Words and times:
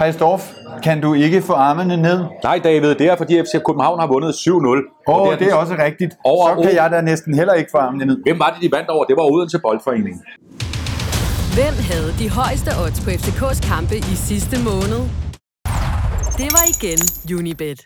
Hej 0.00 0.12
Storff, 0.12 0.44
kan 0.82 1.00
du 1.00 1.14
ikke 1.14 1.42
få 1.42 1.52
armene 1.52 1.96
ned? 1.96 2.24
Nej, 2.42 2.58
David, 2.64 2.94
det 2.94 3.06
er 3.06 3.16
fordi 3.16 3.34
FC 3.42 3.52
København 3.66 4.00
har 4.00 4.06
vundet 4.06 4.32
7-0. 4.32 4.48
Åh, 4.52 5.14
Og 5.14 5.22
oh, 5.22 5.38
det 5.38 5.46
er 5.52 5.54
også 5.54 5.74
rigtigt. 5.86 6.12
Over 6.24 6.56
Så 6.56 6.62
kan 6.62 6.74
jeg 6.74 6.90
da 6.90 7.00
næsten 7.00 7.34
heller 7.34 7.54
ikke 7.54 7.70
få 7.70 7.78
armene 7.78 8.04
ned. 8.04 8.22
Hvem 8.22 8.38
var 8.38 8.50
det, 8.50 8.62
de 8.62 8.76
vandt 8.76 8.88
over? 8.88 9.04
Det 9.04 9.16
var 9.16 9.22
Odense 9.32 9.58
Boldforening. 9.58 10.16
Hvem 11.58 11.74
havde 11.90 12.10
de 12.18 12.30
højeste 12.30 12.70
odds 12.84 13.00
på 13.04 13.10
FCK's 13.10 13.60
kampe 13.72 13.96
i 13.96 14.14
sidste 14.28 14.56
måned? 14.64 15.02
Det 16.40 16.48
var 16.56 16.64
igen 16.74 17.00
Unibet. 17.38 17.80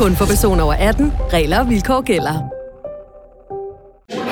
Kun 0.00 0.12
for 0.18 0.26
personer 0.26 0.62
over 0.64 0.74
18. 0.74 1.12
Regler 1.32 1.58
og 1.60 1.68
vilkår 1.70 2.00
gælder. 2.00 2.63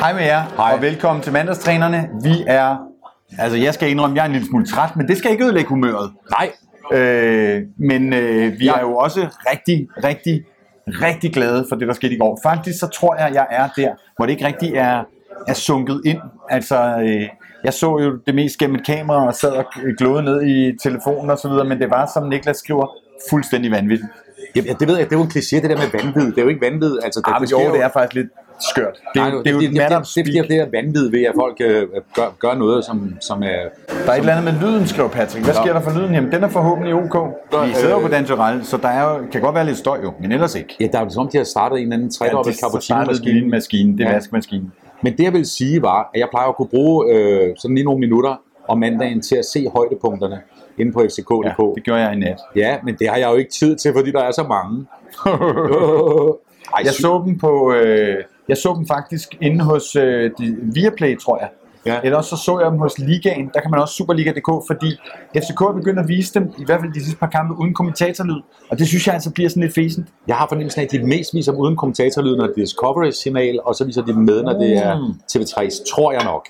Hej 0.03 0.12
med 0.12 0.23
jer, 0.23 0.43
Hej. 0.57 0.72
og 0.75 0.82
velkommen 0.82 1.22
til 1.22 1.32
mandagstrænerne. 1.32 2.08
Vi 2.22 2.45
er, 2.46 2.76
altså 3.39 3.58
jeg 3.58 3.75
skal 3.75 3.90
indrømme, 3.90 4.17
jeg 4.17 4.22
er 4.22 4.26
en 4.26 4.32
lille 4.32 4.46
smule 4.49 4.67
træt, 4.67 4.96
men 4.96 5.09
det 5.09 5.18
skal 5.18 5.31
ikke 5.31 5.45
ødelægge 5.45 5.68
humøret. 5.68 6.13
Nej, 6.31 6.50
Øh, 6.93 7.63
men 7.76 8.12
øh, 8.12 8.53
vi 8.59 8.64
Ja. 8.64 8.73
er 8.75 8.81
jo 8.81 8.96
også 8.96 9.21
rigtig, 9.53 9.89
rigtig, 10.04 10.45
rigtig 10.86 11.32
glade 11.32 11.67
for 11.68 11.76
det, 11.76 11.89
der 11.89 11.95
skete 11.95 12.14
i 12.14 12.18
går. 12.18 12.40
Faktisk 12.43 12.79
så 12.81 12.86
tror 12.86 13.14
jeg, 13.14 13.31
jeg 13.35 13.46
er 13.50 13.68
der, 13.76 13.90
hvor 14.17 14.26
det 14.26 14.32
ikke 14.32 14.46
rigtig 14.46 14.75
er, 14.75 15.04
er 15.49 15.54
sunket 15.54 16.03
ind. 16.04 16.18
Altså, 16.50 16.98
øh, 17.00 17.29
jeg 17.64 17.73
så 17.73 17.87
jo 17.98 18.18
det 18.26 18.34
mest 18.34 18.59
gennem 18.59 18.76
et 18.76 18.87
kamera 18.87 19.26
og 19.26 19.34
sad 19.34 19.50
og 19.50 19.64
glåede 19.98 20.23
ned 20.23 20.43
i 20.43 20.79
telefonen 20.82 21.31
og 21.31 21.39
så 21.39 21.48
videre, 21.48 21.64
men 21.64 21.79
det 21.81 21.90
var, 21.90 22.11
som 22.14 22.29
Niklas 22.29 22.57
skriver, 22.57 22.87
fuldstændig 23.31 23.71
vanvittigt. 23.71 24.09
Ja, 24.56 24.61
det 24.80 24.88
ved 24.88 24.96
jeg, 24.96 25.04
det 25.11 25.12
er 25.14 25.18
jo 25.18 25.22
en 25.24 25.30
kliché, 25.36 25.56
det 25.62 25.70
der 25.70 25.76
med 25.76 25.90
vanvid. 26.02 26.30
Det 26.32 26.38
er 26.38 26.42
jo 26.42 26.48
ikke 26.48 26.61
vanvid. 26.61 26.98
Altså, 27.04 27.20
det, 27.26 27.32
Ah, 27.34 27.46
sker 27.46 27.66
jo, 27.68 27.72
det 27.74 27.82
er 27.82 27.88
faktisk 27.92 28.14
lidt 28.14 28.26
skørt. 28.72 28.94
Det, 29.14 29.16
Nej, 29.22 29.30
det 29.30 29.44
det, 29.44 29.54
et 29.54 29.61
det, 29.61 29.70
det, 29.70 29.90
det, 29.98 30.06
speak. 30.06 30.26
det, 30.26 30.48
det 30.48 30.56
er 30.56 30.66
vanvid 30.72 31.11
ved, 31.11 31.22
at 31.25 31.32
folk 31.34 31.56
øh, 31.61 31.86
gør, 32.16 32.28
gør 32.38 32.55
noget, 32.55 32.84
som, 32.84 33.14
som 33.20 33.42
er... 33.42 33.47
Der 33.47 34.11
er 34.12 34.12
et 34.12 34.19
eller 34.19 34.33
andet 34.36 34.55
med 34.55 34.69
lyden, 34.69 34.86
skriver 34.86 35.09
Patrick. 35.09 35.44
Hvad 35.44 35.55
sker 35.55 35.72
der 35.72 35.81
for 35.81 35.98
lyden? 35.98 36.14
Jamen, 36.14 36.33
den 36.33 36.44
er 36.44 36.48
forhåbentlig 36.48 36.94
ok. 36.94 37.17
Vi 37.67 37.75
sidder 37.75 37.91
jo 37.91 37.97
øh, 37.97 38.03
på 38.03 38.09
Dan 38.09 38.25
Tyrell, 38.25 38.64
så 38.64 38.77
der 38.77 38.89
er 38.89 39.03
jo, 39.11 39.19
kan 39.33 39.41
godt 39.41 39.55
være 39.55 39.67
lidt 39.67 39.78
støj 39.78 39.98
jo, 40.03 40.12
men 40.20 40.33
ellers 40.33 40.55
ikke. 40.55 40.77
Ja, 40.81 40.87
der 40.92 40.98
er 40.98 41.05
jo 41.05 41.11
som 41.11 41.20
om, 41.20 41.28
de 41.33 41.37
har 41.37 41.44
startet 41.44 41.77
en 41.78 41.83
eller 41.83 41.97
anden 41.97 42.11
tredobbelt 42.11 42.47
Ja, 42.47 42.50
det 42.53 42.61
cappuccino-maskine. 42.61 43.48
maskine, 43.50 43.98
det 43.98 44.05
er 44.05 44.09
Ja. 44.11 44.14
vaskemaskinen. 44.14 44.72
Men 45.03 45.12
det 45.16 45.25
jeg 45.25 45.33
vil 45.33 45.47
sige 45.47 45.83
var, 45.83 46.11
at 46.14 46.20
jeg 46.20 46.28
plejer 46.31 46.48
at 46.48 46.56
kunne 46.56 46.69
bruge 46.69 47.14
øh, 47.14 47.50
sådan 47.59 47.75
lige 47.75 47.84
nogle 47.84 48.00
minutter 48.00 48.41
om 48.69 48.78
mandagen 48.78 49.20
til 49.22 49.37
at 49.37 49.44
se 49.44 49.66
højdepunkterne 49.77 50.41
inde 50.78 50.92
på 50.92 51.03
Ja, 51.03 51.06
fck.dk. 51.09 51.75
det 51.75 51.84
gjorde 51.84 52.01
jeg 52.01 52.12
i 52.17 52.19
nat. 52.19 52.39
Ja, 52.56 52.77
men 52.84 52.95
det 52.98 53.09
har 53.09 53.17
jeg 53.17 53.31
jo 53.31 53.34
ikke 53.37 53.51
tid 53.51 53.77
til, 53.77 53.92
fordi 53.97 54.12
der 54.12 54.23
er 54.23 54.31
så 54.33 54.42
mange. 54.48 54.87
Ej, 56.77 56.83
Jeg 56.84 56.92
så 56.95 57.23
dem 57.27 57.39
på, 57.39 57.73
øh, 57.73 58.17
jeg 58.48 58.56
så 58.56 58.75
dem 58.78 58.87
faktisk 58.87 59.37
inde 59.41 59.65
hos 59.65 59.97
øh, 59.97 60.31
de, 60.39 60.56
Viaplay, 60.75 61.19
tror 61.19 61.39
jeg. 61.39 61.48
Ja. 61.87 62.00
Ellers 62.05 62.27
så 62.27 62.37
så 62.37 62.61
jeg 62.61 62.70
dem 62.70 62.78
hos 62.78 62.98
Ligaen. 62.98 63.50
Der 63.55 63.61
kan 63.61 63.70
man 63.70 63.81
også 63.81 63.95
Superliga.dk, 63.95 64.48
fordi 64.67 64.91
FCK 65.37 65.61
er 65.61 65.73
begyndt 65.73 65.98
at 65.98 66.09
vise 66.09 66.34
dem, 66.34 66.50
i 66.59 66.65
hvert 66.65 66.81
fald 66.81 66.93
de 66.93 67.00
sidste 67.05 67.19
par 67.19 67.27
kampe, 67.27 67.55
uden 67.61 67.75
kommentatorlyd. 67.75 68.41
Og 68.70 68.78
det 68.78 68.89
synes 68.89 69.06
jeg 69.06 69.15
altså 69.15 69.31
bliver 69.33 69.48
sådan 69.48 69.62
lidt 69.62 69.75
fæsent. 69.75 70.06
Jeg 70.28 70.37
har 70.37 70.47
fornemmelsen 70.48 70.81
af, 70.81 70.84
at 70.84 70.93
de 70.93 71.03
mest 71.06 71.34
viser 71.34 71.53
dem 71.53 71.61
uden 71.61 71.77
kommentatorlyd, 71.77 72.37
når 72.37 72.47
det 72.47 72.53
er 72.59 72.65
Discovery-signal, 72.65 73.61
og 73.65 73.75
så 73.75 73.84
viser 73.84 74.03
de 74.03 74.12
dem 74.12 74.23
med, 74.23 74.43
når 74.43 74.53
det 74.59 74.77
er 74.77 74.98
Mm. 74.98 75.15
TV3, 75.33 75.84
tror 75.95 76.12
jeg 76.12 76.25
nok. 76.25 76.47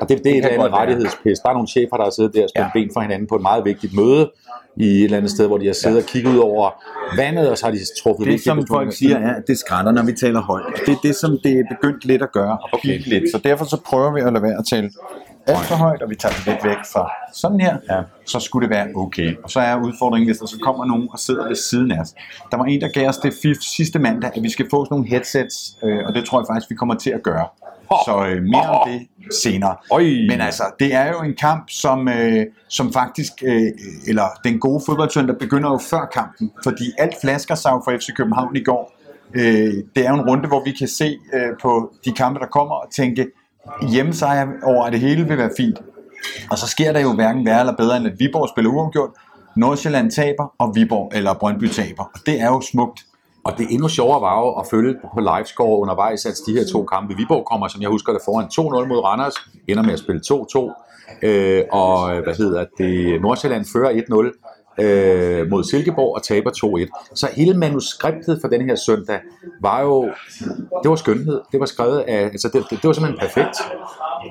Og 0.00 0.08
det, 0.08 0.18
det 0.24 0.26
er 0.26 0.30
et 0.30 0.36
eller 0.36 0.50
andet 0.64 0.72
rettighedspis. 0.72 1.38
Der 1.38 1.48
er 1.48 1.52
nogle 1.52 1.68
chefer, 1.68 1.96
der 1.96 2.04
har 2.04 2.10
siddet 2.10 2.34
der 2.34 2.42
og 2.42 2.48
spændt 2.48 2.66
Ja. 2.74 2.80
ben 2.80 2.90
for 2.94 3.00
hinanden 3.00 3.28
på 3.28 3.34
et 3.36 3.42
meget 3.42 3.64
vigtigt 3.64 3.94
møde 3.96 4.30
i 4.76 4.84
et 4.98 5.04
eller 5.04 5.16
andet 5.16 5.30
sted, 5.30 5.46
hvor 5.46 5.58
de 5.58 5.66
har 5.66 5.72
siddet 5.72 5.98
og 5.98 6.04
kigget 6.04 6.32
ud 6.34 6.38
over 6.38 6.70
vandet, 7.16 7.50
og 7.50 7.58
så 7.58 7.64
har 7.66 7.72
de 7.72 7.78
truffet 8.02 8.26
Det, 8.26 8.40
som 8.40 8.66
folk 8.68 8.92
siger, 8.92 9.18
er, 9.18 9.34
at 9.34 9.42
det 9.46 9.58
skrætter, 9.58 9.92
når 9.92 10.02
vi 10.02 10.12
taler 10.12 10.40
højt. 10.40 10.64
Det 10.86 10.92
er 10.92 10.98
det, 11.02 11.14
som 11.16 11.38
det 11.44 11.52
er 11.52 11.62
begyndt 11.70 12.04
lidt 12.04 12.22
at 12.22 12.32
gøre, 12.32 12.52
og 12.52 12.68
Okay. 12.72 13.00
okay. 13.00 13.08
lidt. 13.10 13.24
Så 13.32 13.38
derfor 13.38 13.64
så 13.64 13.76
prøver 13.86 14.12
vi 14.12 14.20
at 14.20 14.32
lade 14.32 14.42
være 14.42 14.58
at 14.58 14.64
tale 14.70 14.90
alt 15.46 15.58
for 15.58 15.74
højt, 15.74 16.02
og 16.02 16.10
vi 16.10 16.14
tager 16.14 16.32
det 16.34 16.46
lidt 16.46 16.64
væk 16.64 16.76
fra 16.92 17.10
sådan 17.34 17.60
her, 17.60 17.76
ja. 17.90 18.00
så 18.26 18.40
skulle 18.40 18.68
det 18.68 18.74
være 18.76 18.86
okay. 18.96 19.34
Og 19.44 19.50
så 19.50 19.60
er 19.60 19.76
udfordringen, 19.76 20.28
hvis 20.28 20.38
der 20.38 20.46
så 20.46 20.58
kommer 20.62 20.84
nogen 20.84 21.08
og 21.12 21.18
sidder 21.18 21.46
ved 21.48 21.56
siden 21.56 21.90
af 21.92 22.00
os. 22.00 22.14
Der 22.50 22.56
var 22.56 22.64
en, 22.64 22.80
der 22.80 22.88
gav 22.88 23.08
os 23.08 23.18
det 23.18 23.32
fif 23.42 23.56
sidste 23.60 23.98
mandag, 23.98 24.30
at 24.34 24.42
vi 24.42 24.50
skal 24.50 24.66
få 24.70 24.84
sådan 24.84 24.94
nogle 24.94 25.08
headsets, 25.08 25.76
øh, 25.82 25.98
og 26.06 26.14
det 26.14 26.24
tror 26.24 26.40
jeg 26.40 26.46
faktisk, 26.50 26.70
vi 26.70 26.74
kommer 26.74 26.94
til 26.94 27.10
at 27.10 27.22
gøre. 27.22 27.46
Så 28.06 28.26
øh, 28.26 28.42
mere 28.42 28.68
om 28.68 28.88
det 28.88 29.06
senere. 29.42 29.76
Øj. 29.92 30.02
Men 30.02 30.40
altså, 30.40 30.62
det 30.80 30.94
er 30.94 31.08
jo 31.08 31.22
en 31.22 31.34
kamp, 31.34 31.70
som, 31.70 32.08
øh, 32.08 32.46
som 32.68 32.92
faktisk, 32.92 33.32
øh, 33.44 33.62
eller 34.06 34.24
den 34.44 34.58
gode 34.60 34.82
fodboldsøndag 34.86 35.38
begynder 35.38 35.70
jo 35.70 35.78
før 35.78 36.08
kampen, 36.12 36.52
fordi 36.62 36.84
alt 36.98 37.14
flasker 37.20 37.54
sig 37.54 37.70
jo 37.70 37.82
for 37.84 37.96
FC 37.98 38.08
København 38.16 38.56
i 38.56 38.64
går. 38.64 38.92
Øh, 39.34 39.74
det 39.96 40.06
er 40.06 40.10
jo 40.10 40.14
en 40.14 40.28
runde, 40.30 40.48
hvor 40.48 40.64
vi 40.64 40.72
kan 40.72 40.88
se 40.88 41.18
øh, 41.34 41.50
på 41.62 41.92
de 42.04 42.12
kampe, 42.12 42.40
der 42.40 42.46
kommer, 42.46 42.74
og 42.74 42.88
tænke, 42.96 43.26
hjemmesejr 43.90 44.46
over 44.62 44.90
det 44.90 45.00
hele 45.00 45.28
vil 45.28 45.38
være 45.38 45.50
fint. 45.56 45.78
Og 46.50 46.58
så 46.58 46.66
sker 46.66 46.92
der 46.92 47.00
jo 47.00 47.12
hverken 47.14 47.46
værre 47.46 47.60
eller 47.60 47.76
bedre, 47.76 47.96
end 47.96 48.06
at 48.06 48.12
Viborg 48.18 48.48
spiller 48.48 48.70
uafgjort, 48.70 49.10
Nordsjælland 49.56 50.10
taber, 50.10 50.54
og 50.58 50.74
Viborg 50.74 51.12
eller 51.14 51.34
Brøndby 51.34 51.68
taber. 51.68 52.04
Og 52.14 52.20
det 52.26 52.40
er 52.40 52.46
jo 52.46 52.60
smukt. 52.60 53.00
Og 53.44 53.58
det 53.58 53.66
endnu 53.70 53.88
sjovere 53.88 54.20
var 54.20 54.40
jo 54.40 54.48
at 54.50 54.66
følge 54.70 54.94
på 55.14 55.20
livescore 55.20 55.78
undervejs, 55.78 56.26
at 56.26 56.34
de 56.46 56.52
her 56.52 56.64
to 56.72 56.84
kampe, 56.84 57.14
Viborg 57.16 57.46
kommer, 57.50 57.68
som 57.68 57.82
jeg 57.82 57.90
husker 57.90 58.12
det, 58.12 58.22
foran 58.24 58.46
2-0 58.84 58.88
mod 58.88 59.04
Randers, 59.04 59.34
ender 59.68 59.82
med 59.82 59.92
at 59.92 59.98
spille 59.98 60.20
2-2, 60.32 61.26
øh, 61.28 61.64
og 61.72 62.22
hvad 62.22 62.34
hedder 62.34 62.64
det, 62.78 63.20
Nordsjælland 63.22 63.64
fører 63.72 63.92
1-0 63.92 64.84
øh, 64.84 65.50
mod 65.50 65.64
Silkeborg 65.64 66.14
og 66.14 66.22
taber 66.22 66.50
2-1. 66.50 67.14
Så 67.14 67.28
hele 67.36 67.58
manuskriptet 67.58 68.38
for 68.40 68.48
den 68.48 68.60
her 68.60 68.74
søndag 68.74 69.20
var 69.60 69.80
jo, 69.82 70.10
det 70.82 70.90
var 70.90 70.96
skønhed. 70.96 71.40
Det 71.52 71.60
var 71.60 71.66
skrevet 71.66 71.98
af, 71.98 72.24
altså 72.24 72.48
det, 72.48 72.64
det, 72.70 72.82
det 72.82 72.88
var 72.88 72.92
simpelthen 72.92 73.20
perfekt. 73.20 73.56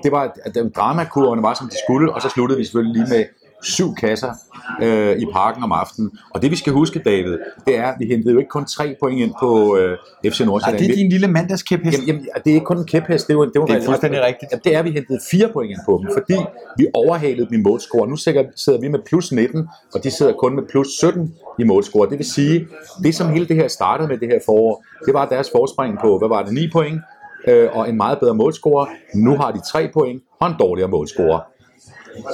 Det 0.04 0.12
var, 0.12 0.34
at 0.46 0.58
dramakurverne 0.76 1.44
var, 1.44 1.54
som 1.54 1.70
de 1.70 1.76
skulle, 1.88 2.14
og 2.14 2.22
så 2.22 2.30
sluttede 2.30 2.58
vi 2.58 2.64
selvfølgelig 2.66 3.02
lige 3.02 3.18
med 3.18 3.26
syv 3.64 3.96
kasser 3.96 4.34
øh, 4.82 5.18
i 5.18 5.26
parken 5.34 5.64
om 5.64 5.72
aftenen. 5.72 6.12
Og 6.34 6.42
det 6.42 6.52
vi 6.52 6.56
skal 6.56 6.74
huske, 6.74 7.00
David, 7.00 7.38
det 7.68 7.78
er, 7.78 7.88
at 7.88 7.96
vi 8.00 8.06
hentede 8.06 8.34
jo 8.34 8.40
ikke 8.40 8.50
kun 8.50 8.66
tre 8.66 8.96
point 9.00 9.22
ind 9.22 9.34
på 9.40 9.78
øh, 9.78 9.98
FC 10.32 10.40
Nordsjælland. 10.40 10.84
det 10.84 10.92
er 10.92 10.96
din 10.96 11.10
lille 11.10 11.28
mandagskæphest. 11.28 11.98
Jamen, 11.98 12.08
jamen, 12.08 12.26
det 12.46 12.52
er 12.52 12.54
ikke 12.54 12.66
kun 12.66 12.78
en 12.78 12.86
kæphest, 12.86 13.28
det 13.28 13.34
er 13.34 13.38
jo, 13.38 13.46
det 13.46 13.56
er 13.56 13.60
jo 13.60 13.66
Det 13.66 13.76
er 13.76 13.86
fuldstændig 13.86 14.22
rigtigt. 14.22 14.52
Jamen, 14.52 14.62
det 14.64 14.76
er, 14.76 14.80
at 14.80 14.86
vi 14.86 14.92
hentede 14.92 15.20
fire 15.32 15.50
point 15.54 15.72
ind 15.72 15.80
på 15.86 16.02
dem, 16.04 16.10
fordi 16.18 16.38
vi 16.78 16.88
overhalede 16.94 17.46
dem 17.50 17.60
i 17.60 17.62
målscore. 17.62 18.08
Nu 18.08 18.16
sidder, 18.16 18.80
vi 18.82 18.88
med 18.88 19.00
plus 19.06 19.32
19, 19.32 19.68
og 19.94 20.04
de 20.04 20.12
sidder 20.12 20.34
kun 20.34 20.56
med 20.56 20.64
plus 20.70 20.88
17 20.88 21.34
i 21.60 21.64
målscore. 21.64 22.10
Det 22.10 22.18
vil 22.18 22.26
sige, 22.26 22.68
det 23.04 23.16
som 23.16 23.30
hele 23.30 23.48
det 23.48 23.56
her 23.56 23.68
startede 23.68 24.08
med 24.08 24.18
det 24.18 24.28
her 24.28 24.40
forår, 24.46 24.84
det 25.06 25.14
var 25.14 25.26
deres 25.26 25.50
forspring 25.56 25.98
på, 26.02 26.18
hvad 26.18 26.30
var 26.30 26.44
det, 26.44 26.54
9 26.54 26.70
point, 26.72 27.02
øh, 27.48 27.70
og 27.72 27.90
en 27.90 27.98
meget 27.98 28.20
bedre 28.20 28.36
målscore. 28.36 28.88
Nu 29.16 29.38
har 29.38 29.52
de 29.52 29.62
3 29.72 29.90
point 29.94 30.24
og 30.40 30.48
en 30.48 30.56
dårligere 30.60 30.90
målscore. 30.90 31.42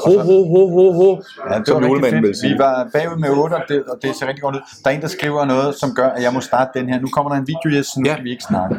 Ho, 0.05 0.11
ho, 0.19 0.37
ho, 0.53 0.69
ho, 0.69 0.91
ho, 0.91 1.21
Ja, 1.51 1.59
det 1.59 1.67
som 1.67 1.83
julemanden 1.83 2.23
vil 2.23 2.35
sige. 2.35 2.53
Vi 2.53 2.59
var 2.59 2.87
bagud 2.93 3.17
med 3.17 3.29
8, 3.29 3.53
og 3.53 3.61
det, 3.69 3.83
og 3.83 3.97
det 4.01 4.15
ser 4.15 4.27
rigtig 4.27 4.41
godt 4.43 4.55
ud. 4.55 4.61
Der 4.83 4.89
er 4.89 4.95
en, 4.95 5.01
der 5.01 5.07
skriver 5.07 5.45
noget, 5.45 5.75
som 5.75 5.93
gør, 5.95 6.07
at 6.07 6.23
jeg 6.23 6.33
må 6.33 6.41
starte 6.41 6.79
den 6.79 6.89
her. 6.89 6.99
Nu 7.01 7.07
kommer 7.07 7.31
der 7.31 7.37
en 7.39 7.47
video, 7.47 7.77
yes, 7.79 7.85
så 7.87 7.99
nu 7.99 8.05
Ja. 8.09 8.13
skal 8.13 8.23
vi 8.23 8.31
ikke 8.31 8.43
snakke. 8.43 8.75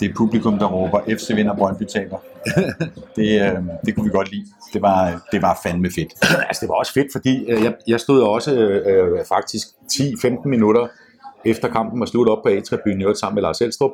Det 0.00 0.10
er 0.10 0.14
publikum, 0.14 0.58
der 0.58 0.66
råber, 0.66 1.00
FC 1.08 1.30
vinder, 1.34 1.56
Brøndby 1.56 1.82
taber. 1.82 2.18
det, 3.16 3.40
øh, 3.42 3.58
det 3.86 3.94
kunne 3.94 4.04
vi 4.04 4.10
godt 4.10 4.30
lide. 4.30 4.46
Det 4.72 4.82
var, 4.82 5.28
det 5.32 5.42
var 5.42 5.60
fandme 5.62 5.90
fedt. 5.94 6.12
altså, 6.48 6.60
det 6.60 6.68
var 6.68 6.74
også 6.74 6.92
fedt, 6.92 7.12
fordi 7.12 7.44
øh, 7.50 7.64
jeg, 7.64 7.74
jeg 7.86 8.00
stod 8.00 8.22
også 8.22 8.54
øh, 8.54 9.24
faktisk 9.28 9.66
10-15 9.92 10.48
minutter 10.48 10.86
efter 11.44 11.68
kampen 11.68 12.00
var 12.00 12.06
slut 12.06 12.28
op 12.28 12.42
på 12.42 12.48
A-tribunen, 12.48 13.02
øvrigt 13.02 13.18
sammen 13.18 13.34
med 13.34 13.42
Lars 13.42 13.60
Elstrup 13.60 13.90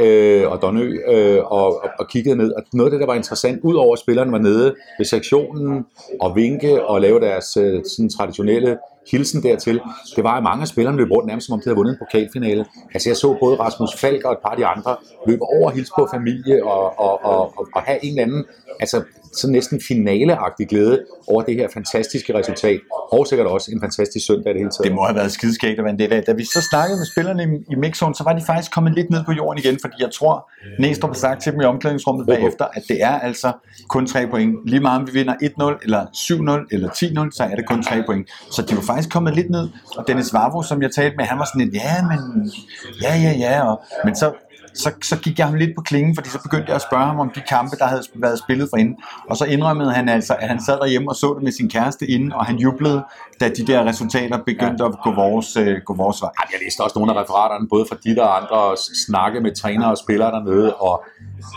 øh, 0.00 0.50
og 0.50 0.62
Donø, 0.62 0.98
øh, 1.08 1.44
og, 1.44 1.82
og, 1.82 1.90
og 1.98 2.08
kiggede 2.08 2.36
ned. 2.36 2.52
Og 2.52 2.62
noget 2.72 2.90
af 2.90 2.90
det, 2.90 3.00
der 3.00 3.06
var 3.06 3.14
interessant, 3.14 3.60
udover 3.62 3.92
at 3.92 3.98
spillerne 3.98 4.32
var 4.32 4.38
nede 4.38 4.74
ved 4.98 5.06
sektionen 5.06 5.86
og 6.20 6.36
vinke 6.36 6.86
og 6.86 7.00
lave 7.00 7.20
deres 7.20 7.56
øh, 7.56 7.82
sådan 7.96 8.10
traditionelle 8.10 8.78
hilsen 9.10 9.42
dertil, 9.42 9.80
det 10.16 10.24
var, 10.24 10.34
at 10.36 10.42
mange 10.42 10.62
af 10.62 10.68
spillerne 10.68 10.98
løb 10.98 11.10
rundt 11.10 11.26
nærmest, 11.26 11.46
som 11.46 11.52
om 11.52 11.60
de 11.60 11.64
havde 11.64 11.76
vundet 11.76 11.92
en 11.92 11.98
pokalfinale. 11.98 12.66
Altså 12.94 13.08
jeg 13.08 13.16
så 13.16 13.36
både 13.40 13.56
Rasmus 13.56 13.94
Falk 14.00 14.24
og 14.24 14.32
et 14.32 14.38
par 14.38 14.50
af 14.50 14.56
de 14.56 14.66
andre 14.66 14.96
løbe 15.26 15.42
over 15.42 15.66
og 15.66 15.72
hilse 15.72 15.92
på 15.98 16.08
familie 16.14 16.64
og, 16.64 16.98
og, 16.98 17.24
og, 17.24 17.58
og, 17.58 17.68
og 17.74 17.82
have 17.82 18.04
en 18.04 18.10
eller 18.10 18.22
anden, 18.22 18.44
altså 18.80 19.02
sådan 19.32 19.52
næsten 19.52 19.80
finaleagtig 19.88 20.68
glæde 20.68 21.04
over 21.26 21.42
det 21.42 21.54
her 21.54 21.68
fantastiske 21.74 22.34
resultat, 22.34 22.80
og 23.12 23.26
sikkert 23.26 23.46
også 23.46 23.70
en 23.72 23.80
fantastisk 23.80 24.26
søndag 24.26 24.52
det 24.54 24.60
hele 24.60 24.70
taget. 24.70 24.84
Det 24.84 24.94
må 24.94 25.02
have 25.04 25.16
været 25.16 25.32
skideskægt 25.32 25.78
at 25.78 25.84
være 25.84 25.92
en 25.92 25.98
del 25.98 26.12
af. 26.12 26.22
Da 26.22 26.32
vi 26.32 26.44
så 26.44 26.60
snakkede 26.70 26.98
med 26.98 27.06
spillerne 27.06 27.42
i, 27.42 27.72
i 27.72 27.74
mixzone, 27.74 28.14
så 28.14 28.24
var 28.24 28.32
de 28.32 28.42
faktisk 28.46 28.72
kommet 28.72 28.94
lidt 28.94 29.10
ned 29.10 29.24
på 29.24 29.32
jorden 29.32 29.58
igen, 29.64 29.78
fordi 29.80 29.94
jeg 30.00 30.10
tror, 30.10 30.50
Næstrup 30.78 31.10
har 31.10 31.14
sagt 31.14 31.42
til 31.42 31.52
dem 31.52 31.60
i 31.60 31.64
omklædningsrummet 31.64 32.26
bagefter, 32.26 32.64
at 32.74 32.82
det 32.88 33.02
er 33.02 33.18
altså 33.18 33.52
kun 33.88 34.06
3 34.06 34.26
point. 34.26 34.54
Lige 34.66 34.80
meget 34.80 35.00
om 35.00 35.06
vi 35.06 35.12
vinder 35.12 35.34
1-0, 35.34 35.78
eller 35.82 36.06
7-0, 36.06 36.66
eller 36.72 36.88
10-0, 36.88 37.36
så 37.36 37.42
er 37.50 37.56
det 37.56 37.66
kun 37.66 37.82
3 37.82 38.02
point. 38.06 38.30
Så 38.50 38.62
de 38.62 38.76
var 38.76 38.82
faktisk 38.82 39.10
kommet 39.10 39.34
lidt 39.34 39.50
ned. 39.50 39.68
Og 39.96 40.04
Dennis 40.08 40.32
Vavro, 40.32 40.62
som 40.62 40.82
jeg 40.82 40.90
talte 40.90 41.16
med, 41.16 41.24
han 41.24 41.38
var 41.38 41.44
sådan 41.44 41.60
lidt, 41.60 41.74
ja, 41.74 42.02
men, 42.02 42.52
ja, 43.02 43.14
ja, 43.16 43.32
ja. 43.38 43.70
Og, 43.70 43.82
men 44.04 44.16
så 44.16 44.32
så, 44.74 44.92
så 45.02 45.16
gik 45.18 45.38
jeg 45.38 45.46
ham 45.46 45.54
lidt 45.54 45.70
på 45.76 45.82
klingen, 45.82 46.14
fordi 46.14 46.28
så 46.28 46.42
begyndte 46.42 46.68
jeg 46.68 46.74
at 46.74 46.82
spørge 46.82 47.04
ham 47.04 47.20
om 47.20 47.30
de 47.30 47.40
kampe, 47.48 47.76
der 47.76 47.86
havde 47.86 48.02
været 48.14 48.38
spillet 48.38 48.68
for 48.70 48.76
inden. 48.76 48.96
Og 49.30 49.36
så 49.36 49.44
indrømmede 49.44 49.92
han 49.92 50.08
altså, 50.08 50.36
at 50.38 50.48
han 50.48 50.62
sad 50.62 50.78
derhjemme 50.78 51.08
og 51.10 51.16
så 51.16 51.34
det 51.34 51.42
med 51.42 51.52
sin 51.52 51.70
kæreste 51.70 52.06
inden, 52.06 52.32
og 52.32 52.46
han 52.46 52.56
jublede, 52.56 53.04
da 53.40 53.48
de 53.48 53.66
der 53.66 53.84
resultater 53.84 54.38
begyndte 54.46 54.84
at 54.84 54.92
gå 55.04 55.10
vores, 55.14 55.56
øh, 55.56 55.76
gå 55.84 55.94
vores 55.94 56.22
vej. 56.22 56.30
Jamen, 56.40 56.52
jeg 56.52 56.60
læste 56.64 56.80
også 56.80 56.98
nogle 56.98 57.12
af 57.12 57.22
referaterne, 57.22 57.68
både 57.68 57.84
fra 57.88 57.96
de 58.04 58.14
der 58.16 58.22
og 58.22 58.36
andre, 58.42 58.56
og 58.70 58.76
snakke 59.06 59.40
med 59.40 59.54
trænere 59.54 59.90
og 59.90 59.98
spillere 59.98 60.30
dernede, 60.30 60.74
og 60.74 61.04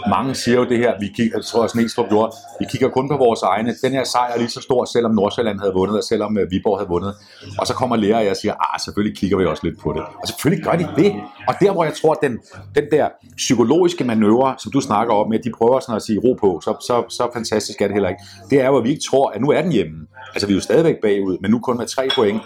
mange 0.09 0.35
siger 0.35 0.57
jo 0.57 0.65
det 0.69 0.77
her, 0.77 0.93
vi 0.99 1.07
kigger, 1.15 1.37
jeg 1.37 1.45
tror 1.45 1.63
også 1.63 1.77
Næstrup 1.77 2.09
gjorde, 2.09 2.31
vi 2.59 2.65
kigger 2.71 2.89
kun 2.89 3.09
på 3.09 3.17
vores 3.17 3.41
egne. 3.41 3.75
Den 3.83 3.91
her 3.91 4.03
sejr 4.03 4.33
er 4.33 4.37
lige 4.37 4.49
så 4.49 4.61
stor, 4.61 4.85
selvom 4.85 5.11
Nordsjælland 5.15 5.59
havde 5.59 5.73
vundet, 5.73 5.97
og 5.97 6.03
selvom 6.03 6.37
øh, 6.37 6.51
Viborg 6.51 6.77
havde 6.79 6.89
vundet. 6.89 7.13
Og 7.59 7.67
så 7.67 7.73
kommer 7.73 7.95
lærer 7.95 8.17
og 8.17 8.25
jeg 8.25 8.37
siger, 8.37 8.53
ah, 8.53 8.79
selvfølgelig 8.79 9.17
kigger 9.17 9.37
vi 9.37 9.45
også 9.45 9.63
lidt 9.67 9.79
på 9.79 9.93
det. 9.93 10.01
Og 10.21 10.27
selvfølgelig 10.27 10.63
gør 10.65 10.71
de 10.71 10.87
det. 10.95 11.11
Og 11.47 11.53
der, 11.61 11.71
hvor 11.71 11.83
jeg 11.83 11.93
tror, 12.01 12.13
den, 12.13 12.39
den 12.75 12.83
der 12.91 13.00
psykologiske 13.37 14.03
manøvre, 14.03 14.55
som 14.59 14.71
du 14.71 14.81
snakker 14.81 15.13
om, 15.13 15.29
med 15.29 15.39
at 15.39 15.45
de 15.45 15.51
prøver 15.57 15.79
sådan 15.79 15.95
at 15.95 16.01
sige 16.01 16.19
ro 16.19 16.33
på, 16.33 16.59
så, 16.63 16.75
så, 16.87 17.03
så 17.09 17.29
fantastisk 17.33 17.81
er 17.81 17.87
det 17.87 17.93
heller 17.93 18.09
ikke. 18.09 18.21
Det 18.49 18.61
er 18.61 18.67
jo, 18.67 18.77
at 18.77 18.83
vi 18.83 18.89
ikke 18.89 19.03
tror, 19.11 19.29
at 19.29 19.41
nu 19.41 19.49
er 19.49 19.61
den 19.61 19.71
hjemme. 19.71 20.07
Altså, 20.33 20.47
vi 20.47 20.53
er 20.53 20.55
jo 20.55 20.61
stadigvæk 20.61 20.95
bagud, 21.01 21.37
men 21.41 21.51
nu 21.51 21.59
kun 21.59 21.77
med 21.77 21.85
tre 21.85 22.09
point 22.15 22.41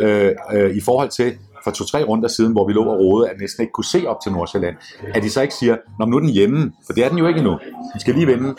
øh, 0.00 0.32
øh, 0.52 0.76
i 0.76 0.80
forhold 0.80 1.08
til 1.08 1.34
for 1.64 1.70
to-tre 1.70 2.04
runder 2.04 2.28
siden, 2.28 2.52
hvor 2.52 2.66
vi 2.66 2.72
lå 2.72 2.84
og 2.84 2.98
rode, 2.98 3.30
at 3.30 3.40
næsten 3.40 3.62
ikke 3.62 3.72
kunne 3.72 3.84
se 3.84 4.06
op 4.06 4.20
til 4.22 4.32
Nordsjælland, 4.32 4.76
at 5.14 5.22
de 5.22 5.30
så 5.30 5.42
ikke 5.42 5.54
siger, 5.54 5.76
Nå, 5.98 6.04
nu 6.04 6.16
er 6.16 6.20
den 6.20 6.28
hjemme, 6.28 6.72
for 6.86 6.92
det 6.92 7.04
er 7.04 7.08
den 7.08 7.18
jo 7.18 7.26
ikke 7.26 7.38
endnu. 7.38 7.58
Vi 7.94 8.00
skal 8.00 8.14
lige 8.14 8.26
vinde 8.26 8.54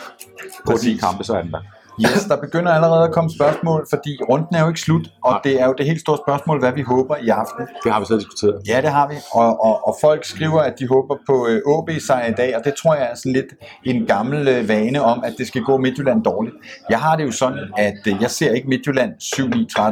på 0.66 0.74
de 0.84 0.98
kampe, 0.98 1.24
så 1.24 1.34
er 1.34 1.42
den 1.42 1.52
der. 1.52 1.60
Yes, 2.02 2.24
der 2.30 2.38
begynder 2.38 2.72
allerede 2.72 3.04
at 3.04 3.12
komme 3.12 3.30
spørgsmål, 3.30 3.88
fordi 3.90 4.18
runden 4.30 4.56
er 4.56 4.62
jo 4.62 4.68
ikke 4.68 4.80
slut, 4.80 5.06
og 5.24 5.32
Nej. 5.32 5.42
det 5.44 5.62
er 5.62 5.66
jo 5.66 5.74
det 5.78 5.86
helt 5.86 6.00
store 6.00 6.18
spørgsmål, 6.26 6.60
hvad 6.60 6.74
vi 6.74 6.82
håber 6.82 7.16
i 7.16 7.30
aften. 7.30 7.68
Det 7.84 7.92
har 7.92 8.00
vi 8.00 8.06
så 8.06 8.18
diskuteret. 8.18 8.62
Ja, 8.68 8.82
det 8.82 8.90
har 8.90 9.08
vi, 9.08 9.16
og, 9.32 9.64
og, 9.66 9.88
og 9.88 9.98
folk 10.02 10.26
skriver, 10.26 10.60
at 10.60 10.74
de 10.80 10.88
håber 10.88 11.16
på 11.30 11.48
øh, 11.50 11.62
OB-sejr 11.66 12.28
i 12.28 12.34
dag, 12.34 12.58
og 12.58 12.62
det 12.66 12.74
tror 12.74 12.96
jeg 12.96 13.08
er 13.12 13.16
sådan 13.16 13.34
lidt 13.34 13.52
en 13.84 14.06
gammel 14.06 14.48
øh, 14.48 14.70
vane 14.70 15.04
om, 15.04 15.24
at 15.24 15.34
det 15.38 15.48
skal 15.48 15.62
gå 15.62 15.78
Midtjylland 15.78 16.24
dårligt. 16.24 16.56
Jeg 16.90 17.00
har 17.00 17.16
det 17.16 17.24
jo 17.26 17.32
sådan, 17.32 17.64
at 17.78 18.00
øh, 18.08 18.16
jeg 18.22 18.32
ser 18.32 18.52
ikke 18.52 18.68
Midtjylland 18.70 19.12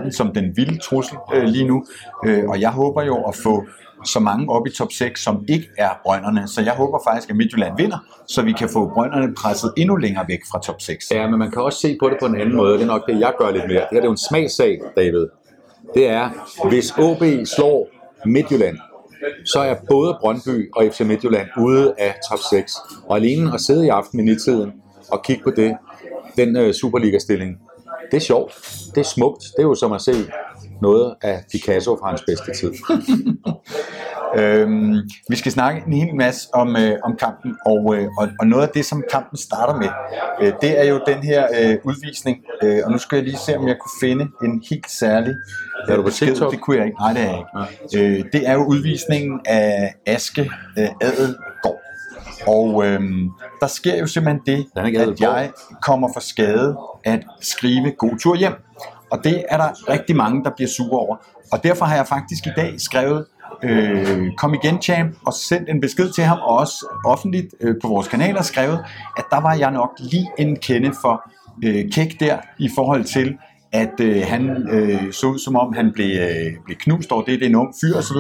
7-9-13 0.07 0.11
som 0.11 0.33
den 0.33 0.57
vilde 0.57 0.77
trussel 0.77 1.17
øh, 1.33 1.43
lige 1.43 1.67
nu, 1.67 1.85
øh, 2.25 2.43
og 2.49 2.61
jeg 2.61 2.69
håber 2.69 3.01
jo 3.03 3.23
at 3.23 3.35
få 3.43 3.63
så 4.05 4.19
mange 4.19 4.49
op 4.49 4.67
i 4.67 4.71
top 4.71 4.91
6, 4.91 5.23
som 5.23 5.45
ikke 5.47 5.67
er 5.77 5.89
brønderne. 6.03 6.47
Så 6.47 6.61
jeg 6.61 6.73
håber 6.73 6.99
faktisk, 7.07 7.29
at 7.29 7.35
Midtjylland 7.35 7.77
vinder, 7.77 7.97
så 8.27 8.41
vi 8.41 8.51
kan 8.51 8.69
få 8.69 8.91
brønderne 8.93 9.33
presset 9.33 9.73
endnu 9.77 9.95
længere 9.95 10.25
væk 10.27 10.39
fra 10.51 10.59
top 10.59 10.81
6. 10.81 11.11
Ja, 11.11 11.29
men 11.29 11.39
man 11.39 11.51
kan 11.51 11.61
også 11.61 11.79
se 11.79 11.97
på 11.99 12.09
det 12.09 12.17
på 12.19 12.25
en 12.25 12.35
anden 12.35 12.55
måde. 12.55 12.73
Det 12.73 12.81
er 12.81 12.87
nok 12.87 13.07
det, 13.07 13.19
jeg 13.19 13.33
gør 13.37 13.51
lidt 13.51 13.67
mere. 13.67 13.79
Det 13.81 13.87
her 13.91 13.97
det 13.97 13.99
er 13.99 14.05
jo 14.05 14.11
en 14.11 14.17
smagsag, 14.17 14.79
David. 14.95 15.27
Det 15.93 16.07
er, 16.07 16.29
hvis 16.69 16.91
OB 16.97 17.23
slår 17.45 17.87
Midtjylland, 18.25 18.77
så 19.45 19.59
er 19.59 19.75
både 19.89 20.17
Brøndby 20.19 20.71
og 20.75 20.85
FC 20.91 21.01
Midtjylland 21.01 21.47
ude 21.57 21.93
af 21.97 22.15
top 22.29 22.39
6. 22.49 22.73
Og 23.07 23.17
alene 23.17 23.53
at 23.53 23.61
sidde 23.61 23.85
i 23.85 23.89
aften 23.89 24.27
i 24.27 24.35
tiden 24.35 24.73
og 25.11 25.23
kigge 25.23 25.43
på 25.43 25.51
det, 25.51 25.77
den 26.37 26.57
øh, 26.57 26.73
Superliga-stilling, 26.73 27.57
det 28.11 28.17
er 28.17 28.21
sjovt. 28.21 28.53
Det 28.95 29.01
er 29.01 29.05
smukt. 29.05 29.43
Det 29.43 29.59
er 29.59 29.67
jo 29.67 29.75
som 29.75 29.93
at 29.93 30.01
se 30.01 30.11
noget 30.81 31.16
af 31.22 31.44
Picasso 31.51 31.98
fra 32.01 32.07
hans 32.07 32.24
bedste 32.27 32.54
tid. 32.60 32.74
øhm, 34.39 34.95
vi 35.30 35.36
skal 35.36 35.51
snakke 35.51 35.83
en 35.88 35.94
hel 35.94 36.16
masse 36.16 36.50
om, 36.54 36.75
øh, 36.75 36.98
om 37.04 37.16
kampen, 37.19 37.56
og, 37.66 37.95
øh, 37.95 38.07
og, 38.18 38.27
og 38.39 38.48
noget 38.48 38.63
af 38.63 38.69
det, 38.69 38.86
som 38.86 39.04
kampen 39.12 39.38
starter 39.38 39.75
med, 39.80 39.89
øh, 40.42 40.54
det 40.62 40.80
er 40.80 40.83
jo 40.83 41.00
den 41.07 41.24
her 41.24 41.48
øh, 41.60 41.77
udvisning. 41.83 42.38
Øh, 42.63 42.81
og 42.86 42.92
nu 42.92 42.98
skal 42.98 43.16
jeg 43.16 43.25
lige 43.25 43.38
se, 43.38 43.57
om 43.57 43.68
jeg 43.68 43.77
kunne 43.80 44.07
finde 44.07 44.27
en 44.44 44.63
helt 44.69 44.92
særlig 44.92 45.33
er 45.88 45.95
du 45.95 46.01
på 46.04 46.10
TikTok? 46.10 46.51
Det 46.51 46.62
kunne 46.62 46.77
jeg 46.77 46.86
ikke. 46.86 46.98
Nej, 47.00 47.13
det 47.13 47.22
er 47.22 47.30
jeg 47.30 47.38
ikke. 47.94 48.19
Øh, 48.19 48.25
det 48.33 48.50
er 48.50 48.54
jo 48.54 48.66
udvisningen 48.66 49.39
af 49.45 49.94
Aske 50.06 50.51
øh, 50.77 50.89
Adelgaard. 51.01 51.81
Og 52.48 52.86
øhm, 52.86 53.30
der 53.62 53.68
sker 53.68 53.98
jo 53.98 54.07
simpelthen 54.07 54.42
det, 54.45 54.66
at 54.75 55.22
jeg 55.22 55.51
kommer 55.81 56.10
for 56.13 56.19
skade 56.19 56.77
at 57.04 57.24
skrive 57.42 57.92
god 57.92 58.19
tur 58.19 58.36
hjem. 58.36 58.54
Og 59.11 59.23
det 59.23 59.45
er 59.49 59.57
der 59.57 59.89
rigtig 59.89 60.15
mange, 60.15 60.43
der 60.43 60.49
bliver 60.55 60.69
sure 60.69 60.99
over. 60.99 61.15
Og 61.51 61.63
derfor 61.63 61.85
har 61.85 61.95
jeg 61.95 62.07
faktisk 62.07 62.47
i 62.47 62.51
dag 62.55 62.73
skrevet 62.77 63.25
øh, 63.63 64.31
kom 64.37 64.53
igen 64.53 64.81
champ, 64.81 65.15
og 65.25 65.33
sendt 65.33 65.69
en 65.69 65.81
besked 65.81 66.09
til 66.11 66.23
ham, 66.23 66.37
og 66.39 66.57
også 66.57 66.99
offentligt 67.05 67.55
øh, 67.61 67.75
på 67.81 67.87
vores 67.87 68.07
kanaler 68.07 68.41
skrevet, 68.41 68.85
at 69.17 69.25
der 69.29 69.41
var 69.41 69.53
jeg 69.53 69.71
nok 69.71 69.89
lige 69.99 70.27
en 70.37 70.55
kende 70.55 70.93
for 71.01 71.31
øh, 71.65 71.91
kæk 71.91 72.19
der, 72.19 72.37
i 72.59 72.69
forhold 72.75 73.03
til, 73.03 73.37
at 73.81 74.00
øh, 74.00 74.22
han 74.27 74.68
øh, 74.72 75.13
så 75.13 75.27
ud 75.27 75.39
som 75.39 75.56
om, 75.56 75.74
han 75.74 75.92
blev, 75.94 76.19
øh, 76.19 76.51
blev 76.66 76.77
knust 76.77 77.12
over 77.12 77.24
det, 77.24 77.39
det 77.39 77.45
er 77.45 77.50
en 77.50 77.56
ung 77.56 77.74
fyr 77.81 77.95
osv. 77.98 78.18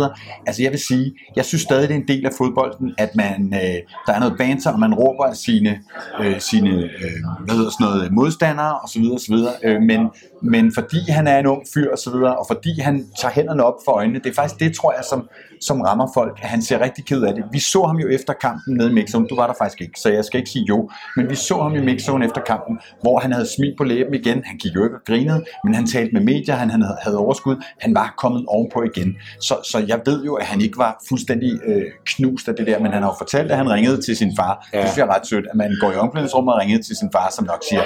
Altså 0.47 0.63
jeg 0.63 0.71
vil 0.71 0.79
sige, 0.79 1.13
jeg 1.35 1.45
synes 1.45 1.61
stadig, 1.61 1.89
det 1.89 1.95
er 1.95 1.99
en 1.99 2.07
del 2.07 2.25
af 2.25 2.31
fodbolden, 2.37 2.93
at 2.97 3.15
man, 3.15 3.53
øh, 3.53 3.77
der 4.07 4.13
er 4.13 4.19
noget 4.19 4.35
banter, 4.37 4.71
og 4.71 4.79
man 4.79 4.93
råber 4.93 5.23
af 5.23 5.35
sine, 5.35 5.79
øh, 6.21 6.39
sine 6.39 6.69
øh, 6.69 7.19
hvad 7.45 7.55
hedder 7.55 7.69
sådan 7.69 7.87
noget, 7.87 8.11
modstandere 8.11 8.79
osv. 8.83 9.03
osv. 9.15 9.35
Øh, 9.63 9.81
men, 9.81 9.99
men 10.41 10.73
fordi 10.73 10.99
han 11.09 11.27
er 11.27 11.39
en 11.39 11.45
ung 11.45 11.63
fyr 11.73 11.93
osv., 11.93 12.13
og, 12.13 12.39
og 12.39 12.45
fordi 12.51 12.79
han 12.79 13.05
tager 13.21 13.33
hænderne 13.33 13.63
op 13.63 13.77
for 13.85 13.91
øjnene, 13.91 14.19
det 14.19 14.29
er 14.29 14.33
faktisk 14.33 14.59
det, 14.59 14.75
tror 14.75 14.93
jeg, 14.93 15.03
som, 15.09 15.29
som 15.61 15.81
rammer 15.81 16.07
folk, 16.13 16.39
at 16.41 16.49
han 16.49 16.61
ser 16.61 16.81
rigtig 16.81 17.05
ked 17.05 17.21
af 17.21 17.33
det. 17.33 17.43
Vi 17.51 17.59
så 17.59 17.83
ham 17.83 17.97
jo 17.97 18.07
efter 18.07 18.33
kampen 18.33 18.77
nede 18.77 18.89
i 18.89 18.93
mixzone, 18.93 19.27
du 19.27 19.35
var 19.35 19.47
der 19.47 19.53
faktisk 19.57 19.81
ikke, 19.81 19.99
så 19.99 20.09
jeg 20.09 20.25
skal 20.25 20.37
ikke 20.37 20.49
sige 20.49 20.65
jo, 20.69 20.89
men 21.15 21.29
vi 21.29 21.35
så 21.35 21.61
ham 21.61 21.75
i 21.75 21.81
mixzone 21.81 22.25
efter 22.25 22.41
kampen, 22.41 22.79
hvor 23.01 23.19
han 23.19 23.31
havde 23.31 23.47
smil 23.57 23.73
på 23.77 23.83
læben 23.83 24.13
igen, 24.13 24.41
han 24.45 24.57
gik 24.57 24.75
jo 24.75 24.83
ikke 24.83 24.95
og 24.95 25.01
grinede, 25.07 25.44
men 25.63 25.73
han 25.75 25.87
talte 25.87 26.13
med 26.13 26.21
medier, 26.21 26.55
han 26.55 26.83
havde 27.03 27.17
overskud, 27.17 27.55
han 27.79 27.95
var 27.95 28.13
kommet 28.17 28.45
ovenpå 28.47 28.83
igen. 28.83 29.15
Så, 29.39 29.55
så 29.63 29.85
jeg 29.87 30.01
ved 30.05 30.25
jo, 30.25 30.33
at 30.33 30.45
han 30.45 30.61
ikke 30.61 30.77
var 30.77 31.03
fuldstændig 31.09 31.59
øh, 31.65 31.83
knust 32.05 32.47
af 32.47 32.55
det 32.55 32.67
der, 32.67 32.79
men 32.79 32.91
han 32.91 33.01
har 33.01 33.09
jo 33.09 33.15
fortalt, 33.17 33.51
at 33.51 33.57
han 33.57 33.69
ringede 33.69 34.01
til 34.01 34.17
sin 34.17 34.35
far. 34.35 34.67
Ja. 34.73 34.77
Det 34.77 34.87
synes 34.87 34.97
jeg 34.97 35.07
er 35.07 35.15
ret 35.15 35.27
sødt, 35.27 35.45
at 35.51 35.55
man 35.55 35.75
går 35.81 35.91
i 35.91 35.95
omklædningsrummet 35.95 36.53
og 36.53 36.59
ringede 36.61 36.83
til 36.83 36.95
sin 36.95 37.09
far, 37.11 37.29
som 37.31 37.45
nok 37.45 37.63
siger, 37.69 37.81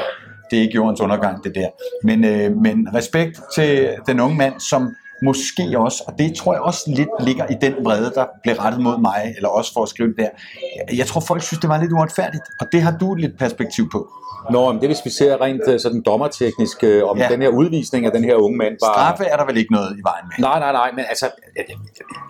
det 0.51 0.57
er 0.57 0.61
ikke 0.61 0.75
jordens 0.75 1.01
undergang, 1.01 1.43
det 1.43 1.55
der. 1.55 1.67
Men, 2.03 2.23
øh, 2.23 2.57
men 2.57 2.87
respekt 2.95 3.39
til 3.55 3.89
den 4.07 4.19
unge 4.19 4.37
mand, 4.37 4.59
som 4.59 4.95
måske 5.23 5.79
også, 5.79 6.03
og 6.07 6.13
det 6.17 6.35
tror 6.35 6.53
jeg 6.53 6.61
også 6.61 6.83
lidt 6.87 7.09
ligger 7.19 7.45
i 7.45 7.55
den 7.61 7.73
vrede, 7.85 8.11
der 8.15 8.25
blev 8.43 8.55
rettet 8.55 8.81
mod 8.81 8.97
mig, 9.01 9.33
eller 9.35 9.49
også 9.49 9.73
for 9.73 9.83
at 9.83 9.89
skrive 9.89 10.09
det 10.09 10.17
der. 10.17 10.29
Jeg 10.95 11.07
tror, 11.07 11.21
folk 11.21 11.41
synes, 11.43 11.59
det 11.59 11.69
var 11.69 11.81
lidt 11.81 11.91
uretfærdigt, 11.91 12.43
og 12.61 12.67
det 12.71 12.81
har 12.81 12.97
du 12.97 13.15
lidt 13.15 13.39
perspektiv 13.39 13.89
på. 13.91 14.09
Nå, 14.51 14.71
men 14.71 14.81
det 14.81 14.89
hvis 14.89 15.01
vi 15.05 15.09
ser 15.09 15.41
rent 15.41 15.61
øh, 15.67 15.79
sådan 15.79 16.01
dommerteknisk, 16.01 16.83
øh, 16.83 17.03
om 17.03 17.17
ja. 17.17 17.27
den 17.29 17.41
her 17.41 17.49
udvisning 17.49 18.05
af 18.05 18.11
den 18.11 18.23
her 18.23 18.35
unge 18.35 18.57
mand 18.57 18.73
var... 18.81 18.93
Straffe 18.93 19.23
er 19.23 19.37
der 19.37 19.45
vel 19.45 19.57
ikke 19.57 19.71
noget 19.71 19.91
i 19.99 20.03
vejen 20.03 20.25
med? 20.29 20.47
Nej, 20.47 20.59
nej, 20.59 20.71
nej, 20.71 20.91
men 20.91 21.05
altså, 21.09 21.29
jeg, 21.55 21.65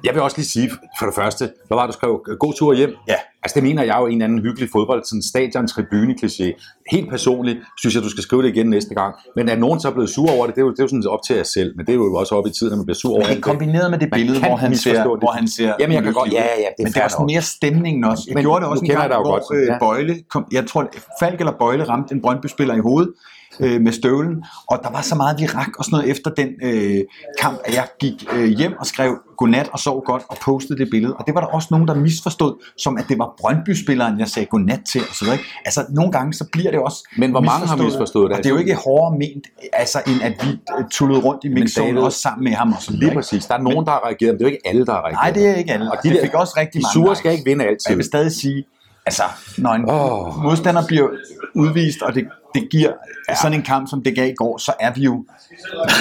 jeg 0.03 0.13
vil 0.13 0.21
også 0.21 0.37
lige 0.37 0.47
sige, 0.47 0.71
for 0.99 1.05
det 1.05 1.15
første, 1.15 1.51
hvad 1.67 1.75
var 1.75 1.85
det, 1.85 1.93
du 1.93 1.97
skrev? 1.97 2.23
God 2.39 2.53
tur 2.53 2.73
hjem? 2.73 2.95
Ja. 3.07 3.15
Altså 3.43 3.55
det 3.55 3.63
mener 3.63 3.83
jeg 3.83 3.97
jo 3.99 4.05
en 4.05 4.11
eller 4.11 4.25
anden 4.25 4.39
hyggelig 4.39 4.69
fodbold, 4.71 5.03
sådan 5.03 5.21
stadion 5.21 5.67
tribune 5.67 6.13
kliché. 6.21 6.47
Helt 6.91 7.09
personligt 7.09 7.59
synes 7.77 7.95
jeg, 7.95 8.03
du 8.03 8.09
skal 8.09 8.23
skrive 8.23 8.43
det 8.43 8.49
igen 8.55 8.69
næste 8.69 8.95
gang. 8.95 9.15
Men 9.35 9.49
at 9.49 9.59
nogen 9.59 9.79
så 9.79 9.87
er 9.87 9.91
blevet 9.91 10.09
sur 10.09 10.31
over 10.31 10.45
det, 10.45 10.55
det 10.55 10.61
er 10.61 10.65
jo, 10.65 10.71
det 10.71 10.79
er 10.79 10.83
jo 10.83 10.87
sådan 10.87 11.07
op 11.07 11.19
til 11.27 11.35
jer 11.35 11.43
selv. 11.43 11.77
Men 11.77 11.85
det 11.85 11.91
er 11.91 11.95
jo 11.95 12.15
også 12.15 12.35
op 12.35 12.47
i 12.47 12.49
tiden, 12.49 12.73
at 12.73 12.77
man 12.77 12.85
bliver 12.85 12.95
sur 12.95 13.15
over 13.15 13.25
det. 13.25 13.43
kombineret 13.43 13.91
med 13.91 13.99
det 13.99 14.09
billede, 14.13 14.39
hvor 14.39 14.55
han, 14.55 14.75
ser, 14.75 14.93
det. 14.93 15.03
hvor 15.03 15.31
han 15.31 15.47
ser... 15.47 15.73
Jamen 15.79 15.95
jeg 15.95 16.03
kan 16.03 16.13
godt, 16.13 16.31
ja, 16.33 16.37
ja, 16.37 16.45
det 16.47 16.79
er 16.79 16.83
Men 16.83 16.93
det 16.93 16.97
er 16.97 17.03
også 17.03 17.23
mere 17.27 17.41
stemningen 17.41 18.03
også. 18.03 18.23
Jeg 18.27 18.35
men, 18.35 18.43
gjorde 18.43 18.61
det 18.61 18.69
også 18.69 18.83
en 18.85 18.89
gang, 18.89 19.13
hvor 19.13 19.23
godt, 19.23 19.67
ja. 19.67 19.77
Bøjle, 19.79 20.15
kom, 20.29 20.45
jeg 20.51 20.67
tror, 20.67 20.89
Falk 21.19 21.39
eller 21.39 21.53
Bøjle 21.59 21.83
ramte 21.83 22.15
en 22.15 22.21
Brøndby-spiller 22.21 22.75
i 22.75 22.79
hovedet, 22.79 23.13
øh, 23.59 23.81
med 23.81 23.91
støvlen, 23.91 24.43
og 24.67 24.79
der 24.83 24.91
var 24.91 25.01
så 25.01 25.15
meget 25.15 25.39
virak 25.39 25.69
og 25.77 25.85
sådan 25.85 25.97
noget 25.97 26.11
efter 26.11 26.29
den 26.31 26.49
øh, 26.63 27.01
kamp, 27.41 27.59
at 27.65 27.73
jeg 27.75 27.87
gik 27.99 28.25
øh, 28.33 28.45
hjem 28.45 28.73
og 28.79 28.85
skrev 28.85 29.17
godnat 29.37 29.69
og 29.73 29.79
sov 29.79 30.03
godt 30.05 30.23
og 30.29 30.37
postede 30.45 30.79
det 30.79 30.87
billede. 30.91 31.13
Og 31.15 31.23
det 31.27 31.35
var 31.35 31.41
der 31.41 31.47
også 31.47 31.67
nogen, 31.71 31.87
der 31.87 31.95
misforstod, 31.95 32.53
som 32.77 32.97
at 32.97 33.05
det 33.09 33.17
var 33.19 33.33
Brøndby-spilleren, 33.39 34.19
jeg 34.19 34.27
sagde 34.27 34.45
godnat 34.45 34.79
til 34.91 35.01
og 35.09 35.15
så 35.15 35.25
videre. 35.25 35.39
Altså 35.65 35.85
nogle 35.89 36.11
gange 36.11 36.33
så 36.33 36.45
bliver 36.51 36.71
det 36.71 36.79
også 36.79 37.07
Men 37.17 37.31
hvor 37.31 37.41
mange 37.41 37.67
har 37.67 37.75
misforstået 37.75 38.29
det? 38.29 38.37
Og 38.37 38.43
det 38.43 38.49
er 38.49 38.53
jo 38.53 38.59
ikke 38.59 38.75
hårdere 38.75 39.17
ment, 39.17 39.47
altså 39.73 39.99
end 40.07 40.21
at 40.23 40.33
vi 40.45 40.49
øh, 40.51 40.85
tullede 40.91 41.19
rundt 41.19 41.43
i 41.43 41.47
mixzonen 41.47 41.97
også 41.97 42.19
sammen 42.19 42.43
med 42.43 42.53
ham 42.53 42.73
og 42.73 42.81
sådan 42.81 42.99
Lige 42.99 43.13
præcis. 43.13 43.45
Der 43.45 43.53
er 43.53 43.61
nogen, 43.61 43.85
der 43.85 43.91
har 43.91 44.05
reageret, 44.05 44.33
men 44.33 44.39
det 44.39 44.45
er 44.45 44.49
jo 44.49 44.53
ikke 44.55 44.67
alle, 44.67 44.85
der 44.85 44.91
har 44.91 45.01
reageret. 45.01 45.23
Nej, 45.23 45.31
det 45.31 45.47
er 45.47 45.55
ikke 45.55 45.73
alle. 45.73 45.91
Og 45.91 45.97
de 46.03 46.09
det 46.09 46.19
fik 46.23 46.33
også 46.33 46.53
rigtig 46.57 46.81
de 46.81 46.85
mange. 46.85 46.99
De 46.99 47.05
sure 47.05 47.15
skal 47.15 47.31
ikke 47.31 47.45
vinde 47.45 47.65
altid. 47.65 47.89
Jeg 47.89 47.97
vil 47.97 48.05
stadig 48.05 48.31
sige, 48.31 48.63
altså, 49.09 49.23
når 49.57 49.73
en 49.73 49.85
oh. 49.89 50.43
modstander 50.43 50.83
bliver 50.87 51.09
udvist, 51.55 52.01
og 52.01 52.15
det 52.15 52.27
det 52.55 52.69
giver 52.69 52.91
ja. 53.29 53.35
sådan 53.35 53.57
en 53.57 53.63
kamp, 53.63 53.89
som 53.89 54.03
det 54.03 54.15
gav 54.15 54.29
i 54.29 54.33
går, 54.33 54.57
så 54.57 54.73
er 54.79 54.93
vi 54.93 55.01
jo 55.01 55.25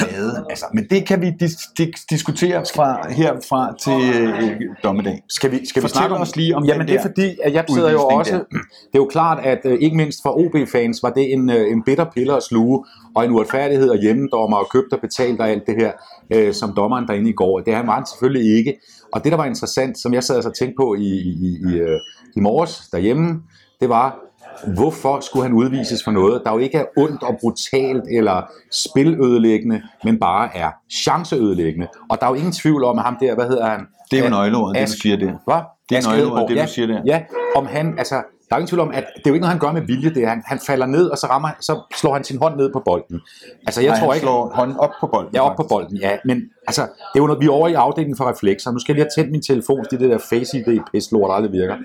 glade. 0.00 0.46
Altså, 0.50 0.64
men 0.74 0.86
det 0.90 1.06
kan 1.06 1.20
vi 1.20 1.26
dis- 1.42 1.72
dis- 1.80 2.06
diskutere 2.10 2.64
fra 2.74 3.12
herfra 3.12 3.74
til 3.80 4.22
øh, 4.22 4.60
dommedag. 4.84 5.22
Skal 5.28 5.50
vi, 5.50 5.66
skal 5.66 5.82
vi 5.82 5.88
snakke 5.88 6.16
os 6.16 6.36
lige 6.36 6.56
om 6.56 6.64
Jamen 6.64 6.88
det 6.88 6.96
er 6.96 7.02
fordi, 7.02 7.38
at 7.44 7.52
jeg 7.52 7.64
sidder 7.68 7.90
jo 7.90 8.00
også... 8.00 8.32
Der. 8.32 8.38
Det 8.38 8.94
er 8.94 8.98
jo 8.98 9.08
klart, 9.10 9.38
at 9.44 9.58
uh, 9.64 9.72
ikke 9.80 9.96
mindst 9.96 10.22
for 10.22 10.30
OB-fans 10.38 11.02
var 11.02 11.10
det 11.10 11.32
en, 11.32 11.50
uh, 11.50 11.56
en 11.56 11.82
bitter 11.82 12.04
piller 12.14 12.34
at 12.36 12.42
sluge, 12.42 12.84
og 13.14 13.24
en 13.24 13.30
uretfærdighed 13.30 13.90
og 13.90 13.98
hjemmedommer 13.98 14.56
og 14.56 14.68
købt 14.70 14.92
og 14.92 15.00
betalt 15.00 15.40
og 15.40 15.48
alt 15.48 15.62
det 15.66 15.74
her, 15.78 15.92
uh, 16.36 16.52
som 16.52 16.72
dommeren 16.76 17.08
derinde 17.08 17.30
i 17.30 17.32
går. 17.32 17.60
Det 17.60 17.74
har 17.74 17.92
han 17.92 18.06
selvfølgelig 18.06 18.56
ikke. 18.58 18.74
Og 19.12 19.24
det, 19.24 19.32
der 19.32 19.38
var 19.38 19.44
interessant, 19.44 19.98
som 19.98 20.14
jeg 20.14 20.24
sad 20.24 20.44
og 20.44 20.54
tænkte 20.54 20.74
på 20.76 20.94
i, 20.94 21.18
i, 21.18 21.58
i, 21.68 21.82
uh, 21.82 21.98
i 22.36 22.40
morges 22.40 22.88
derhjemme, 22.92 23.42
det 23.80 23.88
var, 23.88 24.18
Hvorfor 24.66 25.20
skulle 25.20 25.42
han 25.42 25.52
udvises 25.52 26.04
for 26.04 26.10
noget, 26.10 26.42
der 26.44 26.52
jo 26.52 26.58
ikke 26.58 26.78
er 26.78 26.84
ondt 26.96 27.22
og 27.22 27.36
brutalt 27.40 28.04
eller 28.10 28.42
spilødelæggende, 28.72 29.82
men 30.04 30.18
bare 30.18 30.56
er 30.56 30.70
chanceødelæggende? 30.92 31.88
Og 32.10 32.20
der 32.20 32.26
er 32.26 32.30
jo 32.30 32.36
ingen 32.36 32.52
tvivl 32.52 32.84
om, 32.84 32.98
at 32.98 33.04
ham 33.04 33.16
der, 33.20 33.34
hvad 33.34 33.48
hedder 33.48 33.66
han? 33.66 33.80
Det 34.10 34.18
er 34.18 34.24
jo 34.24 34.30
nøgleordet, 34.30 34.80
det 34.80 34.88
du 34.88 34.92
siger 34.92 35.16
det. 35.16 35.38
Hvad? 35.44 35.60
Det 35.88 35.98
er 35.98 36.10
nøgleordet, 36.10 36.56
det, 36.56 36.62
du 36.62 36.72
siger 36.72 36.86
der. 36.86 37.02
Ja, 37.06 37.22
om 37.56 37.66
han, 37.66 37.98
altså, 37.98 38.22
der 38.48 38.56
er 38.56 38.58
ingen 38.58 38.68
tvivl 38.68 38.80
om, 38.80 38.90
at 38.90 39.04
det 39.16 39.26
er 39.26 39.30
jo 39.30 39.34
ikke 39.34 39.46
noget, 39.46 39.52
han 39.52 39.60
gør 39.60 39.72
med 39.72 39.82
vilje, 39.82 40.14
det 40.14 40.22
er, 40.24 40.28
han, 40.28 40.42
han 40.46 40.58
falder 40.66 40.86
ned, 40.86 41.06
og 41.08 41.18
så, 41.18 41.26
rammer, 41.26 41.50
så 41.60 41.80
slår 41.94 42.12
han 42.12 42.24
sin 42.24 42.38
hånd 42.38 42.56
ned 42.56 42.72
på 42.72 42.82
bolden. 42.84 43.20
Altså, 43.66 43.80
jeg 43.80 43.90
Nej, 43.90 44.00
tror 44.00 44.06
han 44.06 44.16
ikke, 44.16 44.24
slår 44.24 44.52
hånden 44.54 44.76
op 44.76 44.90
på 45.00 45.06
bolden. 45.06 45.34
Ja, 45.34 45.40
op 45.40 45.56
på 45.56 45.66
bolden, 45.68 45.96
ja. 45.96 46.16
Men 46.24 46.42
altså, 46.66 46.82
det 46.82 47.18
er 47.18 47.22
jo 47.22 47.26
noget, 47.26 47.40
vi 47.40 47.46
er 47.46 47.50
over 47.50 47.68
i 47.68 47.74
afdelingen 47.74 48.16
for 48.16 48.30
reflekser. 48.30 48.70
Nu 48.72 48.78
skal 48.78 48.92
jeg 48.92 48.96
lige 48.96 49.04
have 49.04 49.22
tændt 49.22 49.32
min 49.32 49.42
telefon, 49.42 49.84
fordi 49.84 50.02
det 50.02 50.10
der 50.10 50.18
face 50.18 50.58
ID 50.58 50.80
pis 50.92 51.12
lort 51.12 51.34
aldrig 51.34 51.52
virker. 51.52 51.76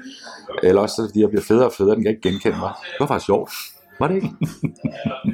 Eller 0.64 0.82
også, 0.82 1.08
fordi 1.10 1.22
jeg 1.22 1.30
bliver 1.30 1.44
federe 1.44 1.66
og 1.66 1.74
federe, 1.78 1.96
den 1.96 2.04
kan 2.04 2.12
ikke 2.12 2.30
genkende 2.30 2.58
mig. 2.58 2.72
Det 2.92 3.00
var 3.00 3.08
faktisk 3.08 3.26
sjovt. 3.26 3.52
Var 4.00 4.08
det 4.08 4.16
ikke? 4.16 4.30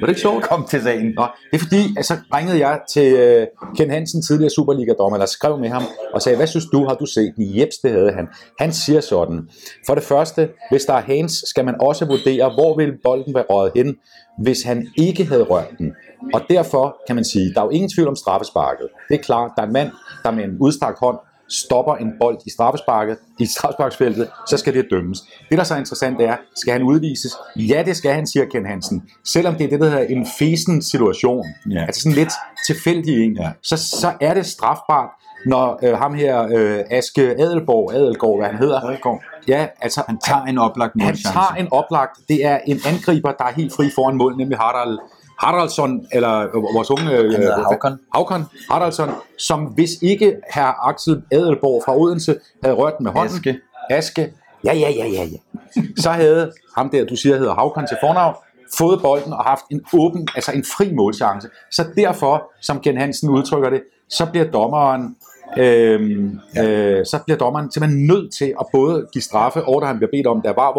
det 0.00 0.08
ikke 0.08 0.20
sjovt? 0.20 0.42
Kom 0.42 0.66
til 0.70 0.82
sagen. 0.82 1.06
Nå, 1.16 1.26
det 1.50 1.60
er 1.60 1.62
fordi, 1.62 1.82
altså 1.96 2.14
ringede 2.34 2.66
jeg 2.66 2.80
til 2.88 3.14
uh, 3.14 3.76
Ken 3.76 3.90
Hansen, 3.90 4.22
tidligere 4.22 4.50
Superliga-dommer, 4.50 5.16
eller 5.16 5.26
skrev 5.26 5.58
med 5.58 5.68
ham 5.68 5.82
og 6.14 6.22
sagde, 6.22 6.36
hvad 6.36 6.46
synes 6.46 6.66
du, 6.72 6.84
har 6.84 6.94
du 6.94 7.06
set 7.06 7.32
den? 7.36 7.58
Jeps, 7.58 7.76
det 7.82 7.90
havde 7.90 8.12
han. 8.12 8.28
Han 8.58 8.72
siger 8.72 9.00
sådan, 9.00 9.48
for 9.86 9.94
det 9.94 10.04
første, 10.04 10.48
hvis 10.70 10.84
der 10.84 10.94
er 10.94 11.00
hands, 11.00 11.48
skal 11.48 11.64
man 11.64 11.74
også 11.80 12.04
vurdere, 12.04 12.54
hvor 12.54 12.76
vil 12.76 12.92
bolden 13.04 13.34
være 13.34 13.44
røget 13.50 13.72
hen, 13.76 13.96
hvis 14.38 14.62
han 14.62 14.88
ikke 14.96 15.24
havde 15.24 15.42
rørt 15.42 15.70
den. 15.78 15.92
Og 16.34 16.40
derfor 16.50 16.96
kan 17.06 17.16
man 17.16 17.24
sige, 17.24 17.54
der 17.54 17.60
er 17.60 17.64
jo 17.64 17.70
ingen 17.70 17.90
tvivl 17.90 18.08
om 18.08 18.16
straffesparket. 18.16 18.88
Det 19.08 19.14
er 19.14 19.22
klart, 19.22 19.50
der 19.56 19.62
er 19.62 19.66
en 19.66 19.72
mand, 19.72 19.90
der 20.22 20.30
med 20.30 20.44
en 20.44 20.56
udstrakt 20.60 20.98
hånd 20.98 21.18
stopper 21.50 21.94
en 21.94 22.12
bold 22.20 22.38
i 22.46 22.50
straffesparket, 22.50 23.16
i 23.38 23.46
straffesparksfeltet, 23.46 24.28
så 24.48 24.56
skal 24.56 24.74
det 24.74 24.86
dømmes. 24.90 25.18
Det, 25.50 25.58
der 25.58 25.64
så 25.64 25.74
er 25.74 25.78
interessant, 25.78 26.20
er, 26.20 26.36
skal 26.56 26.72
han 26.72 26.82
udvises? 26.82 27.32
Ja, 27.56 27.82
det 27.86 27.96
skal 27.96 28.12
han, 28.12 28.26
siger 28.26 28.44
Ken 28.44 28.66
Hansen. 28.66 29.02
Selvom 29.24 29.54
det 29.54 29.64
er 29.64 29.68
det, 29.68 29.80
der 29.80 29.88
hedder 29.90 30.04
en 30.04 30.26
fesen 30.38 30.82
situation, 30.82 31.44
Ja. 31.70 31.84
altså 31.86 32.00
sådan 32.02 32.16
lidt 32.16 32.32
tilfældig 32.66 33.24
en, 33.24 33.36
Ja. 33.36 33.50
så, 33.62 33.76
så 33.76 34.12
er 34.20 34.34
det 34.34 34.46
strafbart, 34.46 35.08
når 35.46 35.78
øh, 35.82 35.98
ham 35.98 36.14
her, 36.14 36.48
øh, 36.56 36.78
Aske 36.90 37.22
Adelborg, 37.22 37.92
Adelgaard, 37.94 38.36
hvad 38.38 38.46
han 38.46 38.58
hedder, 38.58 38.80
Adelgaard. 38.80 39.20
ja, 39.48 39.66
altså, 39.80 40.02
Han 40.06 40.18
tager 40.26 40.42
en 40.44 40.58
oplagt 40.58 40.92
han 41.00 41.06
målchance. 41.06 41.32
tager 41.38 41.54
en 41.58 41.68
oplagt, 41.72 42.18
det 42.28 42.44
er 42.44 42.58
en 42.66 42.80
angriber, 42.86 43.32
der 43.32 43.44
er 43.44 43.52
helt 43.52 43.72
fri 43.76 43.90
foran 43.94 44.16
mål, 44.16 44.36
nemlig 44.36 44.58
Harald, 44.58 44.98
Haraldsson, 45.40 46.06
eller 46.12 46.40
øh, 46.40 46.54
vores 46.54 46.90
unge... 46.90 47.12
Øh, 47.12 47.30
hedder 47.32 47.58
øh. 47.58 47.96
Haukan 48.14 48.44
Haraldsson, 48.70 49.10
som 49.38 49.64
hvis 49.64 49.90
ikke 50.02 50.36
herr 50.54 50.88
Axel 50.88 51.22
Adelborg 51.32 51.82
fra 51.84 51.96
Odense 51.96 52.36
havde 52.62 52.76
rørt 52.76 52.98
den 52.98 53.04
med 53.04 53.12
hånden. 53.12 53.34
Aske. 53.34 53.58
Aske. 53.90 54.32
Ja, 54.64 54.74
ja, 54.74 54.90
ja, 54.90 55.06
ja, 55.06 55.24
ja. 55.24 55.82
Så 55.96 56.10
havde 56.10 56.52
ham 56.76 56.90
der, 56.90 57.04
du 57.04 57.16
siger, 57.16 57.36
hedder 57.36 57.54
Haukan 57.54 57.86
til 57.86 57.96
fornavn, 58.00 58.34
fået 58.78 59.00
bolden 59.02 59.32
og 59.32 59.44
haft 59.44 59.64
en 59.70 59.80
åben, 59.94 60.28
altså 60.34 60.52
en 60.52 60.64
fri 60.64 60.92
målchance. 60.94 61.48
Så 61.70 61.84
derfor, 61.96 62.52
som 62.60 62.80
Ken 62.80 62.96
Hansen 62.96 63.30
udtrykker 63.30 63.70
det, 63.70 63.82
så 64.08 64.26
bliver 64.26 64.46
dommeren 64.50 65.16
Øhm, 65.58 66.40
øh, 66.58 67.06
så 67.06 67.18
bliver 67.24 67.38
dommeren 67.38 67.72
simpelthen 67.72 68.06
nødt 68.06 68.34
til 68.34 68.54
at 68.60 68.66
både 68.72 69.06
give 69.12 69.22
straffe, 69.22 69.64
og 69.64 69.82
da 69.82 69.86
han 69.86 69.96
bliver 69.96 70.10
bedt 70.10 70.26
om, 70.26 70.42
der 70.42 70.52
var 70.52 70.72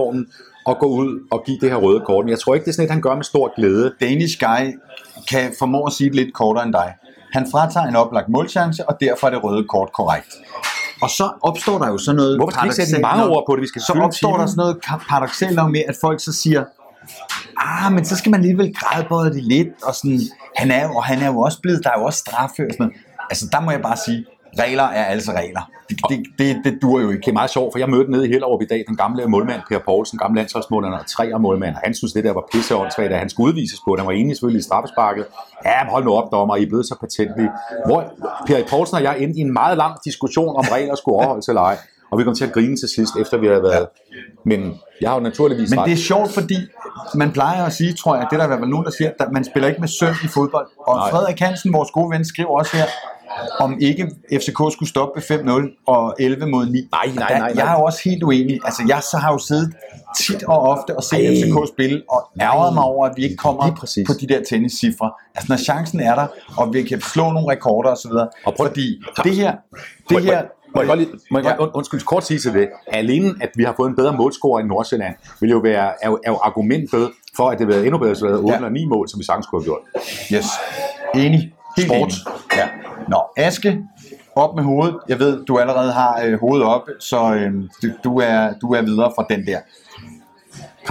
og 0.65 0.77
gå 0.79 0.85
ud 0.85 1.27
og 1.31 1.43
give 1.45 1.57
det 1.61 1.69
her 1.69 1.77
røde 1.77 2.01
kort. 2.05 2.25
Men 2.25 2.29
jeg 2.29 2.39
tror 2.39 2.53
ikke, 2.53 2.65
det 2.65 2.71
er 2.71 2.73
sådan 2.73 2.85
et, 2.85 2.91
han 2.91 3.01
gør 3.01 3.15
med 3.15 3.23
stor 3.23 3.55
glæde. 3.55 3.93
Danish 4.01 4.39
Guy 4.39 4.79
kan 5.29 5.53
formå 5.59 5.83
at 5.83 5.93
sige 5.93 6.09
det 6.09 6.15
lidt 6.15 6.33
kortere 6.33 6.65
end 6.65 6.73
dig. 6.73 6.93
Han 7.33 7.47
fratager 7.51 7.87
en 7.87 7.95
oplagt 7.95 8.29
målchance, 8.29 8.89
og 8.89 8.97
derfor 9.01 9.27
er 9.27 9.31
det 9.31 9.43
røde 9.43 9.67
kort 9.67 9.89
korrekt. 9.93 10.27
Og 11.01 11.09
så 11.09 11.31
opstår 11.41 11.77
der 11.77 11.87
jo 11.87 11.97
sådan 11.97 12.15
noget 12.15 12.37
Hvorfor 12.37 12.51
skal 12.51 12.63
vi 12.63 12.67
ikke 12.67 12.85
sætte 12.85 13.01
mange 13.01 13.25
ord 13.25 13.43
på 13.47 13.55
det? 13.55 13.61
Vi 13.61 13.67
skal 13.67 13.81
Så 13.81 13.93
opstår 13.93 14.37
der 14.37 14.45
sådan 14.45 14.57
noget 14.57 14.77
paradoxalt 15.09 15.55
noget 15.55 15.71
med, 15.71 15.83
at 15.87 15.95
folk 16.01 16.19
så 16.19 16.33
siger, 16.33 16.63
ah, 17.57 17.93
men 17.93 18.05
så 18.05 18.15
skal 18.17 18.29
man 18.31 18.39
alligevel 18.39 18.75
grædbøje 18.75 19.29
det 19.33 19.43
lidt, 19.43 19.67
og 19.83 19.95
sådan, 19.95 20.19
han 20.55 20.71
er 20.71 20.87
jo, 20.87 20.95
og 20.95 21.03
han 21.03 21.21
er 21.21 21.27
jo 21.27 21.39
også 21.39 21.61
blevet, 21.61 21.83
der 21.83 21.89
er 21.89 21.99
jo 21.99 22.05
også 22.05 22.19
straffe 22.19 22.61
og 22.67 22.71
sådan 22.71 22.75
noget. 22.79 22.93
Altså, 23.29 23.45
der 23.51 23.59
må 23.61 23.71
jeg 23.71 23.81
bare 23.81 23.97
sige, 24.05 24.25
regler 24.59 24.83
er 24.83 25.05
altså 25.05 25.31
regler. 25.31 25.71
Det, 25.89 25.97
det, 26.09 26.25
det, 26.39 26.61
det 26.63 26.81
dur 26.81 27.01
jo 27.01 27.09
ikke. 27.09 27.21
Det 27.21 27.27
er 27.27 27.33
meget 27.33 27.49
sjovt, 27.49 27.73
for 27.73 27.79
jeg 27.79 27.89
mødte 27.89 28.11
nede 28.11 28.27
i 28.27 28.31
Hellerup 28.31 28.61
i 28.61 28.65
dag 28.65 28.83
den 28.87 28.97
gamle 28.97 29.27
målmand, 29.27 29.61
Per 29.69 29.79
Poulsen, 29.85 30.17
gamle 30.17 30.35
landsholdsmålmand 30.35 30.93
og 30.93 31.05
tre 31.07 31.39
målmand. 31.39 31.75
Han 31.83 31.93
synes, 31.93 32.13
det 32.13 32.23
der 32.23 32.33
var 32.33 32.43
pisse 32.51 32.75
at 32.97 33.19
han 33.19 33.29
skulle 33.29 33.47
udvises 33.47 33.79
på. 33.85 33.95
Han 33.97 34.05
var 34.05 34.11
enig 34.11 34.35
selvfølgelig 34.35 34.59
i 34.59 34.63
straffesparket. 34.63 35.25
Ja, 35.65 35.85
hold 35.89 36.03
nu 36.03 36.13
op, 36.13 36.31
dommer, 36.31 36.55
I 36.55 36.63
er 36.63 36.67
blevet 36.67 36.85
så 36.85 36.95
patentlige. 36.99 37.51
Hvor 37.85 38.03
Per 38.47 38.63
Poulsen 38.69 38.95
og 38.95 39.03
jeg 39.03 39.19
endte 39.19 39.39
i 39.39 39.41
en 39.41 39.53
meget 39.53 39.77
lang 39.77 39.93
diskussion 40.05 40.55
om 40.55 40.65
regler 40.71 40.95
skulle 40.95 41.15
overholdes 41.15 41.47
eller 41.47 41.61
ej. 41.61 41.77
Og 42.11 42.19
vi 42.19 42.23
kom 42.23 42.35
til 42.35 42.45
at 42.45 42.51
grine 42.53 42.75
til 42.77 42.89
sidst, 42.95 43.13
efter 43.21 43.37
vi 43.37 43.47
havde 43.47 43.63
været. 43.63 43.87
Men 44.45 44.73
jeg 45.01 45.09
har 45.09 45.15
jo 45.17 45.23
naturligvis 45.23 45.69
Men 45.69 45.79
det 45.85 45.93
er 45.93 45.97
sjovt, 45.97 46.31
fordi 46.31 46.55
man 47.15 47.31
plejer 47.31 47.63
at 47.65 47.73
sige, 47.73 47.93
tror 47.93 48.15
jeg, 48.15 48.27
det 48.29 48.33
er 48.33 48.37
der 48.37 48.45
i 48.45 48.47
hvert 48.47 48.59
fald 48.59 48.69
nogen, 48.69 48.85
der 48.85 48.91
siger, 48.91 49.11
at 49.19 49.31
man 49.31 49.43
spiller 49.43 49.67
ikke 49.69 49.81
med 49.81 49.87
søn 49.87 50.13
i 50.23 50.27
fodbold. 50.27 50.67
Og 50.87 50.95
Nej. 50.95 51.09
Frederik 51.11 51.39
Hansen, 51.39 51.73
vores 51.73 51.91
gode 51.91 52.09
ven, 52.11 52.25
skriver 52.25 52.49
også 52.59 52.77
her, 52.77 52.85
om 53.59 53.77
ikke 53.81 54.07
FCK 54.33 54.59
skulle 54.73 54.89
stoppe 54.89 55.21
ved 55.29 55.39
5-0 55.77 55.83
og 55.87 56.15
11 56.19 56.45
mod 56.45 56.65
9. 56.65 56.71
Nej, 56.71 57.05
nej, 57.05 57.13
nej, 57.15 57.39
nej. 57.39 57.51
Jeg 57.55 57.73
er 57.73 57.77
jo 57.79 57.83
også 57.83 57.99
helt 58.05 58.23
uenig. 58.23 58.59
Altså, 58.65 58.83
jeg 58.87 59.01
så 59.11 59.17
har 59.17 59.31
jo 59.31 59.37
siddet 59.37 59.73
tit 60.19 60.43
og 60.43 60.59
ofte 60.59 60.95
og 60.97 61.03
set 61.03 61.25
Ej. 61.27 61.35
FCK 61.35 61.73
spille, 61.73 62.01
og 62.09 62.29
ærget 62.41 62.73
mig 62.73 62.83
over, 62.83 63.05
at 63.07 63.13
vi 63.17 63.23
ikke 63.23 63.35
kommer 63.35 63.75
på 64.07 64.13
de 64.21 64.27
der 64.27 64.41
tenniscifre. 64.49 65.11
Altså, 65.35 65.45
når 65.53 65.57
chancen 65.57 65.99
er 65.99 66.15
der, 66.15 66.27
og 66.57 66.73
vi 66.73 66.83
kan 66.83 67.01
slå 67.01 67.31
nogle 67.31 67.51
rekorder 67.51 67.89
osv. 67.89 68.11
Og 68.11 68.29
prøv- 68.45 68.67
Fordi 68.67 69.01
det 69.23 69.35
her, 69.35 69.55
det 70.09 70.23
her, 70.23 70.41
Må 70.75 70.81
jeg 70.81 70.87
godt 70.87 70.99
lige, 70.99 71.11
må 71.31 71.39
jeg 71.39 71.55
godt, 71.57 71.69
und- 71.69 71.73
undskyld, 71.77 72.01
kort 72.01 72.25
sige 72.25 72.39
til 72.39 72.53
det. 72.53 72.69
Alene, 72.87 73.33
at 73.41 73.49
vi 73.55 73.63
har 73.63 73.73
fået 73.77 73.89
en 73.89 73.95
bedre 73.95 74.17
målscorer 74.17 74.59
i 74.59 74.63
Nordsjælland, 74.63 75.15
vil 75.39 75.49
jo 75.49 75.57
være, 75.57 75.93
er, 76.03 76.09
jo, 76.09 76.19
er 76.25 76.31
jo 76.31 76.37
argumentet 76.43 77.11
for, 77.35 77.49
at 77.49 77.59
det 77.59 77.67
vil 77.67 77.75
være 77.75 77.83
endnu 77.85 77.97
bedre, 77.97 78.15
så 78.15 78.25
det 78.25 78.31
havde 78.31 78.41
8 78.43 78.51
Ja. 78.51 78.55
eller 78.57 78.69
9 78.69 78.85
mål, 78.85 79.09
som 79.09 79.19
vi 79.19 79.25
sagtens 79.25 79.47
kunne 79.47 79.61
have 79.61 79.65
gjort. 79.65 79.79
Yes. 80.33 80.45
Enig. 81.15 81.53
Helt 81.77 81.87
Sport. 81.89 81.97
enig. 81.97 82.13
Ja. 82.55 82.67
Nå, 83.07 83.21
Aske, 83.37 83.83
op 84.35 84.55
med 84.55 84.63
hovedet. 84.63 84.97
Jeg 85.09 85.19
ved, 85.19 85.45
du 85.45 85.57
allerede 85.57 85.91
har 85.91 86.21
øh, 86.25 86.39
hovedet 86.39 86.65
oppe, 86.67 86.91
så 86.99 87.33
øh, 87.33 87.53
du, 87.83 87.87
du, 88.03 88.17
er, 88.19 88.53
du 88.61 88.73
er 88.73 88.81
videre 88.81 89.11
fra 89.15 89.25
den 89.29 89.45
der. 89.45 89.59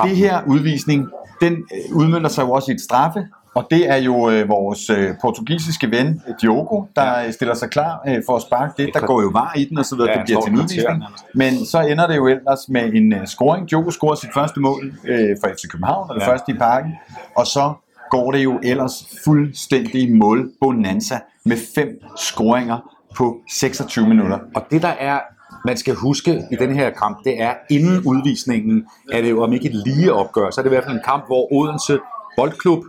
Det 0.04 0.16
her 0.16 0.40
udvisning, 0.46 1.08
den 1.40 1.52
øh, 1.52 2.28
sig 2.28 2.42
jo 2.42 2.50
også 2.50 2.70
i 2.70 2.74
et 2.74 2.80
straffe, 2.80 3.26
og 3.54 3.66
det 3.70 3.90
er 3.90 3.96
jo 3.96 4.30
øh, 4.30 4.48
vores 4.48 4.90
øh, 4.90 5.14
portugisiske 5.20 5.90
ven, 5.90 6.22
Diogo, 6.42 6.84
der 6.96 7.18
ja. 7.18 7.30
stiller 7.30 7.54
sig 7.54 7.70
klar 7.70 8.02
øh, 8.08 8.22
for 8.26 8.36
at 8.36 8.42
sparke 8.42 8.72
det. 8.82 8.90
Der 8.94 9.00
går 9.00 9.22
jo 9.22 9.28
var 9.28 9.52
i 9.56 9.64
den, 9.64 9.78
og 9.78 9.84
så 9.84 9.96
videre, 9.96 10.10
Ja, 10.10 10.16
det 10.16 10.24
bliver 10.24 10.40
til 10.40 10.52
udvisning. 10.52 11.02
Men 11.34 11.66
så 11.66 11.80
ender 11.80 12.06
det 12.06 12.16
jo 12.16 12.26
ellers 12.26 12.68
med 12.68 12.92
en 12.92 13.12
øh, 13.12 13.26
scoring. 13.26 13.70
Diogo 13.70 13.90
scorer 13.90 14.14
sit 14.14 14.30
første 14.34 14.60
mål 14.60 14.92
øh, 15.04 15.36
for 15.40 15.48
FC 15.48 15.68
København, 15.70 16.10
og 16.10 16.14
det 16.14 16.22
ja. 16.22 16.32
første 16.32 16.52
i 16.52 16.54
parken. 16.54 16.92
Og 17.36 17.46
så 17.46 17.72
går 18.10 18.32
det 18.32 18.44
jo 18.44 18.60
ellers 18.62 19.06
fuldstændig 19.24 20.16
mål 20.16 20.50
bonanza 20.60 21.18
med 21.44 21.56
fem 21.74 21.88
scoringer 22.16 22.78
på 23.16 23.40
26 23.50 24.08
minutter. 24.08 24.38
Og 24.54 24.62
det 24.70 24.82
der 24.82 24.94
er, 25.00 25.20
man 25.64 25.76
skal 25.76 25.94
huske 25.94 26.42
i 26.52 26.56
den 26.56 26.74
her 26.74 26.90
kamp, 26.90 27.18
det 27.24 27.42
er, 27.42 27.54
inden 27.70 28.02
udvisningen, 28.06 28.86
er 29.12 29.20
det 29.22 29.30
jo 29.30 29.42
om 29.42 29.52
ikke 29.52 29.68
et 29.68 29.82
lige 29.86 30.12
opgør, 30.12 30.50
så 30.50 30.60
er 30.60 30.62
det 30.62 30.70
i 30.70 30.74
hvert 30.74 30.84
fald 30.84 30.96
en 30.96 31.02
kamp, 31.04 31.26
hvor 31.26 31.52
Odense 31.52 31.98
Boldklub 32.40 32.84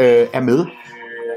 øh, 0.00 0.26
er 0.32 0.40
med, 0.40 0.66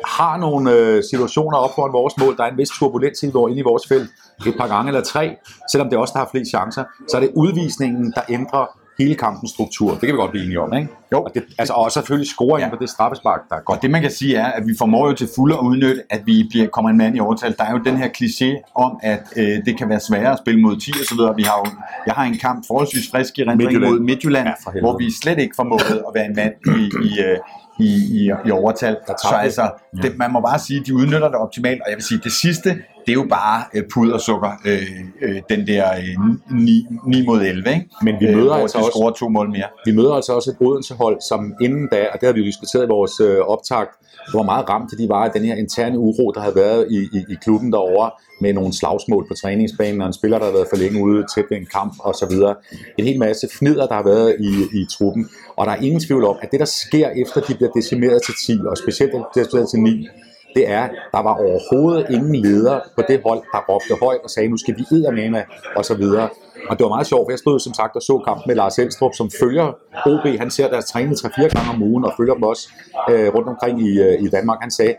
har 0.05 0.37
nogle 0.37 0.71
øh, 0.71 1.03
situationer 1.03 1.57
op 1.57 1.69
foran 1.75 1.93
vores 1.93 2.13
mål, 2.17 2.37
der 2.37 2.43
er 2.43 2.51
en 2.51 2.57
vis 2.57 2.69
turbulens 2.69 3.23
i, 3.23 3.31
hvor 3.31 3.47
inde 3.49 3.59
i 3.59 3.63
vores 3.63 3.87
felt, 3.87 4.09
et 4.47 4.55
par 4.59 4.67
gange 4.67 4.89
eller 4.89 5.03
tre, 5.03 5.35
selvom 5.71 5.89
det 5.89 5.95
er 5.95 5.99
også 5.99 6.13
der 6.13 6.19
har 6.19 6.29
flest 6.31 6.49
chancer, 6.49 6.83
så 7.09 7.17
er 7.17 7.21
det 7.21 7.31
udvisningen, 7.35 8.13
der 8.15 8.21
ændrer 8.29 8.78
hele 8.99 9.15
kampens 9.15 9.49
struktur. 9.51 9.91
Det 9.91 9.99
kan 9.99 10.09
vi 10.09 10.17
godt 10.17 10.31
blive 10.31 10.45
enige 10.45 10.59
om, 10.59 10.73
ikke? 10.73 10.87
Jo. 11.11 11.23
Og, 11.23 11.31
det, 11.33 11.43
altså, 11.57 11.73
og 11.73 11.91
selvfølgelig 11.91 12.29
scoringen 12.29 12.69
ja. 12.69 12.75
På 12.75 12.81
det 12.81 12.89
straffespark, 12.89 13.41
der 13.49 13.55
er 13.55 13.59
godt. 13.59 13.77
Og 13.77 13.81
det 13.81 13.91
man 13.91 14.01
kan 14.01 14.11
sige 14.11 14.35
er, 14.35 14.45
at 14.45 14.63
vi 14.67 14.73
formår 14.77 15.07
jo 15.07 15.13
til 15.13 15.29
fuld 15.35 15.53
at 15.53 15.59
udnytte, 15.59 16.01
at 16.09 16.21
vi 16.25 16.47
bliver, 16.49 16.67
kommer 16.67 16.89
en 16.89 16.97
mand 16.97 17.15
i 17.15 17.19
overtal. 17.19 17.55
Der 17.57 17.63
er 17.63 17.71
jo 17.71 17.77
den 17.77 17.97
her 17.97 18.09
kliché 18.17 18.71
om, 18.75 18.99
at 19.03 19.23
øh, 19.37 19.45
det 19.65 19.77
kan 19.77 19.89
være 19.89 19.99
sværere 19.99 20.31
at 20.31 20.39
spille 20.39 20.61
mod 20.61 20.77
10 20.77 20.91
og 20.91 21.05
så 21.09 21.15
videre. 21.15 21.35
Vi 21.35 21.43
har 21.43 21.57
jo, 21.65 21.71
jeg 22.05 22.13
har 22.13 22.23
en 22.23 22.37
kamp 22.37 22.63
forholdsvis 22.67 23.11
frisk 23.11 23.39
i 23.39 23.41
rendring 23.41 23.57
Midtjylland. 23.57 23.91
mod 23.93 23.99
Midtjylland, 23.99 24.47
Ja, 24.47 24.79
hvor 24.81 24.97
vi 24.97 25.11
slet 25.21 25.39
ikke 25.39 25.55
formåede 25.55 26.03
at 26.07 26.11
være 26.15 26.25
en 26.25 26.35
mand 26.35 26.53
i, 26.77 26.81
i, 27.07 27.19
øh, 27.25 27.37
i, 27.79 27.89
i, 28.19 28.31
i 28.45 28.51
overtal. 28.51 28.97
Så 29.07 29.35
altså, 29.41 29.71
det, 30.01 30.17
man 30.17 30.31
må 30.31 30.39
bare 30.41 30.59
sige, 30.59 30.79
at 30.79 30.85
de 30.85 30.95
udnytter 30.95 31.27
det 31.27 31.35
optimalt. 31.35 31.81
Og 31.81 31.89
jeg 31.89 31.95
vil 31.97 32.03
sige, 32.03 32.19
det 32.23 32.31
sidste, 32.31 32.69
det 33.05 33.11
er 33.11 33.13
jo 33.13 33.25
bare 33.29 33.63
øh, 33.73 33.83
pud 33.93 34.09
og 34.11 34.21
sukker, 34.21 34.51
øh, 34.65 34.81
øh, 35.21 35.41
den 35.49 35.67
der 35.67 35.83
øh, 35.93 36.57
9, 36.59 36.85
9 37.07 37.25
mod 37.25 37.41
11, 37.41 37.69
ikke? 37.69 37.89
Men 38.03 38.15
vi 38.19 38.25
Øh, 38.27 38.35
møder 38.35 38.47
hvor 38.47 38.55
altså 38.55 38.77
også- 38.77 38.89
scorer 38.91 39.11
to 39.11 39.29
mål 39.29 39.49
mere. 39.49 39.67
Vi 39.85 39.91
møder 39.91 40.13
altså 40.13 40.33
også 40.33 40.51
et 40.51 40.57
Odense-hold, 40.67 41.17
som 41.29 41.53
inden 41.61 41.87
da, 41.91 42.07
og 42.13 42.19
det 42.19 42.27
har 42.27 42.33
vi 42.33 42.39
jo 42.39 42.45
diskuteret 42.45 42.83
i 42.85 42.87
vores 42.87 43.19
øh, 43.19 43.37
optakt, 43.39 43.89
hvor 44.31 44.43
meget 44.43 44.69
ramt 44.69 44.91
de 44.99 45.09
var 45.09 45.23
af 45.25 45.31
den 45.31 45.43
her 45.43 45.55
interne 45.55 45.99
uro, 45.99 46.31
der 46.35 46.41
havde 46.41 46.55
været 46.55 46.87
i, 46.91 46.97
i, 47.17 47.19
i 47.33 47.35
klubben 47.43 47.71
derovre, 47.71 48.11
med 48.41 48.53
nogle 48.53 48.73
slagsmål 48.73 49.25
på 49.27 49.33
træningsbanen, 49.33 50.01
og 50.01 50.07
en 50.07 50.13
spiller, 50.13 50.37
der 50.37 50.45
har 50.45 50.51
været 50.53 50.67
for 50.69 50.77
længe 50.77 51.03
ude 51.03 51.25
tæt 51.35 51.45
ved 51.49 51.57
en 51.57 51.65
kamp 51.77 51.93
og 51.99 52.13
så 52.15 52.25
videre. 52.29 52.55
En 52.97 53.05
hel 53.05 53.19
masse 53.19 53.47
fnider, 53.57 53.87
der 53.87 53.93
har 53.95 54.03
været 54.03 54.35
i, 54.39 54.51
i 54.79 54.85
truppen. 54.97 55.29
Og 55.55 55.65
der 55.65 55.71
er 55.71 55.81
ingen 55.81 55.99
tvivl 55.99 56.23
om, 56.25 56.35
at 56.41 56.51
det, 56.51 56.59
der 56.59 56.65
sker 56.65 57.09
efter, 57.09 57.41
de 57.41 57.53
bliver 57.55 57.71
decimeret 57.71 58.21
til 58.25 58.33
10, 58.45 58.59
og 58.67 58.77
specielt 58.77 59.11
decimeret 59.35 59.69
til 59.69 59.79
9, 59.79 60.07
det 60.55 60.69
er, 60.69 60.87
der 61.11 61.21
var 61.27 61.33
overhovedet 61.33 62.05
ingen 62.09 62.35
leder 62.35 62.79
på 62.95 63.01
det 63.07 63.21
hold, 63.25 63.41
der 63.53 63.59
råbte 63.69 64.05
højt 64.05 64.21
og 64.23 64.29
sagde, 64.29 64.49
nu 64.49 64.57
skal 64.57 64.75
vi 64.77 64.83
eddermame, 64.95 65.43
og 65.75 65.85
så 65.85 65.93
videre. 65.93 66.29
Og 66.69 66.77
det 66.77 66.83
var 66.83 66.89
meget 66.89 67.07
sjovt, 67.07 67.25
for 67.25 67.31
jeg 67.31 67.39
stod 67.39 67.59
som 67.59 67.73
sagt 67.73 67.95
og 67.95 68.01
så 68.01 68.21
kampen 68.27 68.43
med 68.47 68.55
Lars 68.55 68.79
Elstrup, 68.79 69.13
som 69.15 69.29
følger 69.39 69.67
OB. 70.05 70.25
Han 70.39 70.51
ser 70.51 70.69
deres 70.69 70.85
træning 70.85 71.13
3-4 71.13 71.41
gange 71.41 71.69
om 71.73 71.83
ugen, 71.83 72.05
og 72.05 72.13
følger 72.17 72.33
dem 72.33 72.43
også 72.43 72.69
øh, 73.09 73.35
rundt 73.35 73.49
omkring 73.49 73.81
i, 73.81 73.99
øh, 73.99 74.21
i 74.21 74.27
Danmark. 74.27 74.57
Han 74.61 74.71
sagde, 74.71 74.95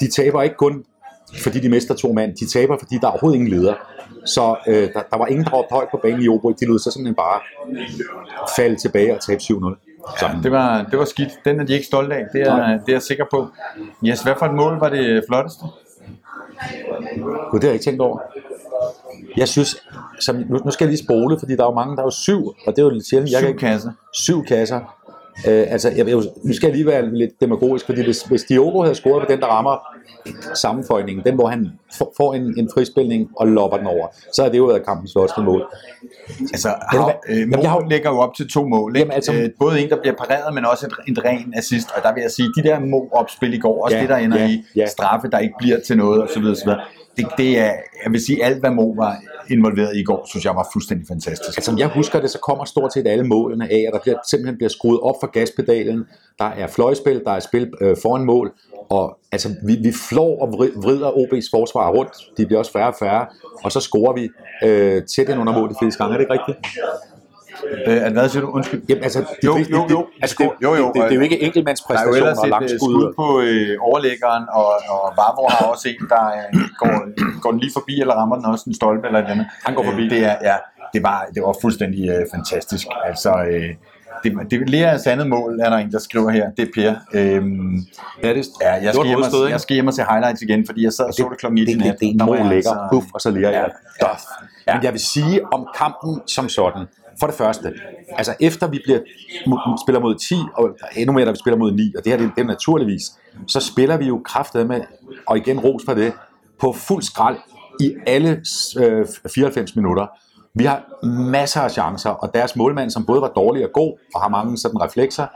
de 0.00 0.10
taber 0.10 0.42
ikke 0.42 0.56
kun 0.56 0.84
fordi 1.42 1.60
de 1.60 1.68
mister 1.68 1.94
to 1.94 2.12
mand. 2.12 2.36
De 2.36 2.46
taber, 2.46 2.76
fordi 2.78 2.98
der 3.00 3.06
er 3.06 3.10
overhovedet 3.10 3.38
ingen 3.38 3.50
leder. 3.50 3.74
Så 4.24 4.56
øh, 4.66 4.92
der, 4.94 5.02
der 5.10 5.18
var 5.18 5.26
ingen, 5.26 5.44
der 5.44 5.50
råbte 5.50 5.72
højt 5.72 5.88
på 5.90 5.98
banen 6.02 6.22
i 6.22 6.28
Obo. 6.28 6.50
De 6.50 6.66
lød 6.66 6.78
så 6.78 6.90
simpelthen 6.90 7.14
bare 7.14 7.40
falde 8.56 8.76
tilbage 8.76 9.14
og 9.14 9.20
tabe 9.20 9.40
7-0. 9.42 9.89
Så, 10.18 10.26
Ja, 10.26 10.32
det 10.42 10.52
var, 10.52 10.82
det 10.90 10.98
var 10.98 11.04
skidt. 11.04 11.30
Den 11.44 11.60
er 11.60 11.64
de 11.64 11.72
ikke 11.72 11.86
stolte 11.86 12.14
af. 12.14 12.24
Det 12.32 12.40
er, 12.42 12.56
det 12.66 12.88
er 12.88 12.92
jeg 12.92 13.02
sikker 13.02 13.24
på. 13.30 13.48
Yes, 14.04 14.22
hvad 14.22 14.34
for 14.38 14.46
et 14.46 14.54
mål 14.54 14.80
var 14.80 14.88
det 14.88 15.24
flotteste? 15.28 15.64
Gud, 17.50 17.60
det 17.60 17.62
har 17.62 17.68
jeg 17.68 17.72
ikke 17.72 17.84
tænkt 17.84 18.00
over. 18.00 18.18
Jeg 19.36 19.48
synes, 19.48 19.76
som, 20.20 20.36
nu, 20.48 20.58
nu 20.64 20.70
skal 20.70 20.84
jeg 20.84 20.90
lige 20.90 21.04
spole, 21.04 21.38
fordi 21.38 21.56
der 21.56 21.62
er 21.62 21.66
jo 21.66 21.74
mange, 21.74 21.96
der 21.96 22.02
er 22.02 22.06
jo 22.06 22.10
syv, 22.10 22.46
og 22.46 22.54
det 22.66 22.78
er 22.78 22.82
jo 22.82 22.90
lidt 22.90 23.06
sjældent. 23.08 23.32
Jeg 23.32 23.40
kan 23.40 23.48
Syv 23.50 23.58
kasser. 23.58 23.90
syv 24.12 24.44
kasser. 24.44 24.96
Øh, 25.48 25.66
altså, 25.68 25.88
jeg, 25.96 26.08
jeg, 26.08 26.16
nu 26.42 26.52
skal 26.52 26.66
jeg 26.66 26.76
lige 26.76 26.86
være 26.86 27.14
lidt 27.14 27.40
demagogisk, 27.40 27.86
fordi 27.86 28.02
hvis, 28.04 28.22
hvis 28.22 28.42
Diogo 28.44 28.82
havde 28.82 28.94
scoret 28.94 29.26
på 29.26 29.32
den, 29.32 29.40
der 29.40 29.46
rammer 29.46 29.76
sammenføjningen, 30.54 31.24
den 31.24 31.34
hvor 31.34 31.46
han 31.48 31.68
får, 31.98 32.12
får 32.16 32.34
en, 32.34 32.54
en 32.58 32.70
frispilning 32.74 33.30
og 33.36 33.46
lopper 33.46 33.76
den 33.78 33.86
over, 33.86 34.06
så 34.32 34.42
har 34.42 34.48
det 34.50 34.58
jo 34.58 34.64
været 34.64 34.84
kampens 34.86 35.12
flotteste 35.12 35.40
mål. 35.42 35.64
Altså, 36.40 36.68
har, 36.90 37.14
øh, 37.28 37.38
Jamen, 37.40 37.62
jeg 37.62 37.70
har- 37.70 37.86
lægger 37.90 38.10
jo 38.10 38.18
op 38.18 38.34
til 38.34 38.48
to 38.50 38.64
mål. 38.68 38.90
Ikke? 38.96 38.98
Jamen, 39.00 39.12
altså- 39.12 39.32
øh, 39.34 39.48
både 39.60 39.80
en, 39.80 39.88
der 39.90 39.96
bliver 40.00 40.14
pareret, 40.16 40.54
men 40.54 40.64
også 40.64 40.86
et, 40.86 41.12
et 41.18 41.24
ren 41.24 41.54
assist. 41.56 41.88
Og 41.96 42.02
der 42.02 42.14
vil 42.14 42.20
jeg 42.20 42.30
sige, 42.30 42.48
de 42.56 42.62
der 42.68 42.80
mål 42.80 43.08
opspil 43.12 43.54
i 43.54 43.58
går, 43.58 43.84
også 43.84 43.96
Ja, 43.96 44.02
det, 44.02 44.08
der 44.10 44.16
ender 44.16 44.38
ja, 44.40 44.48
i 44.48 44.64
ja. 44.76 44.86
straffe, 44.86 45.28
der 45.30 45.38
ikke 45.38 45.54
bliver 45.58 45.76
til 45.86 45.96
noget, 45.96 46.22
osv. 46.22 46.42
osv. 46.44 46.68
Det, 47.16 47.26
det 47.38 47.58
er, 47.58 47.72
jeg 48.04 48.12
vil 48.12 48.24
sige, 48.26 48.44
alt 48.44 48.60
hvad 48.60 48.70
Mo 48.70 48.86
var 48.86 49.16
involveret 49.50 49.96
i 49.96 50.00
i 50.00 50.04
går, 50.04 50.26
synes 50.26 50.44
jeg 50.44 50.54
var 50.54 50.68
fuldstændig 50.72 51.06
fantastisk. 51.08 51.58
Altså, 51.58 51.70
som 51.70 51.78
jeg 51.78 51.88
husker 51.88 52.20
det, 52.20 52.30
så 52.30 52.38
kommer 52.38 52.64
stort 52.64 52.92
set 52.92 53.06
alle 53.06 53.24
målene 53.24 53.72
af, 53.72 53.84
at 53.86 53.92
der 53.92 53.98
bliver, 53.98 54.18
simpelthen 54.30 54.56
bliver 54.56 54.68
skruet 54.68 55.00
op 55.00 55.14
for 55.20 55.26
gaspedalen. 55.26 56.04
Der 56.38 56.44
er 56.44 56.66
fløjspil, 56.66 57.22
der 57.24 57.30
er 57.30 57.40
spil 57.40 57.72
øh, 57.80 57.96
foran 58.02 58.24
mål, 58.24 58.52
og 58.90 59.18
altså, 59.32 59.48
vi, 59.66 59.76
vi 59.82 59.92
flår 59.92 60.42
og 60.42 60.48
vrider 60.84 61.10
OB's 61.10 61.48
forsvar 61.56 61.90
rundt. 61.90 62.12
De 62.36 62.46
bliver 62.46 62.58
også 62.58 62.72
færre 62.72 62.88
og 62.88 62.96
færre, 62.98 63.26
og 63.64 63.72
så 63.72 63.80
scorer 63.80 64.12
vi 64.12 64.28
øh, 64.68 65.02
tæt 65.02 65.28
ind 65.28 65.40
under 65.40 65.52
mål 65.52 65.68
de 65.68 65.74
fleste 65.80 65.98
gange. 65.98 66.14
Er 66.14 66.18
det 66.18 66.24
ikke 66.24 66.32
rigtigt? 66.32 66.58
Øh, 67.86 68.06
at 68.06 68.12
hvad 68.12 68.28
siger 68.28 68.42
du? 68.42 68.50
Undskyld. 68.50 68.82
Jamen, 68.88 69.04
altså, 69.04 69.20
de 69.20 69.26
Jo, 69.44 69.56
jo, 69.56 69.58
det- 69.84 69.90
jo. 69.90 70.06
Altså, 70.22 70.36
det, 70.38 70.50
Jo, 70.62 70.74
jo, 70.74 70.86
det, 70.86 70.94
det, 70.94 71.02
det, 71.02 71.10
er 71.10 71.14
jo 71.14 71.20
ikke 71.20 71.42
er 71.42 71.46
enkeltmandspræstationer 71.46 72.26
og 72.26 72.32
et 72.32 72.44
øh, 72.44 72.50
langskud. 72.50 72.78
skud 72.78 73.12
på 73.16 73.40
øh, 73.40 73.76
overlæggeren, 73.80 74.44
og, 74.52 74.66
og 74.94 75.12
Vavro 75.18 75.48
har 75.50 75.66
også 75.66 75.88
en, 75.88 76.08
der 76.08 76.22
er, 76.38 76.44
går, 76.78 76.92
går 77.40 77.50
den 77.50 77.60
lige 77.60 77.72
forbi, 77.78 78.00
eller 78.00 78.14
rammer 78.14 78.36
den 78.36 78.44
også 78.44 78.64
en 78.66 78.74
stolpe 78.74 79.06
eller 79.06 79.18
et 79.24 79.26
andet. 79.32 79.46
Han 79.64 79.74
går 79.74 79.84
forbi. 79.84 80.04
Øh, 80.04 80.10
det, 80.10 80.24
er, 80.24 80.36
ja, 80.42 80.56
det, 80.94 81.02
var, 81.02 81.26
det 81.34 81.42
var 81.42 81.54
fuldstændig 81.62 82.08
øh, 82.10 82.22
fantastisk. 82.34 82.86
Altså, 83.04 83.30
øh, 83.50 83.68
det, 84.24 84.32
det 84.50 84.70
lærer 84.70 84.92
af 84.92 85.00
sandet 85.00 85.26
mål, 85.26 85.60
er 85.60 85.70
der 85.70 85.76
en, 85.76 85.92
der 85.92 85.98
skriver 85.98 86.30
her. 86.30 86.50
Det 86.56 86.62
er 86.68 86.72
Per. 86.74 86.94
Øhm, 87.14 87.76
Ja, 88.22 88.28
det, 88.34 88.46
ja, 88.62 88.72
jeg, 88.72 88.82
det 88.82 88.90
skal 88.94 89.00
et 89.00 89.06
hjem 89.08 89.18
og, 89.44 89.50
jeg 89.50 89.60
skal 89.60 89.74
hjem 89.74 89.86
og 89.86 89.94
se 89.94 90.02
highlights 90.10 90.42
igen, 90.42 90.66
fordi 90.66 90.84
jeg 90.84 90.92
sad 90.92 91.04
og 91.04 91.14
så 91.14 91.26
det 91.30 91.38
klokken 91.38 91.54
9 91.54 91.64
det, 91.64 91.74
det, 91.74 91.84
det 92.00 92.06
er 92.08 92.10
en 92.10 92.20
mål 92.26 92.36
lækker. 92.36 92.54
altså- 92.56 92.88
Puff, 92.92 93.06
og 93.14 93.20
så 93.20 93.30
lærer 93.30 93.50
jeg. 93.50 93.70
Ja. 94.02 94.06
Dof. 94.06 94.20
Men 94.74 94.82
jeg 94.84 94.92
vil 94.92 95.00
sige 95.00 95.40
om 95.54 95.66
kampen 95.76 96.20
som 96.26 96.48
sådan. 96.48 96.84
For 97.20 97.26
det 97.26 97.36
første, 97.36 97.72
altså 98.12 98.34
efter 98.40 98.68
vi 98.68 98.80
bliver, 98.84 99.00
spiller 99.84 100.00
mod 100.00 100.14
10, 100.14 100.34
og 100.54 100.76
endnu 100.96 101.12
mere, 101.12 101.24
da 101.24 101.30
vi 101.30 101.36
spiller 101.36 101.58
mod 101.58 101.72
9, 101.72 101.94
og 101.98 102.04
det 102.04 102.12
her 102.12 102.18
det, 102.18 102.30
det 102.36 102.42
er 102.42 102.46
naturligvis, 102.46 103.02
så 103.46 103.60
spiller 103.60 103.96
vi 103.96 104.06
jo 104.06 104.20
kraftet 104.24 104.66
med, 104.66 104.80
og 105.26 105.36
igen 105.36 105.60
ros 105.60 105.82
for 105.84 105.94
det, 105.94 106.12
på 106.60 106.72
fuld 106.72 107.02
skrald 107.02 107.36
i 107.80 107.94
alle 108.06 108.42
øh, 108.78 109.06
94 109.34 109.76
minutter. 109.76 110.06
Vi 110.54 110.64
har 110.64 111.04
masser 111.30 111.60
af 111.60 111.70
chancer, 111.70 112.10
og 112.10 112.34
deres 112.34 112.56
målmand, 112.56 112.90
som 112.90 113.06
både 113.06 113.20
var 113.20 113.28
dårlig 113.28 113.64
og 113.64 113.70
god, 113.72 113.98
og 114.14 114.20
har 114.20 114.28
mange 114.28 114.58
sådan 114.58 114.80
reflekser, 114.82 115.26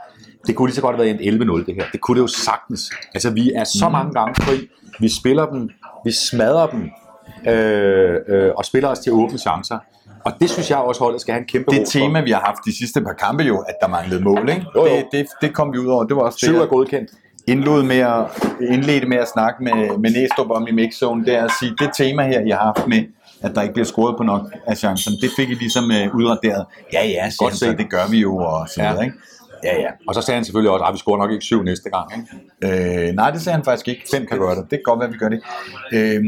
det 0.47 0.55
kunne 0.55 0.67
lige 0.67 0.75
så 0.75 0.81
godt 0.81 0.95
have 0.95 1.05
været 1.05 1.33
en 1.33 1.41
11-0 1.41 1.65
det 1.65 1.75
her. 1.75 1.85
Det 1.91 2.01
kunne 2.01 2.15
det 2.15 2.21
jo 2.21 2.27
sagtens. 2.27 2.91
Altså 3.13 3.29
vi 3.29 3.51
er 3.51 3.63
så 3.63 3.89
mange 3.89 4.13
gange 4.13 4.35
fri, 4.35 4.69
vi 4.99 5.09
spiller 5.09 5.45
dem, 5.45 5.69
vi 6.05 6.11
smadrer 6.11 6.67
dem, 6.67 6.89
øh, 7.47 8.15
øh, 8.27 8.51
og 8.57 8.65
spiller 8.65 8.89
os 8.89 8.99
til 8.99 9.13
åbne 9.13 9.37
chancer. 9.37 9.79
Og 10.25 10.31
det 10.39 10.49
synes 10.49 10.69
jeg 10.69 10.77
også, 10.77 11.01
holdet 11.03 11.21
skal 11.21 11.33
have 11.33 11.39
en 11.41 11.47
kæmpe 11.47 11.71
det 11.71 11.87
tema, 11.87 12.21
vi 12.21 12.31
har 12.31 12.39
haft 12.39 12.59
de 12.65 12.77
sidste 12.77 13.01
par 13.01 13.13
kampe 13.13 13.43
jo, 13.43 13.59
at 13.59 13.75
der 13.81 13.87
manglede 13.87 14.23
mål, 14.23 14.49
ikke? 14.49 14.65
Jo, 14.75 14.85
jo. 14.85 14.95
Det, 14.95 15.05
det, 15.11 15.25
det 15.41 15.53
kom 15.53 15.73
vi 15.73 15.77
ud 15.77 15.87
over. 15.87 16.03
Det 16.03 16.15
var 16.15 16.21
også 16.21 16.37
det, 16.41 16.47
Syv 16.49 16.53
jeg- 16.55 16.61
er 16.63 16.67
godkendt. 16.67 17.09
indlod 17.47 17.83
med 17.83 17.99
at, 17.99 18.25
indledte 18.61 19.07
med 19.07 19.17
at 19.17 19.27
snakke 19.33 19.63
med, 19.63 19.97
med 19.97 20.11
Næstrup 20.11 20.49
om 20.51 20.67
i 20.67 20.71
mixzone, 20.71 21.25
det 21.25 21.35
er 21.35 21.43
at 21.43 21.51
sige, 21.59 21.75
det 21.79 21.89
tema 21.97 22.23
her, 22.27 22.39
I 22.41 22.49
har 22.49 22.73
haft 22.75 22.87
med, 22.87 23.03
at 23.41 23.55
der 23.55 23.61
ikke 23.61 23.73
bliver 23.73 23.85
scoret 23.85 24.17
på 24.17 24.23
nok 24.23 24.41
af 24.67 24.77
chancerne, 24.77 25.17
det 25.21 25.29
fik 25.37 25.49
I 25.49 25.53
ligesom 25.53 25.83
uh, 25.83 26.15
udraderet. 26.15 26.65
Ja, 26.93 27.05
ja, 27.07 27.29
Godt 27.39 27.53
set. 27.53 27.59
så 27.59 27.71
det 27.77 27.89
gør 27.89 28.07
vi 28.11 28.17
jo, 28.17 28.37
og 28.37 28.69
så 28.69 28.81
Ja. 28.83 28.89
videre, 28.89 29.05
ikke? 29.05 29.17
Ja, 29.65 29.79
ja. 29.79 29.89
Og 30.07 30.15
så 30.15 30.21
sagde 30.21 30.35
han 30.35 30.45
selvfølgelig 30.45 30.71
også, 30.71 30.85
at 30.85 30.93
vi 30.93 30.97
scorer 30.97 31.17
nok 31.17 31.31
ikke 31.31 31.45
syv 31.45 31.63
næste 31.63 31.89
gang. 31.89 32.11
Ikke? 32.17 33.07
Øh, 33.07 33.13
nej, 33.13 33.31
det 33.31 33.41
sagde 33.41 33.55
han 33.55 33.65
faktisk 33.65 33.87
ikke. 33.87 34.01
Fem 34.11 34.25
kan 34.25 34.39
gøre 34.39 34.55
det. 34.55 34.63
Det 34.63 34.69
kan 34.69 34.83
godt 34.83 34.99
være, 34.99 35.11
vi 35.11 35.17
gør 35.17 35.29
det. 35.29 35.41
Øh, 35.93 36.23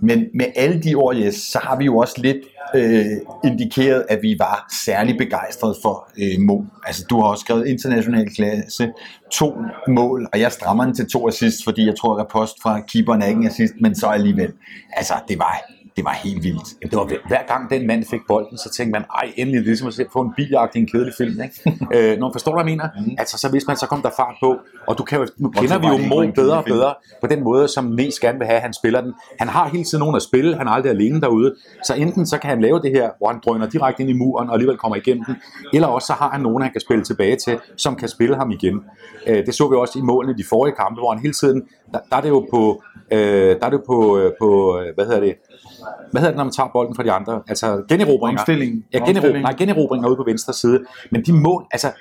men 0.00 0.18
med 0.34 0.46
alle 0.56 0.82
de 0.82 0.94
ord, 0.94 1.16
yes, 1.16 1.34
så 1.34 1.58
har 1.62 1.76
vi 1.76 1.84
jo 1.84 1.96
også 1.96 2.14
lidt 2.18 2.36
øh, 2.74 3.04
indikeret, 3.44 4.04
at 4.08 4.18
vi 4.22 4.36
var 4.38 4.66
særlig 4.84 5.18
begejstrede 5.18 5.74
for 5.82 6.08
øh, 6.18 6.40
mål. 6.40 6.66
Altså, 6.86 7.04
du 7.10 7.20
har 7.20 7.28
også 7.28 7.40
skrevet 7.40 7.66
international 7.66 8.34
klasse, 8.34 8.92
to 9.32 9.56
mål, 9.88 10.28
og 10.32 10.40
jeg 10.40 10.52
strammer 10.52 10.84
den 10.84 10.94
til 10.94 11.10
to 11.10 11.28
assist, 11.28 11.64
fordi 11.64 11.86
jeg 11.86 11.94
tror, 11.96 12.16
at 12.16 12.26
post 12.28 12.62
fra 12.62 12.80
keeperen 12.80 13.22
er 13.22 13.26
ikke 13.26 13.40
en 13.40 13.46
assist, 13.46 13.74
men 13.80 13.94
så 13.94 14.06
alligevel. 14.06 14.52
Altså, 14.92 15.14
det 15.28 15.38
var, 15.38 15.60
det 16.00 16.04
var 16.04 16.12
helt 16.12 16.42
vildt. 16.44 16.68
Jamen, 16.82 16.90
det 16.90 16.98
var 16.98 17.06
hver- 17.28 17.46
gang 17.52 17.70
den 17.70 17.86
mand 17.86 18.04
fik 18.04 18.20
bolden, 18.28 18.58
så 18.58 18.70
tænkte 18.76 18.92
man, 18.92 19.04
ej, 19.20 19.32
endelig, 19.36 19.60
ligesom 19.62 19.88
at 19.88 20.06
få 20.12 20.20
en 20.20 20.32
biljagt 20.36 20.76
i 20.76 20.78
en 20.78 20.86
kedelig 20.86 21.14
film. 21.18 21.40
Ikke? 21.46 21.56
øh, 22.12 22.18
når 22.18 22.26
man 22.26 22.32
forstår, 22.32 22.52
hvad 22.52 22.64
jeg 22.64 22.70
mener? 22.72 22.88
Mm. 23.06 23.14
Altså, 23.18 23.38
så 23.38 23.48
hvis 23.50 23.66
man 23.66 23.76
så 23.76 23.86
kom 23.86 24.02
der 24.02 24.10
fart 24.16 24.34
på, 24.42 24.56
og 24.86 24.98
du 24.98 25.02
kan 25.02 25.18
jo, 25.20 25.26
nu 25.36 25.48
kender 25.50 25.78
vi 25.78 25.86
jo 25.86 25.96
Mo 26.08 26.32
bedre 26.34 26.58
og 26.58 26.64
bedre, 26.64 26.94
på 27.20 27.26
den 27.26 27.44
måde, 27.44 27.68
som 27.68 27.84
Nes 27.84 28.20
gerne 28.20 28.38
vil 28.38 28.46
have, 28.46 28.56
at 28.56 28.62
han 28.62 28.72
spiller 28.72 29.00
den. 29.00 29.12
Han 29.38 29.48
har 29.48 29.68
hele 29.68 29.84
tiden 29.84 30.00
nogen 30.00 30.16
at 30.16 30.22
spille, 30.22 30.56
han 30.56 30.66
er 30.66 30.70
aldrig 30.70 30.90
alene 30.90 31.20
derude, 31.20 31.54
så 31.84 31.94
enten 31.94 32.26
så 32.26 32.38
kan 32.38 32.50
han 32.50 32.60
lave 32.60 32.80
det 32.82 32.90
her, 32.90 33.10
hvor 33.18 33.28
han 33.32 33.40
drøner 33.44 33.68
direkte 33.68 34.02
ind 34.02 34.10
i 34.10 34.14
muren 34.14 34.48
og 34.48 34.54
alligevel 34.54 34.76
kommer 34.76 34.96
igennem 34.96 35.24
den, 35.24 35.36
eller 35.74 35.88
også 35.88 36.06
så 36.06 36.12
har 36.12 36.30
han 36.30 36.40
nogen, 36.40 36.62
han 36.62 36.72
kan 36.72 36.80
spille 36.80 37.04
tilbage 37.04 37.36
til, 37.36 37.58
som 37.76 37.96
kan 37.96 38.08
spille 38.08 38.36
ham 38.36 38.50
igen. 38.50 38.80
Øh, 39.26 39.46
det 39.46 39.54
så 39.54 39.68
vi 39.68 39.76
også 39.76 39.98
i 39.98 40.02
målene 40.02 40.34
i 40.38 40.42
de 40.42 40.44
forrige 40.48 40.74
kampe, 40.76 41.00
hvor 41.00 41.12
han 41.12 41.22
hele 41.22 41.34
tiden, 41.34 41.62
der, 41.92 41.98
der 42.10 42.16
er 42.16 42.20
det 42.20 42.28
jo 42.28 42.46
på, 42.50 42.82
øh, 43.12 43.56
der 43.60 43.66
er 43.66 43.70
det 43.70 43.82
på, 43.86 44.18
øh, 44.18 44.32
på, 44.40 44.78
øh, 44.80 44.94
hvad 44.94 45.04
hedder 45.06 45.20
det, 45.20 45.34
hvad 46.10 46.20
hedder 46.20 46.32
det, 46.32 46.36
når 46.36 46.44
man 46.44 46.52
tager 46.52 46.68
bolden 46.72 46.94
fra 46.94 47.02
de 47.02 47.12
andre? 47.12 47.42
Altså 47.48 47.82
generobringer. 47.88 48.40
Omstilling. 48.40 48.84
Ja, 48.92 48.98
generobring, 48.98 49.16
Omstilling. 49.16 49.42
nej, 49.42 49.54
generobringer 49.58 50.08
ude 50.08 50.16
på 50.16 50.24
venstre 50.26 50.52
side. 50.52 50.80
Men 51.10 51.22
de 51.26 51.32
mål, 51.32 51.66
altså 51.72 51.92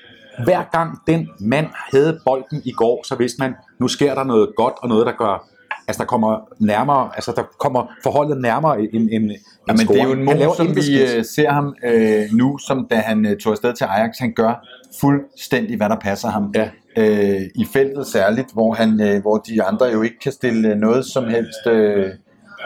hver 0.43 0.63
gang 0.71 0.99
den 1.07 1.29
mand 1.39 1.67
havde 1.93 2.19
bolden 2.25 2.61
i 2.65 2.71
går, 2.71 3.03
så 3.07 3.15
vidste 3.15 3.39
man, 3.39 3.53
nu 3.79 3.87
sker 3.87 4.15
der 4.15 4.23
noget 4.23 4.49
godt 4.55 4.73
og 4.77 4.89
noget, 4.89 5.05
der 5.05 5.11
gør, 5.11 5.47
altså 5.87 5.99
der 5.99 6.07
kommer 6.07 6.39
nærmere, 6.59 7.09
altså 7.15 7.33
der 7.35 7.43
kommer 7.59 7.91
forholdet 8.03 8.41
nærmere 8.41 8.81
en, 8.81 8.89
en, 8.93 9.09
en 9.09 9.31
Ja, 9.67 9.73
men 9.73 9.87
det 9.87 9.99
er 10.01 10.03
jo 10.03 10.11
en 10.11 10.25
mål, 10.25 10.55
som 10.57 10.75
vi 10.75 11.01
øh, 11.01 11.25
ser 11.25 11.49
ham 11.49 11.75
øh, 11.85 12.23
nu, 12.33 12.57
som 12.57 12.87
da 12.91 12.95
han 12.95 13.25
øh, 13.25 13.37
tog 13.37 13.51
afsted 13.51 13.73
til 13.73 13.83
Ajax. 13.83 14.11
Han 14.19 14.33
gør 14.33 14.65
fuldstændig, 15.01 15.77
hvad 15.77 15.89
der 15.89 15.95
passer 15.95 16.27
ham. 16.29 16.53
Ja. 16.55 16.69
Øh, 16.97 17.41
I 17.55 17.65
feltet 17.73 18.07
særligt, 18.07 18.53
hvor, 18.53 18.73
han, 18.73 19.01
øh, 19.01 19.21
hvor 19.21 19.37
de 19.37 19.63
andre 19.63 19.85
jo 19.85 20.01
ikke 20.01 20.19
kan 20.19 20.31
stille 20.31 20.69
øh, 20.69 20.75
noget 20.75 21.05
som 21.05 21.23
helst 21.23 21.67
øh, 21.67 22.09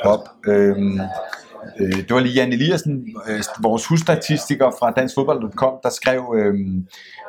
op. 0.04 0.20
Øh, 0.48 0.76
øh, 1.80 1.98
det 1.98 2.10
var 2.14 2.20
lige 2.20 2.34
Jan 2.36 2.54
Eliassen, 2.54 3.06
øh, 3.30 3.44
vores 3.62 3.86
husstatistiker 3.88 4.72
fra 4.80 4.92
danskfodbold.com, 4.92 5.74
der 5.84 5.90
skrev, 5.90 6.36
øh, 6.38 6.54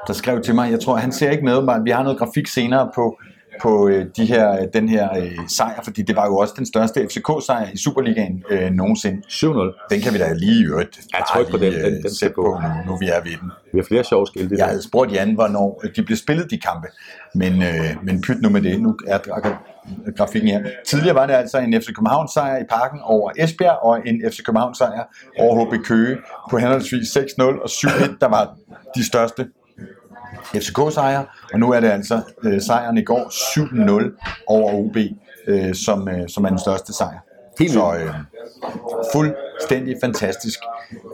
der 0.07 0.13
skrev 0.13 0.41
til 0.43 0.55
mig, 0.55 0.71
jeg 0.71 0.81
tror, 0.81 0.97
han 0.97 1.13
ser 1.13 1.31
ikke 1.31 1.45
med, 1.45 1.63
men 1.63 1.85
vi 1.85 1.91
har 1.91 2.03
noget 2.03 2.19
grafik 2.19 2.47
senere 2.47 2.91
på, 2.95 3.19
på 3.63 3.89
øh, 3.89 4.07
de 4.17 4.25
her, 4.27 4.67
den 4.67 4.89
her 4.89 5.09
øh, 5.19 5.39
sejr, 5.49 5.81
fordi 5.85 6.03
det 6.03 6.17
var 6.17 6.27
jo 6.27 6.37
også 6.37 6.55
den 6.57 6.67
største 6.67 7.01
FCK-sejr 7.11 7.71
i 7.73 7.77
Superligaen 7.77 8.43
øh, 8.51 8.71
nogensinde. 8.71 9.23
7-0. 9.29 9.89
Den 9.91 10.01
kan 10.01 10.13
vi 10.15 10.19
da 10.19 10.33
lige 10.33 10.61
i 10.61 10.65
øvrigt 10.65 11.01
Ja, 11.15 11.23
tryk 11.35 11.51
på 11.51 11.57
den. 11.57 11.73
Den- 11.73 11.81
øh, 11.81 11.87
den 11.91 12.01
skal 12.01 12.11
sætte 12.11 12.35
på 12.35 12.61
nu, 12.87 12.93
nu 12.93 12.99
vi 12.99 13.07
er 13.09 13.21
ved 13.25 13.31
den. 13.41 13.51
Vi 13.73 13.79
har 13.79 13.85
flere 13.85 14.05
sjove 14.05 14.27
skilte. 14.27 14.55
Jeg 14.59 14.67
havde 14.67 14.83
spurgt 14.83 15.13
Jan, 15.13 15.35
hvornår 15.35 15.83
de 15.97 16.03
blev 16.03 16.17
spillet, 16.17 16.51
de 16.51 16.59
kampe. 16.61 16.87
Men, 17.35 17.63
øh, 17.63 17.97
men 18.03 18.23
pyt 18.23 18.43
nu 18.43 18.49
med 18.49 18.61
det. 18.63 18.81
Nu 18.83 18.97
er 19.07 19.19
grafikken 20.17 20.51
her. 20.51 20.65
Tidligere 20.87 21.15
var 21.15 21.27
det 21.27 21.35
altså 21.35 21.59
en 21.59 21.83
FC 21.83 21.87
København 21.87 22.29
sejr 22.29 22.59
i 22.59 22.65
parken 22.71 23.01
over 23.03 23.31
Esbjerg, 23.39 23.79
og 23.83 24.09
en 24.09 24.23
FC 24.31 24.43
København 24.43 24.75
sejr 24.75 25.05
over 25.39 25.65
HB 25.65 25.85
Køge 25.85 26.17
på 26.51 26.59
henholdsvis 26.59 27.17
6-0 27.17 27.43
og 27.43 27.69
7-1, 27.71 28.17
der 28.21 28.29
var 28.29 28.57
de 28.97 29.07
største 29.07 29.47
FCK-sejre. 30.55 31.25
Og 31.53 31.61
nu 31.61 31.73
er 31.73 31.81
det 31.81 31.89
altså 31.89 32.21
øh, 32.45 32.61
sejren 32.61 32.99
i 32.99 33.03
går 33.03 33.29
7-0 33.29 34.45
over 34.47 34.73
OB, 34.73 34.97
øh, 35.47 35.75
som, 35.75 36.09
øh, 36.09 36.29
som 36.29 36.45
er 36.45 36.49
den 36.49 36.59
største 36.59 36.93
sejr. 36.93 37.19
Helt 37.59 37.73
Så 37.73 37.95
øh, 37.95 38.15
fuldstændig 39.13 39.97
fantastisk. 40.05 40.59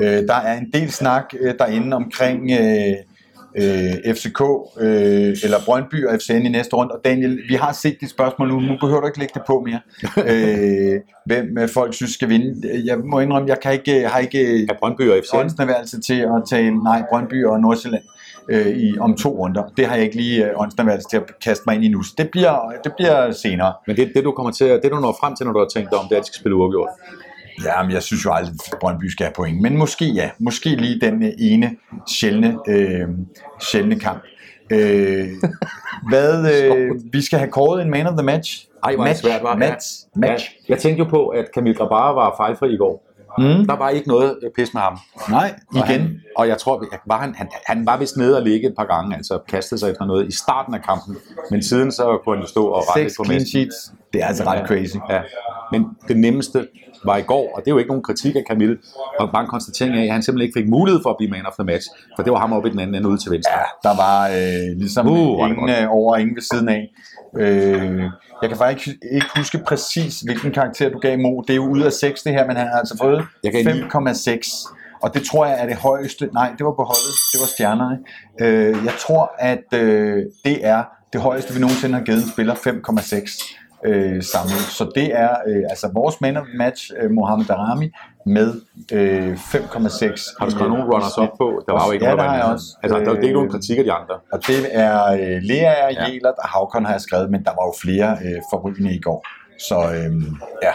Øh, 0.00 0.26
der 0.28 0.34
er 0.34 0.58
en 0.58 0.70
del 0.72 0.92
snak 0.92 1.24
øh, 1.40 1.54
derinde 1.58 1.96
omkring 1.96 2.50
øh, 2.50 2.94
øh, 3.56 4.14
FCK 4.14 4.40
øh, 4.80 5.36
eller 5.44 5.58
Brøndby 5.64 6.06
og 6.06 6.18
FCN 6.20 6.32
i 6.46 6.48
næste 6.48 6.76
runde. 6.76 6.92
Og 6.92 7.00
Daniel, 7.04 7.38
vi 7.48 7.54
har 7.54 7.72
set 7.72 7.96
dit 8.00 8.10
spørgsmål 8.10 8.48
nu. 8.48 8.60
Nu 8.60 8.76
behøver 8.80 9.00
du 9.00 9.06
ikke 9.06 9.18
lægge 9.18 9.34
det 9.34 9.42
på 9.46 9.66
mere. 9.66 9.80
øh, 10.30 11.00
hvem 11.26 11.68
folk 11.68 11.94
synes 11.94 12.12
skal 12.12 12.28
vinde. 12.28 12.82
Jeg 12.84 12.98
må 12.98 13.20
indrømme, 13.20 13.48
jeg 13.48 13.60
kan 13.60 13.72
ikke, 13.72 14.08
har 14.08 14.18
ikke 14.18 14.58
Ja, 14.64 14.72
Brøndby 14.78 15.10
og 15.10 15.16
FCN. 15.24 16.00
til 16.02 16.20
at 16.20 16.42
tale 16.50 16.82
nej, 16.84 17.02
Brøndby 17.10 17.44
og 17.44 17.60
Nordsjælland. 17.60 18.02
øh, 18.50 18.66
i, 18.66 18.98
om 18.98 19.16
to 19.16 19.28
runder. 19.28 19.62
Det 19.76 19.86
har 19.86 19.94
jeg 19.94 20.04
ikke 20.04 20.16
lige 20.16 20.44
øh, 20.46 20.50
åndsnærværelse 20.56 21.08
til 21.10 21.16
at 21.16 21.22
kaste 21.44 21.62
mig 21.66 21.74
ind 21.74 21.84
i 21.84 21.88
nu. 21.88 22.02
Så 22.02 22.14
det 22.18 22.28
bliver, 22.30 22.72
det 22.84 22.92
bliver 22.96 23.32
senere. 23.32 23.72
Men 23.86 23.96
det, 23.96 24.12
det, 24.14 24.24
du 24.24 24.32
kommer 24.32 24.52
til, 24.52 24.66
det 24.66 24.90
du 24.92 25.00
når 25.00 25.16
frem 25.20 25.36
til, 25.36 25.46
når 25.46 25.52
du 25.52 25.58
har 25.58 25.66
tænkt 25.74 25.90
dig 25.90 25.98
om, 25.98 26.04
det 26.08 26.14
er, 26.14 26.18
at 26.20 26.22
de 26.22 26.26
skal 26.26 26.40
spille 26.40 26.56
uafgjort. 26.56 26.88
Ja, 27.64 27.82
men 27.82 27.92
jeg 27.92 28.02
synes 28.02 28.24
jo 28.24 28.32
aldrig, 28.32 28.54
at 28.72 28.78
Brøndby 28.80 29.04
skal 29.04 29.26
have 29.26 29.34
point. 29.36 29.60
Men 29.60 29.76
måske 29.76 30.04
ja. 30.04 30.30
Måske 30.38 30.68
lige 30.68 31.00
den 31.00 31.22
øh, 31.22 31.32
ene 31.38 31.76
sjældne, 32.08 32.58
øh, 32.68 33.08
sjældne 33.60 34.00
kamp. 34.00 34.22
Øh, 34.70 35.28
hvad, 36.08 36.46
øh, 36.54 36.90
vi 37.12 37.22
skal 37.22 37.38
have 37.38 37.50
kåret 37.50 37.82
en 37.82 37.90
man 37.90 38.06
of 38.06 38.12
the 38.12 38.22
match. 38.22 38.66
Ej, 38.84 38.90
det 38.90 39.00
match, 39.00 39.22
svært, 39.22 39.42
var 39.42 39.56
match, 39.56 39.86
match. 40.16 40.56
Ja, 40.68 40.72
jeg 40.74 40.78
tænkte 40.78 41.04
jo 41.04 41.10
på, 41.10 41.28
at 41.28 41.44
Camille 41.54 41.76
Grabara 41.76 42.12
var 42.12 42.34
fejlfri 42.36 42.74
i 42.74 42.76
går. 42.76 43.10
Mm. 43.38 43.66
Der 43.66 43.76
var 43.76 43.88
ikke 43.88 44.08
noget 44.08 44.38
øh, 44.42 44.50
pis 44.56 44.74
med 44.74 44.82
ham. 44.82 44.98
Nej, 45.30 45.54
Og, 45.68 45.76
igen. 45.76 46.00
han, 46.00 46.20
og 46.36 46.48
jeg 46.48 46.58
tror, 46.58 46.84
var 47.06 47.20
han, 47.20 47.34
han, 47.34 47.48
han 47.66 47.86
var 47.86 47.96
vist 47.96 48.16
nede 48.16 48.36
og 48.36 48.42
ligge 48.42 48.68
et 48.68 48.74
par 48.76 48.84
gange, 48.84 49.16
altså 49.16 49.38
kastede 49.48 49.80
sig 49.80 49.90
efter 49.90 50.04
noget 50.04 50.28
i 50.28 50.32
starten 50.32 50.74
af 50.74 50.82
kampen, 50.82 51.16
men 51.50 51.62
siden 51.62 51.92
så 51.92 52.18
kunne 52.24 52.36
han 52.36 52.42
jo 52.42 52.48
stå 52.48 52.66
og 52.66 52.82
rette 52.88 53.10
på 53.18 53.24
clean 53.24 53.46
sheets. 53.46 53.92
Det 54.12 54.22
er 54.22 54.26
altså 54.26 54.44
ret 54.44 54.66
crazy. 54.66 54.96
Ja. 55.10 55.20
Men 55.72 55.86
det 56.08 56.16
nemmeste 56.16 56.66
var 57.04 57.16
i 57.16 57.22
går, 57.22 57.52
og 57.54 57.60
det 57.60 57.70
er 57.70 57.74
jo 57.74 57.78
ikke 57.78 57.88
nogen 57.88 58.02
kritik 58.02 58.36
af 58.36 58.42
Camille, 58.48 58.78
og 59.18 59.30
bare 59.32 59.42
en 59.42 59.48
konstatering 59.48 59.94
af, 59.96 60.04
at 60.04 60.12
han 60.12 60.22
simpelthen 60.22 60.46
ikke 60.46 60.60
fik 60.60 60.68
mulighed 60.68 61.00
for 61.02 61.10
at 61.10 61.16
blive 61.16 61.30
man 61.30 61.46
of 61.46 61.52
the 61.58 61.64
match, 61.64 61.86
for 62.16 62.22
det 62.22 62.32
var 62.32 62.38
ham 62.38 62.52
oppe 62.52 62.68
i 62.68 62.72
den 62.72 62.80
anden 62.80 62.94
ende 62.94 63.08
ude 63.08 63.18
til 63.18 63.30
venstre. 63.32 63.52
Ja, 63.52 63.88
der 63.88 63.96
var 63.96 64.28
øh, 64.28 64.78
ligesom 64.78 65.08
Uh, 65.08 65.48
ingen 65.48 65.70
øh, 65.70 65.86
over 65.90 66.12
og 66.12 66.20
ingen 66.20 66.36
ved 66.36 66.42
siden 66.42 66.68
af. 66.68 66.92
Øh, 67.38 68.02
jeg 68.42 68.48
kan 68.50 68.58
faktisk 68.58 68.88
ikke, 68.88 69.14
ikke 69.14 69.26
huske 69.36 69.58
præcis, 69.66 70.20
hvilken 70.20 70.52
karakter 70.52 70.90
du 70.90 70.98
gav 70.98 71.18
Mo. 71.18 71.40
Det 71.40 71.50
er 71.50 71.56
jo 71.56 71.66
ud 71.68 71.80
af 71.82 71.92
6 71.92 72.22
det 72.22 72.32
her, 72.32 72.46
men 72.46 72.56
han 72.56 72.66
har 72.66 72.78
altså 72.78 72.96
fået 73.02 73.24
Jeg 73.44 73.52
gav 73.52 73.64
ni. 73.64 73.80
5,6. 73.80 74.76
Og 75.02 75.14
det 75.14 75.22
tror 75.22 75.46
jeg 75.46 75.62
er 75.62 75.66
det 75.66 75.76
højeste. 75.76 76.28
Nej, 76.34 76.54
det 76.58 76.66
var 76.66 76.72
på 76.72 76.82
holdet. 76.82 77.14
Det 77.32 77.40
var 77.40 77.46
stjernerne. 77.46 77.98
Øh, 78.40 78.84
jeg 78.84 78.94
tror, 78.98 79.32
at 79.38 79.64
øh, 79.74 80.24
det 80.44 80.66
er 80.66 80.84
det 81.12 81.20
højeste, 81.20 81.54
vi 81.54 81.60
nogensinde 81.60 81.94
har 81.98 82.04
givet 82.04 82.22
en 82.22 82.30
spiller. 82.30 82.54
5,6 82.54 83.59
øh, 83.84 84.22
samlet. 84.22 84.62
Så 84.78 84.90
det 84.94 85.18
er 85.20 85.30
øh, 85.48 85.62
altså 85.70 85.90
vores 85.94 86.20
man 86.20 86.36
of 86.36 86.46
match, 86.58 86.90
øh, 87.02 87.10
Mohamed 87.10 87.44
Darami, 87.46 87.90
med 88.26 88.54
øh, 88.92 89.32
5,6. 89.34 90.34
Har 90.38 90.44
du 90.46 90.50
skrevet 90.50 90.70
nogle 90.70 90.84
runners 90.84 91.18
op 91.18 91.28
på? 91.38 91.62
Der 91.66 91.72
var 91.72 91.86
jo 91.86 91.92
ikke 91.92 92.04
Ja, 92.08 92.14
noget, 92.14 92.30
der 92.30 92.42
også. 92.42 92.66
Altså, 92.82 92.98
der, 92.98 93.04
det 93.04 93.18
er 93.18 93.22
ikke 93.22 93.32
nogen 93.32 93.48
Øh, 93.48 93.52
kritik 93.52 93.78
af 93.78 93.84
de 93.84 93.92
andre. 93.92 94.14
og 94.32 94.46
det 94.46 94.56
er 94.70 95.04
øh, 95.12 95.18
Lea, 95.42 95.58
Ja. 95.58 95.88
ja. 95.92 96.10
Jelert 96.12 96.34
og 96.42 96.48
Havkon 96.48 96.84
har 96.84 96.92
jeg 96.92 97.00
skrevet, 97.00 97.30
men 97.30 97.44
der 97.44 97.50
var 97.50 97.64
jo 97.66 97.74
flere 97.82 98.10
øh, 98.24 98.40
forrygende 98.52 98.94
i 98.94 99.00
går. 99.00 99.26
Så 99.68 99.76
øh, 99.94 100.22
ja. 100.62 100.72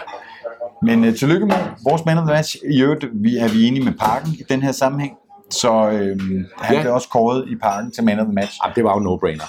Men 0.82 1.04
øh, 1.04 1.14
tillykke 1.16 1.46
med 1.46 1.56
vores 1.88 2.04
man 2.04 2.18
of 2.18 2.24
the 2.24 2.34
match. 2.34 2.56
I 2.70 2.82
øvrigt 2.82 3.04
vi 3.14 3.36
er 3.38 3.48
vi 3.48 3.64
enige 3.66 3.84
med 3.84 3.92
Parken 3.92 4.32
i 4.32 4.42
den 4.48 4.62
her 4.62 4.72
sammenhæng. 4.72 5.16
Så 5.50 5.90
øh, 5.90 6.18
han 6.62 6.76
Ja. 6.76 6.80
blev 6.82 6.94
også 6.94 7.08
kåret 7.08 7.44
i 7.48 7.56
Parken 7.62 7.92
til 7.92 8.04
man 8.04 8.18
of 8.20 8.24
the 8.24 8.32
match. 8.34 8.52
Jamen, 8.64 8.74
det 8.76 8.84
var 8.84 8.92
jo 8.94 9.00
no-brainer. 9.00 9.48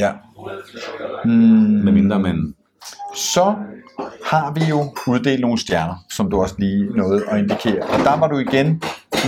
Ja. 0.00 0.10
Medmindre 1.84 2.18
man... 2.18 2.51
Så 3.14 3.54
har 4.24 4.52
vi 4.54 4.60
jo 4.64 4.94
uddelt 5.06 5.40
nogle 5.40 5.58
stjerner, 5.58 6.04
som 6.10 6.30
du 6.30 6.40
også 6.40 6.54
lige 6.58 6.96
nåede 6.96 7.24
at 7.30 7.38
indikere. 7.38 7.82
Og 7.82 7.98
der 8.04 8.16
var 8.16 8.28
du 8.28 8.38
igen 8.38 8.82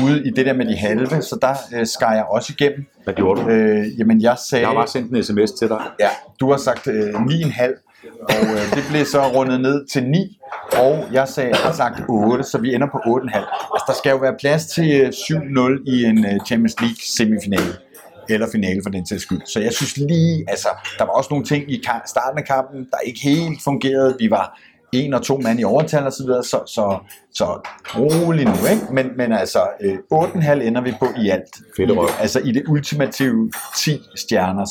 ude 0.05 0.27
i 0.27 0.31
det 0.31 0.47
der 0.47 0.53
med 0.53 0.67
de 0.67 0.77
halve, 0.77 1.23
så 1.23 1.39
der 1.43 1.55
øh, 1.75 1.87
skar 1.87 2.13
jeg 2.13 2.25
også 2.25 2.53
igennem. 2.59 2.87
Hvad 3.05 3.15
gjorde 3.15 3.41
du? 3.43 3.49
Øh, 3.49 3.99
jamen 3.99 4.23
jeg 4.23 4.37
sagde... 4.49 4.61
Jeg 4.61 4.69
har 4.69 4.75
bare 4.75 4.89
sendt 4.89 5.17
en 5.17 5.23
sms 5.23 5.53
til 5.53 5.69
dig. 5.69 5.83
Ja, 6.01 6.09
du 6.41 6.51
har 6.51 6.57
sagt 6.57 6.87
øh, 6.87 7.15
9,5, 7.15 7.95
og 8.23 8.45
øh, 8.55 8.75
det 8.75 8.85
blev 8.91 9.05
så 9.05 9.23
rundet 9.29 9.61
ned 9.61 9.87
til 9.93 10.05
9, 10.05 10.39
og 10.73 11.05
jeg 11.13 11.29
sagde, 11.29 11.51
jeg 11.51 11.59
har 11.59 11.73
sagt 11.73 12.03
8, 12.09 12.45
så 12.45 12.59
vi 12.59 12.75
ender 12.75 12.87
på 12.93 12.99
8,5. 12.99 13.37
Altså, 13.37 13.85
der 13.87 13.95
skal 13.95 14.11
jo 14.11 14.17
være 14.17 14.35
plads 14.41 14.67
til 14.67 15.01
øh, 15.01 15.09
7-0 15.09 15.93
i 15.93 16.05
en 16.05 16.25
øh, 16.25 16.41
Champions 16.47 16.81
League 16.81 17.03
semifinale, 17.17 17.73
eller 18.29 18.47
finale 18.53 18.81
for 18.83 18.91
den 18.91 19.07
sags 19.07 19.23
skyld. 19.23 19.43
Så 19.47 19.61
jeg 19.61 19.73
synes 19.73 19.97
lige, 19.97 20.45
altså, 20.49 20.69
der 20.99 21.05
var 21.05 21.13
også 21.13 21.29
nogle 21.31 21.45
ting 21.45 21.73
i 21.73 21.83
starten 22.07 22.39
af 22.39 22.45
kampen, 22.45 22.87
der 22.91 22.99
ikke 23.05 23.21
helt 23.21 23.63
fungerede. 23.63 24.17
Vi 24.19 24.31
var 24.31 24.59
en 24.93 25.15
og 25.15 25.23
to 25.23 25.39
mand 25.39 25.61
i 25.61 25.65
overtal 25.65 26.07
og 26.07 26.13
så 26.13 26.25
videre, 26.25 26.45
så, 26.45 26.61
så, 26.67 26.99
så 27.35 27.45
rolig 27.97 28.45
nu, 28.45 28.53
ikke? 28.71 28.87
Men, 28.93 29.07
men 29.17 29.33
altså, 29.33 29.59
øh, 29.81 29.99
8,5 30.13 30.51
ender 30.53 30.81
vi 30.81 30.95
på 30.99 31.07
i 31.25 31.29
alt. 31.29 31.57
Fedt. 31.77 31.91
I, 31.91 31.97
altså 32.21 32.41
i 32.41 32.53
det 32.53 32.63
ultimative 32.69 33.51
10 33.79 34.01
stjerners 34.17 34.71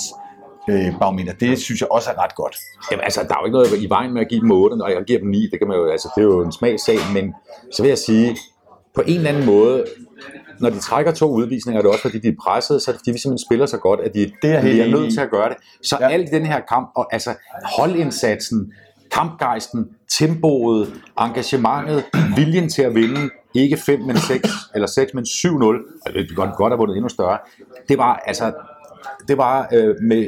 øh, 0.69 0.99
barometer. 0.99 1.33
Det 1.33 1.59
synes 1.59 1.81
jeg 1.81 1.91
også 1.91 2.09
er 2.09 2.23
ret 2.23 2.35
godt. 2.35 2.57
Jamen, 2.91 3.03
altså, 3.03 3.21
der 3.27 3.33
er 3.35 3.39
jo 3.41 3.45
ikke 3.45 3.57
noget 3.57 3.83
i 3.83 3.89
vejen 3.89 4.13
med 4.13 4.21
at 4.21 4.29
give 4.29 4.41
dem 4.41 4.51
8, 4.51 4.73
og 4.73 4.91
jeg 4.91 5.03
giver 5.07 5.19
dem 5.19 5.29
9. 5.29 5.47
Det, 5.51 5.59
kan 5.59 5.67
man 5.67 5.77
jo, 5.77 5.87
altså, 5.87 6.09
det 6.15 6.21
er 6.21 6.25
jo 6.25 6.43
en 6.43 6.51
smagssag, 6.51 6.97
men 7.13 7.33
så 7.71 7.81
vil 7.81 7.89
jeg 7.89 7.97
sige, 7.97 8.37
på 8.95 9.01
en 9.07 9.17
eller 9.17 9.29
anden 9.29 9.45
måde, 9.45 9.85
når 10.63 10.69
de 10.69 10.79
trækker 10.79 11.11
to 11.11 11.31
udvisninger, 11.31 11.77
er 11.79 11.81
det 11.81 11.91
også 11.91 12.01
fordi, 12.01 12.19
de 12.19 12.27
er 12.27 12.35
presset, 12.43 12.81
så 12.81 12.91
er 12.91 12.93
det 12.93 12.99
fordi, 12.99 13.11
vi 13.11 13.17
simpelthen 13.17 13.45
spiller 13.47 13.65
så 13.65 13.77
godt, 13.77 13.99
at 13.99 14.13
de 14.13 14.19
Det 14.19 14.51
er 14.51 14.61
bliver 14.61 14.85
enig 14.85 14.99
nødt 14.99 15.13
til 15.13 15.21
at 15.21 15.29
gøre 15.29 15.49
det. 15.49 15.57
Så 15.83 15.97
Ja. 16.01 16.09
alt 16.09 16.29
i 16.29 16.31
den 16.35 16.45
her 16.45 16.59
kamp, 16.69 16.91
og 16.95 17.13
altså 17.13 17.29
holdindsatsen, 17.77 18.73
kampgejsten, 19.11 19.87
tempoet, 20.11 20.93
engagementet, 21.19 22.03
viljen 22.35 22.69
til 22.69 22.81
at 22.81 22.95
vinde, 22.95 23.29
ikke 23.53 23.77
5, 23.77 23.99
men 23.99 24.17
6, 24.17 24.49
eller 24.75 24.87
6, 24.87 25.13
men 25.13 25.23
7-0, 25.25 26.01
altså, 26.05 26.19
det 26.19 26.27
kan 26.27 26.35
godt, 26.35 26.55
godt 26.55 26.71
have 26.71 26.77
vundet 26.77 26.95
endnu 26.95 27.09
større, 27.09 27.37
det 27.89 27.97
var 27.97 28.23
altså, 28.25 28.53
det 29.27 29.37
var 29.37 29.67
øh, 29.73 29.95
med 30.01 30.27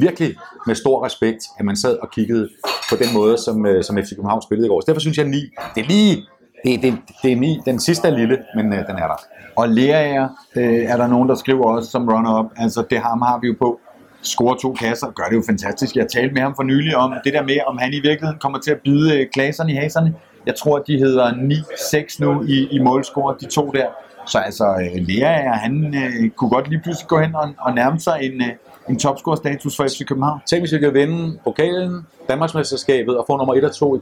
virkelig 0.00 0.36
med 0.66 0.74
stor 0.74 1.04
respekt, 1.04 1.42
at 1.58 1.64
man 1.64 1.76
sad 1.76 1.96
og 1.98 2.10
kiggede 2.10 2.48
på 2.90 2.96
den 2.96 3.14
måde, 3.14 3.38
som, 3.38 3.66
øh, 3.66 3.84
som 3.84 3.96
FC 3.96 4.10
København 4.10 4.42
spillede 4.42 4.66
i 4.66 4.68
går. 4.68 4.80
Så 4.80 4.84
derfor 4.86 5.00
synes 5.00 5.18
jeg 5.18 5.26
9, 5.26 5.36
det 5.74 5.80
er 5.84 5.88
lige, 5.88 6.26
det, 6.64 6.82
det, 6.82 6.98
det 7.22 7.32
er 7.32 7.36
ni. 7.36 7.60
den 7.64 7.80
sidste 7.80 8.08
er 8.08 8.16
lille, 8.16 8.38
men 8.54 8.72
øh, 8.72 8.86
den 8.86 8.96
er 8.96 9.06
der. 9.06 9.24
Og 9.56 9.68
Lerager 9.68 10.28
øh, 10.56 10.84
er 10.84 10.96
der 10.96 11.06
nogen, 11.06 11.28
der 11.28 11.34
skriver 11.34 11.64
også 11.64 11.90
som 11.90 12.08
runner-up. 12.08 12.46
Altså 12.56 12.84
det 12.90 12.98
ham 12.98 13.22
har 13.22 13.38
vi 13.42 13.46
jo 13.46 13.54
på. 13.58 13.80
Scorer 14.22 14.54
to 14.54 14.72
kasser, 14.72 15.06
gør 15.10 15.24
det 15.24 15.36
jo 15.36 15.42
fantastisk. 15.46 15.96
Jeg 15.96 16.06
talte 16.08 16.34
med 16.34 16.42
ham 16.42 16.54
for 16.56 16.62
nylig 16.62 16.96
om 16.96 17.14
det 17.24 17.32
der 17.32 17.42
med, 17.42 17.56
om 17.66 17.78
han 17.78 17.92
i 17.92 18.00
virkeligheden 18.00 18.38
kommer 18.38 18.58
til 18.58 18.70
at 18.70 18.80
bide 18.84 19.18
øh, 19.18 19.26
i 19.68 19.74
haserne. 19.74 20.14
Jeg 20.46 20.54
tror, 20.54 20.78
de 20.78 20.98
hedder 20.98 21.30
9-6 21.30 22.16
nu 22.20 22.42
i, 22.42 22.68
i 22.70 22.78
målscore, 22.78 23.36
de 23.40 23.46
to 23.46 23.70
der. 23.70 23.86
Så 24.26 24.38
altså, 24.38 24.64
øh, 24.64 25.06
Lerager, 25.08 25.52
han 25.52 25.94
øh, 25.94 26.30
kunne 26.30 26.50
godt 26.50 26.68
lige 26.68 26.80
pludselig 26.82 27.08
gå 27.08 27.18
hen 27.18 27.34
og, 27.34 27.48
og 27.58 27.74
nærme 27.74 28.00
sig 28.00 28.18
en, 28.22 28.32
øh, 28.42 28.52
en 28.88 28.98
topscore-status 28.98 29.76
for 29.76 29.84
FC 29.84 30.04
København. 30.06 30.40
Tænk, 30.46 30.62
hvis 30.62 30.72
vi 30.72 30.78
kan 30.78 30.94
vinde 30.94 31.38
pokalen, 31.44 32.06
Danmarksmesterskabet 32.28 33.18
og 33.18 33.24
få 33.26 33.36
nummer 33.36 33.54
1 33.54 33.64
og 33.64 33.74
2 33.74 33.96
i 33.96 33.98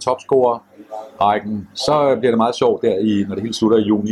rækken, 1.20 1.68
så 1.74 2.16
bliver 2.18 2.30
det 2.30 2.38
meget 2.38 2.54
sjovt 2.54 2.82
der, 2.82 2.98
i, 2.98 3.24
når 3.28 3.34
det 3.34 3.42
hele 3.42 3.54
slutter 3.54 3.78
i 3.78 3.82
juni. 3.82 4.10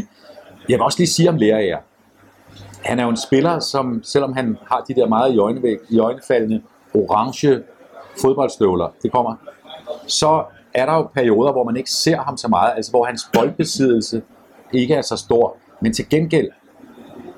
Jeg 0.69 0.75
vil 0.75 0.83
også 0.83 0.99
lige 0.99 1.09
sige 1.09 1.29
om 1.29 1.37
Lerager. 1.37 1.79
Han 2.85 2.99
er 2.99 3.05
jo 3.05 3.11
en 3.11 3.17
spiller, 3.17 3.59
som 3.59 4.01
selvom 4.05 4.33
han 4.33 4.59
har 4.67 4.85
de 4.89 4.95
der 4.95 5.07
meget 5.09 5.35
i, 5.35 5.39
øjnevæg, 5.39 5.79
i 5.91 5.99
øjnefaldende 5.99 6.63
orange 6.95 7.63
fodboldstøvler, 8.21 8.89
det 9.03 9.13
kommer, 9.13 9.35
så 10.07 10.45
er 10.75 10.87
der 10.87 10.95
jo 10.95 11.03
perioder, 11.03 11.53
hvor 11.53 11.65
man 11.65 11.77
ikke 11.77 11.91
ser 11.91 12.17
ham 12.17 12.37
så 12.37 12.49
meget, 12.49 12.73
altså 12.77 12.91
hvor 12.91 13.05
hans 13.05 13.31
boldbesiddelse 13.35 14.23
ikke 14.73 14.95
er 14.95 15.03
så 15.03 15.17
stor, 15.17 15.57
men 15.81 15.93
til 15.93 16.09
gengæld, 16.09 16.51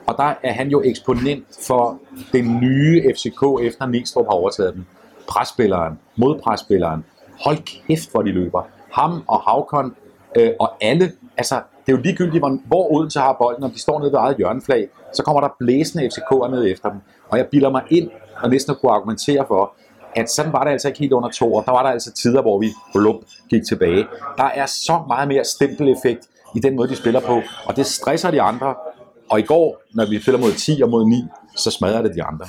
og 0.06 0.14
der 0.16 0.34
er 0.42 0.52
han 0.52 0.68
jo 0.68 0.82
eksponent 0.84 1.44
for 1.66 1.98
den 2.32 2.60
nye 2.60 3.02
FCK, 3.14 3.42
efter 3.62 3.86
Næstrup 3.86 4.26
har 4.26 4.32
overtaget 4.32 4.74
den. 4.74 4.86
Presspilleren, 5.28 5.98
modpresspilleren. 6.16 7.04
Hold 7.44 7.58
kæft, 7.86 8.10
hvor 8.10 8.22
de 8.22 8.32
løber. 8.32 8.68
Ham 8.92 9.22
og 9.26 9.40
Havkon 9.40 9.94
øh, 10.36 10.50
og 10.60 10.72
alle, 10.80 11.12
altså 11.36 11.54
det 11.54 11.92
er 11.92 11.96
jo 11.96 12.02
ligegyldigt, 12.02 12.40
hvor, 12.40 12.58
hvor 12.66 12.92
Odense 12.92 13.20
har 13.20 13.36
bolden, 13.38 13.64
om 13.64 13.70
de 13.70 13.80
står 13.80 14.00
nede 14.00 14.12
ved 14.12 14.18
eget 14.18 14.36
hjørneflag, 14.36 14.88
så 15.12 15.22
kommer 15.22 15.40
der 15.40 15.48
blæsende 15.58 16.04
FCK'er 16.06 16.50
ned 16.50 16.72
efter 16.72 16.90
dem. 16.90 17.00
Og 17.28 17.38
jeg 17.38 17.46
bilder 17.46 17.70
mig 17.70 17.82
ind 17.90 18.10
og 18.42 18.50
næsten 18.50 18.74
kunne 18.80 18.92
argumentere 18.92 19.44
for, 19.48 19.72
at 20.16 20.30
sådan 20.30 20.52
var 20.52 20.64
det 20.64 20.70
altså 20.70 20.88
ikke 20.88 21.00
helt 21.00 21.12
under 21.12 21.28
to 21.28 21.54
år. 21.54 21.62
Der 21.62 21.72
var 21.72 21.82
der 21.82 21.90
altså 21.90 22.12
tider, 22.12 22.42
hvor 22.42 22.58
vi 22.58 22.68
blup, 22.94 23.16
gik 23.50 23.62
tilbage. 23.68 24.06
Der 24.36 24.44
er 24.44 24.66
så 24.66 25.00
meget 25.08 25.28
mere 25.28 25.44
stempeleffekt 25.44 26.26
i 26.56 26.60
den 26.60 26.76
måde, 26.76 26.88
de 26.88 26.96
spiller 26.96 27.20
på, 27.20 27.42
og 27.64 27.76
det 27.76 27.86
stresser 27.86 28.30
de 28.30 28.42
andre. 28.42 28.74
Og 29.30 29.38
i 29.38 29.42
går, 29.42 29.82
når 29.94 30.06
vi 30.10 30.20
spiller 30.20 30.40
mod 30.40 30.52
10 30.52 30.82
og 30.82 30.90
mod 30.90 31.06
9, 31.06 31.24
så 31.56 31.70
smadrer 31.70 32.02
det 32.02 32.14
de 32.14 32.22
andre. 32.22 32.46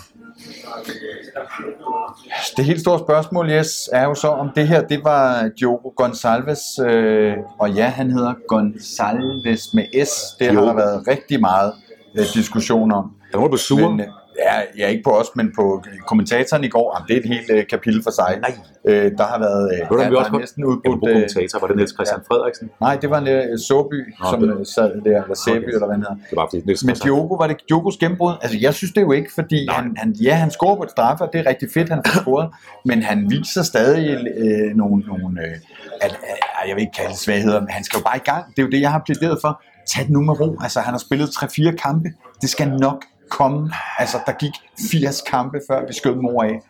Det 2.58 2.66
helt 2.66 2.82
store 2.82 3.00
spørgsmål, 3.00 3.50
yes, 3.50 3.90
er 3.94 4.04
jo 4.04 4.16
så, 4.16 4.28
om 4.28 4.50
det 4.56 4.68
her, 4.68 4.82
det 4.82 5.04
var 5.04 5.50
Diogo 5.60 5.90
Gonçalves, 6.02 6.84
øh, 6.86 7.34
og 7.60 7.72
ja, 7.72 7.86
han 7.86 8.12
hedder 8.12 8.34
Gonçalves 8.34 9.70
med 9.74 10.06
S. 10.06 10.36
Det 10.40 10.48
har 10.48 10.54
Jo. 10.54 10.68
der 10.68 10.74
været 10.74 11.08
rigtig 11.08 11.40
meget 11.42 11.74
øh, 12.16 12.26
diskussion 12.34 12.92
om. 12.92 13.12
Der 13.32 13.40
var 13.40 13.48
du 13.48 13.58
sur. 13.58 13.90
Men, 13.90 14.00
øh, 14.00 14.08
ja, 14.48 14.56
ja, 14.78 14.88
ikke 14.88 15.04
på 15.04 15.12
os, 15.12 15.28
men 15.36 15.52
på 15.56 15.84
kommentatoren 16.08 16.64
i 16.64 16.68
går, 16.68 16.88
jamen, 16.96 17.08
det 17.08 17.14
er 17.18 17.20
et 17.20 17.38
helt 17.38 17.50
øh, 17.60 17.68
kapitel 17.68 18.04
for 18.04 18.12
sig. 18.12 18.32
Nej. 18.42 18.54
Øh, 18.86 19.12
der 19.18 19.24
har 19.32 19.40
været, 19.40 19.64
øh, 19.74 19.90
du, 19.90 19.98
der, 19.98 20.10
vi 20.10 20.16
også 20.16 20.32
er 20.34 20.40
næsten 20.40 20.66
udbudt... 20.66 21.00
bruger 21.00 21.16
Øh, 21.16 21.22
kommentator, 21.30 21.60
var 21.60 21.68
det 21.68 21.76
Niels 21.76 21.94
Christian 21.94 22.22
Frederiksen? 22.28 22.70
nej, 22.82 22.96
det 23.02 23.10
var 23.10 23.18
en 23.18 23.28
øh, 23.28 23.60
Såby, 23.68 24.00
Nå, 24.20 24.26
som 24.32 24.40
det- 24.42 24.60
øh, 24.60 24.66
sad 24.76 25.02
der, 25.06 25.24
eller 25.24 25.36
Sæby, 25.46 25.58
Okay. 25.58 25.68
eller 25.68 25.86
hvad 25.88 25.96
han 25.98 26.04
hedder. 26.08 26.16
Det 26.30 26.36
var 26.40 26.48
fordi 26.52 26.62
Niels 26.66 26.84
Men 26.84 26.96
Diogo, 26.96 27.34
var 27.36 27.48
det 27.48 27.58
Diogos 27.70 27.98
gennembrud? 27.98 28.34
Altså, 28.42 28.58
jeg 28.62 28.74
synes 28.74 28.92
det 28.94 29.02
jo 29.02 29.12
ikke, 29.12 29.30
fordi 29.40 29.66
Nej. 29.66 29.76
han, 29.76 29.86
han, 29.98 30.10
ja, 30.28 30.34
han 30.44 30.52
scorer 30.52 30.76
på 30.76 30.84
et 30.84 30.92
straffe, 30.92 31.24
og 31.24 31.30
det 31.34 31.40
er 31.44 31.50
rigtig 31.50 31.68
fedt, 31.74 31.90
han 31.90 32.02
får 32.06 32.22
scoret, 32.22 32.50
men 32.86 33.04
han 33.04 33.18
viser 33.30 33.64
stadig 33.64 34.06
øh, 34.38 34.76
nogle, 34.76 35.04
nogle 35.12 35.42
øh, 35.46 35.56
at, 36.02 36.12
at, 36.12 36.68
jeg 36.68 36.76
vil 36.76 36.82
ikke 36.82 36.94
kalde 36.98 37.10
det 37.12 37.20
svagheder, 37.20 37.60
men 37.60 37.70
han 37.70 37.84
skal 37.84 37.98
jo 37.98 38.04
bare 38.04 38.18
i 38.18 38.26
gang. 38.32 38.44
Det 38.56 38.60
er 38.62 38.64
jo 38.66 38.70
det, 38.70 38.82
jeg 38.82 38.92
har 38.92 39.02
plæderet 39.06 39.38
for. 39.42 39.62
Tag 39.94 40.04
det 40.04 40.12
nu 40.12 40.22
med 40.22 40.40
ro. 40.42 40.58
Altså, 40.64 40.80
han 40.80 40.94
har 40.94 41.00
spillet 41.00 41.28
3-4 41.28 41.72
kampe. 41.76 42.10
Det 42.42 42.50
skal 42.50 42.70
nok 42.70 43.06
komme. 43.30 43.72
Altså, 44.00 44.18
der 44.26 44.32
gik 44.32 44.52
80 44.92 45.22
kampe, 45.22 45.60
før 45.70 45.88
vi 45.88 45.94
skød 45.94 46.16
mor 46.16 46.44
af. 46.44 46.62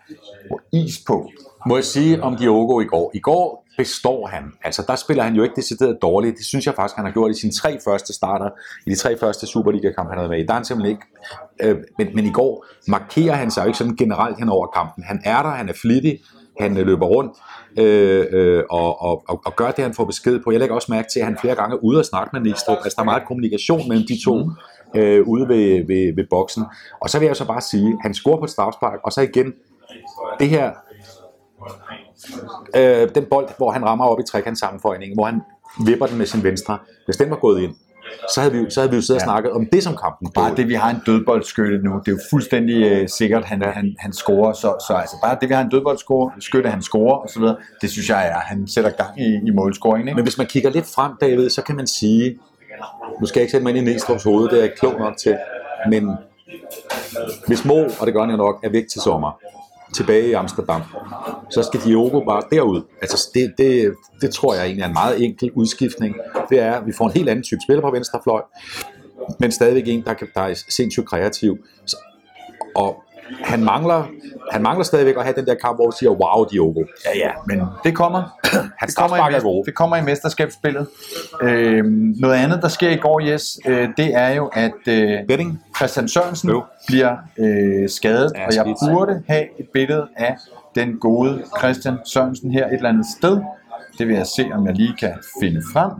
Og 0.52 0.60
is 0.74 1.00
på. 1.08 1.30
Må 1.66 1.76
jeg 1.76 1.86
sige 1.86 2.24
om 2.24 2.38
Diogo 2.38 2.80
i 2.80 2.86
går? 2.86 3.12
I 3.14 3.20
går 3.20 3.66
består 3.78 4.28
han. 4.28 4.44
Altså, 4.64 4.84
der 4.88 4.96
spiller 4.96 5.24
han 5.24 5.36
jo 5.36 5.44
ikke 5.44 5.56
decideret 5.56 5.98
dårligt. 6.02 6.38
Det 6.38 6.46
synes 6.46 6.66
jeg 6.66 6.76
faktisk, 6.76 6.96
han 6.96 7.06
har 7.06 7.12
gjort 7.12 7.32
i 7.32 7.40
sine 7.40 7.52
tre 7.52 7.80
første 7.86 8.14
starter, 8.14 8.50
i 8.86 8.90
de 8.90 8.96
tre 8.96 9.18
første 9.18 9.48
Superliga-kampe, 9.48 10.10
han 10.10 10.18
har 10.18 10.28
været 10.28 10.30
med 10.30 10.40
i. 10.40 10.46
Der 10.46 10.54
er 10.54 10.56
han 10.56 10.66
simpelthen 10.66 10.96
ikke. 10.96 11.06
Øh, 11.62 11.78
men, 11.98 12.08
men 12.16 12.26
i 12.26 12.32
går 12.32 12.66
markerer 12.88 13.36
han 13.36 13.52
sig 13.52 13.62
jo 13.62 13.68
ikke 13.68 13.78
sådan 13.78 13.96
generelt 13.96 14.40
hen 14.40 14.50
over 14.50 14.68
kampen. 14.68 15.04
Han 15.04 15.22
er 15.26 15.42
der, 15.44 15.50
han 15.50 15.70
er 15.70 15.74
flittig, 15.74 16.20
han 16.60 16.78
øh, 16.78 16.86
løber 16.86 17.06
rundt 17.06 17.32
øh, 17.78 18.26
øh, 18.32 18.64
og, 18.70 19.02
og, 19.02 19.24
og, 19.28 19.42
og 19.46 19.56
gør 19.56 19.72
det, 19.72 19.84
han 19.84 19.94
får 19.94 20.06
besked 20.06 20.40
på. 20.44 20.52
Jeg 20.52 20.60
lægger 20.60 20.76
også 20.76 20.92
mærke 20.92 21.08
til, 21.14 21.20
at 21.20 21.26
han 21.26 21.38
flere 21.42 21.56
gange 21.56 21.76
er 21.76 21.80
ude 21.80 22.00
og 22.00 22.06
snakke 22.06 22.30
med 22.34 22.42
Næstrup. 22.42 22.78
Altså, 22.84 22.96
der 22.96 23.02
er 23.02 23.06
meget 23.06 23.24
kommunikation 23.28 23.88
mellem 23.90 24.08
de 24.08 24.24
to 24.26 24.50
øh, 24.96 25.28
ude 25.28 25.48
ved, 25.48 25.88
ved, 25.88 26.16
ved 26.16 26.26
boksen. 26.30 26.64
Og 27.00 27.10
så 27.10 27.20
vil 27.20 27.26
jeg 27.26 27.36
så 27.36 27.48
bare 27.48 27.62
sige, 27.62 27.98
han 28.02 28.14
scorer 28.14 28.38
på 28.38 28.44
et 28.44 28.50
strafspark, 28.50 29.00
og 29.04 29.12
så 29.12 29.22
igen, 29.22 29.54
det 30.40 30.50
her 30.50 30.72
øh, 32.76 33.10
den 33.16 33.26
bold, 33.30 33.50
hvor 33.58 33.72
han 33.72 33.86
rammer 33.86 34.06
op 34.06 34.20
i 34.20 34.24
trekantssammenføjningen, 34.24 35.18
hvor 35.18 35.26
han 35.26 35.42
vipper 35.86 36.06
den 36.06 36.18
med 36.18 36.26
sin 36.26 36.44
venstre. 36.44 36.78
Hvis 37.06 37.18
den 37.18 37.30
var 37.30 37.36
gået 37.36 37.62
ind, 37.62 37.76
så 38.34 38.42
havde 38.42 38.54
vi, 38.54 38.66
så 38.70 38.80
havde 38.80 38.92
vi 38.92 38.96
jo 38.96 39.02
siddet 39.02 39.22
ja. 39.22 39.26
og 39.26 39.32
snakket 39.32 39.52
om 39.52 39.66
det 39.72 39.84
som 39.84 39.96
kampen. 39.96 40.32
Bare 40.32 40.56
det, 40.56 40.68
vi 40.68 40.74
har 40.74 40.90
en 40.90 41.02
dødboldskytte 41.06 41.78
nu, 41.78 41.92
det 42.06 42.08
er 42.08 42.12
jo 42.12 42.20
fuldstændig 42.30 42.84
øh, 42.84 43.10
sikkert, 43.10 43.46
han, 43.46 43.62
han, 43.62 43.96
han 44.00 44.14
scorer. 44.14 44.54
Så, 44.54 44.86
så 44.88 44.94
altså 44.94 45.16
bare 45.24 45.38
det, 45.42 45.50
vi 45.50 45.54
har 45.54 45.62
en 45.62 45.70
dødboldskytte, 45.70 46.70
han 46.70 46.82
scorer 46.82 47.18
osv., 47.18 47.44
det 47.82 47.90
synes 47.90 48.10
jeg 48.10 48.28
er, 48.28 48.40
han 48.40 48.68
sætter 48.68 48.90
gang 48.92 49.22
i, 49.22 49.40
i 49.48 49.52
målscoringen. 49.52 50.08
Ikke? 50.08 50.16
Men 50.16 50.24
hvis 50.24 50.38
man 50.38 50.48
kigger 50.48 50.70
lidt 50.70 50.86
frem, 50.86 51.12
David, 51.22 51.50
så 51.50 51.62
kan 51.62 51.76
man 51.76 51.88
sige, 51.88 52.40
nu 53.20 53.26
skal 53.26 53.40
jeg 53.40 53.44
ikke 53.44 53.52
sætte 53.52 53.64
mig 53.64 53.76
ind 53.76 53.88
i 53.88 53.96
Næstrup's 53.96 54.24
hoved, 54.24 54.50
det 54.50 54.58
er 54.58 54.62
jeg 54.62 54.74
klog 54.80 55.00
nok 55.00 55.18
til, 55.18 55.38
men 55.90 56.10
hvis 57.48 57.66
Mo, 57.66 57.84
og 58.00 58.06
det 58.06 58.14
gør 58.14 58.22
han 58.22 58.30
jo 58.32 58.38
nok, 58.38 58.60
er 58.64 58.70
væk 58.70 58.88
til 58.88 59.02
sommer, 59.02 59.40
tilbage 59.96 60.28
i 60.28 60.34
Amsterdam, 60.34 60.82
så 61.50 61.64
skal 61.64 61.80
Diogo 61.80 62.20
bare 62.20 62.44
derud. 62.52 62.82
Altså 63.02 63.30
det, 63.34 63.54
det, 63.58 63.94
det 64.22 64.34
tror 64.34 64.54
jeg 64.54 64.66
egentlig 64.66 64.84
er 64.84 64.88
en 64.88 64.94
meget 64.94 65.24
enkel 65.26 65.52
udskiftning. 65.52 66.16
Det 66.50 66.60
er, 66.60 66.74
at 66.74 66.88
vi 66.88 66.92
får 66.92 67.06
en 67.06 67.12
helt 67.12 67.30
anden 67.30 67.44
type 67.44 67.60
spiller 67.66 67.82
på 67.82 67.92
venstrefløj, 67.92 68.42
men 69.40 69.52
stadigvæk 69.52 69.88
en, 69.88 70.04
der, 70.06 70.14
kan, 70.14 70.28
der 70.34 70.42
er 70.42 70.54
sindssygt 70.70 71.08
kreativ. 71.08 71.58
Og 72.76 73.04
han 73.44 73.64
mangler, 73.64 74.04
han 74.52 74.62
mangler 74.62 74.84
stadigvæk 74.84 75.16
at 75.18 75.24
have 75.24 75.36
den 75.36 75.46
der 75.46 75.56
kamp, 75.56 75.78
hvor 75.78 75.86
vi 75.86 75.96
siger, 76.00 76.10
wow, 76.10 76.46
Diogo. 76.52 76.84
Ja, 77.06 77.18
ja, 77.28 77.32
men 77.48 77.62
det 77.84 77.96
kommer. 77.96 78.38
Han 78.80 78.88
det 78.88 78.96
kommer, 78.96 79.18
i, 79.18 79.20
er 79.20 79.26
mester, 79.32 79.50
god. 79.50 79.66
det 79.66 79.76
kommer 79.76 79.98
i 79.98 80.02
mesterskabsspillet. 80.02 80.88
Øhm, 81.42 82.16
noget 82.18 82.36
andet, 82.36 82.62
der 82.62 82.68
sker 82.68 82.90
i 82.90 82.96
går, 82.96 83.20
Jes, 83.20 83.60
øh, 83.68 83.90
det 83.98 84.16
er 84.16 84.30
jo, 84.30 84.50
at 84.54 84.88
øh, 84.88 85.12
Betting. 85.28 85.62
Christian 85.78 86.08
Sørensen 86.08 86.50
Jo. 86.50 86.64
bliver 86.88 87.18
øh, 87.38 87.90
skadet, 87.90 88.32
Ja, 88.36 88.46
og 88.48 88.56
jeg 88.56 88.76
burde 88.92 89.24
have 89.28 89.44
et 89.60 89.68
billede 89.74 90.08
af 90.18 90.36
den 90.76 90.98
gode 91.00 91.44
Christian 91.60 91.98
Sørensen 92.06 92.52
her 92.52 92.68
et 92.68 92.74
eller 92.74 92.90
andet 92.90 93.06
sted. 93.18 93.42
Det 93.98 94.08
vil 94.08 94.16
jeg 94.16 94.28
se, 94.28 94.46
om 94.54 94.68
jeg 94.68 94.76
lige 94.76 94.94
kan 95.00 95.14
finde 95.42 95.62
frem. 95.74 95.92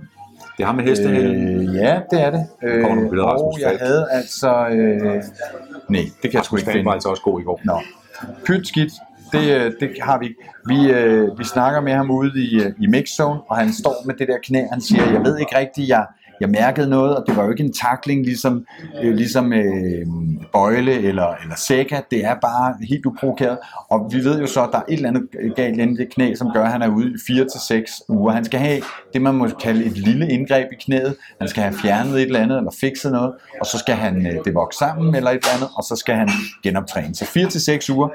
Det 0.58 0.66
har 0.66 0.74
med 0.74 0.84
hestehælden. 0.84 1.70
Øh, 1.70 1.76
ja, 1.76 2.00
det 2.12 2.22
er 2.22 2.32
det. 2.32 2.48
Øh, 2.64 2.86
og 3.20 3.54
jeg 3.62 3.78
havde 3.82 4.08
altså... 4.12 4.68
Øh, 4.68 5.24
nej, 5.90 6.04
det 6.22 6.32
kan 6.32 6.34
jeg 6.34 6.46
sgu 6.46 6.58
ikke 6.58 6.72
finde. 6.72 6.86
var 6.86 6.92
altså 6.92 7.10
også 7.10 7.24
god 7.24 7.42
i 7.42 7.44
går. 7.44 7.62
Nå, 7.64 7.82
pyt 8.46 8.68
skidt. 8.68 8.94
Det, 9.32 9.56
øh, 9.56 9.72
det 9.80 9.90
har 10.02 10.20
vi 10.20 10.26
ikke. 10.26 10.40
Vi, 10.68 10.92
øh, 10.92 11.40
vi 11.40 11.44
snakker 11.44 11.82
med 11.82 11.94
ham 11.94 12.12
ude 12.12 12.44
i, 12.44 12.62
øh, 12.64 12.72
i 12.80 12.88
mixzone, 12.88 13.40
og 13.50 13.58
han 13.58 13.74
står 13.74 13.96
med 14.06 14.16
det 14.16 14.28
der 14.28 14.38
knæ. 14.44 14.66
Han 14.72 14.82
siger, 14.82 15.12
jeg 15.12 15.24
ved 15.24 15.38
ikke 15.38 15.58
rigtigt, 15.58 15.90
jeg, 15.90 16.06
jeg 16.40 16.50
mærkede 16.50 16.90
noget, 16.90 17.16
og 17.16 17.24
det 17.28 17.38
var 17.38 17.44
jo 17.44 17.50
ikke 17.50 17.64
en 17.64 17.74
takling 17.74 18.26
ligesom, 18.26 18.66
øh, 19.04 19.14
ligesom 19.14 19.54
øh, 19.54 20.06
Bøjle 20.54 20.94
eller, 20.94 21.36
eller 21.44 21.56
Sækker. 21.56 22.02
Det 22.12 22.26
er 22.26 22.36
bare 22.42 22.76
helt 22.90 23.06
uprovokeret. 23.06 23.58
Og 23.90 24.10
vi 24.14 24.24
ved 24.24 24.40
jo 24.40 24.48
så, 24.48 24.64
at 24.64 24.70
der 24.72 24.78
er 24.78 24.84
et 24.90 24.94
eller 24.94 25.10
andet 25.10 25.24
galt 25.56 25.80
inde 25.80 25.94
i 25.94 25.98
det 25.98 26.14
knæ, 26.14 26.36
som 26.36 26.52
gør, 26.54 26.64
at 26.64 26.72
han 26.72 26.82
er 26.82 26.88
ude 26.88 27.12
i 27.12 27.32
4-6 27.32 28.06
uger. 28.10 28.32
Han 28.32 28.46
skal 28.46 28.60
have 28.60 28.82
det, 29.14 29.22
man 29.22 29.36
må 29.36 29.48
kalde 29.62 29.86
et 29.86 29.98
lille 29.98 30.30
indgreb 30.30 30.68
i 30.72 30.76
knæet. 30.76 31.16
Han 31.40 31.48
skal 31.48 31.64
have 31.64 31.74
fjernet 31.74 32.16
et 32.16 32.22
eller 32.22 32.40
andet, 32.40 32.58
eller 32.58 32.72
fikset 32.82 33.12
noget, 33.12 33.34
og 33.60 33.66
så 33.66 33.78
skal 33.78 33.96
han 33.96 34.28
øh, 34.28 34.34
det 34.46 34.54
vokse 34.54 34.80
sammen, 34.80 35.16
eller 35.16 35.32
et 35.32 35.36
eller 35.36 35.54
andet, 35.56 35.70
og 35.76 35.84
så 35.84 35.96
skal 35.96 36.16
han 36.16 36.30
genoptræne. 36.64 37.16
Så 37.16 37.26
4-6 37.90 37.94
uger. 37.96 38.10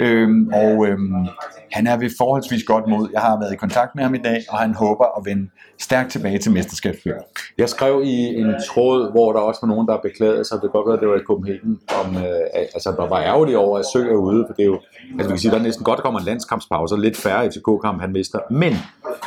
Øhm, 0.00 0.48
og 0.54 0.86
øhm, 0.88 1.26
han 1.72 1.86
er 1.86 1.96
ved 1.96 2.10
forholdsvis 2.18 2.64
godt 2.64 2.86
mod. 2.88 3.08
Jeg 3.12 3.20
har 3.20 3.38
været 3.40 3.52
i 3.52 3.56
kontakt 3.56 3.94
med 3.94 4.04
ham 4.04 4.14
i 4.14 4.18
dag, 4.18 4.44
og 4.50 4.58
han 4.58 4.74
håber 4.74 5.04
at 5.18 5.24
vende 5.24 5.48
stærkt 5.80 6.10
tilbage 6.10 6.38
til 6.38 6.52
mesterskabsfører. 6.52 7.20
Jeg 7.58 7.68
skrev 7.68 8.02
i 8.04 8.14
en 8.40 8.54
tråd, 8.68 9.10
hvor 9.10 9.32
der 9.32 9.40
også 9.40 9.60
var 9.62 9.68
nogen, 9.68 9.88
der 9.88 9.96
beklagede 10.02 10.44
sig, 10.44 10.54
det 10.54 10.60
kan 10.62 10.70
godt 10.70 10.86
være, 10.86 10.94
at 10.96 11.00
det 11.00 11.08
var 11.08 11.16
i 11.16 11.24
Copenhagen, 11.26 11.80
om, 12.04 12.16
øh, 12.16 12.22
at- 12.54 12.68
altså, 12.74 12.94
der 12.96 13.08
var 13.08 13.20
ærgerlig 13.20 13.56
over, 13.56 13.78
at 13.78 13.84
søge 13.92 14.10
er 14.10 14.16
ude, 14.16 14.44
for 14.48 14.54
det 14.54 14.62
er 14.62 14.66
jo, 14.66 14.80
altså 15.10 15.22
vi 15.28 15.28
kan 15.32 15.38
sige, 15.38 15.50
der 15.50 15.58
er 15.58 15.62
næsten 15.62 15.84
godt 15.84 16.00
kommer 16.00 16.20
en 16.20 16.26
landskampspause, 16.26 16.94
og 16.94 16.98
lidt 16.98 17.16
færre 17.16 17.50
FCK-kamp, 17.50 18.00
han 18.00 18.12
mister. 18.12 18.38
Men, 18.50 18.72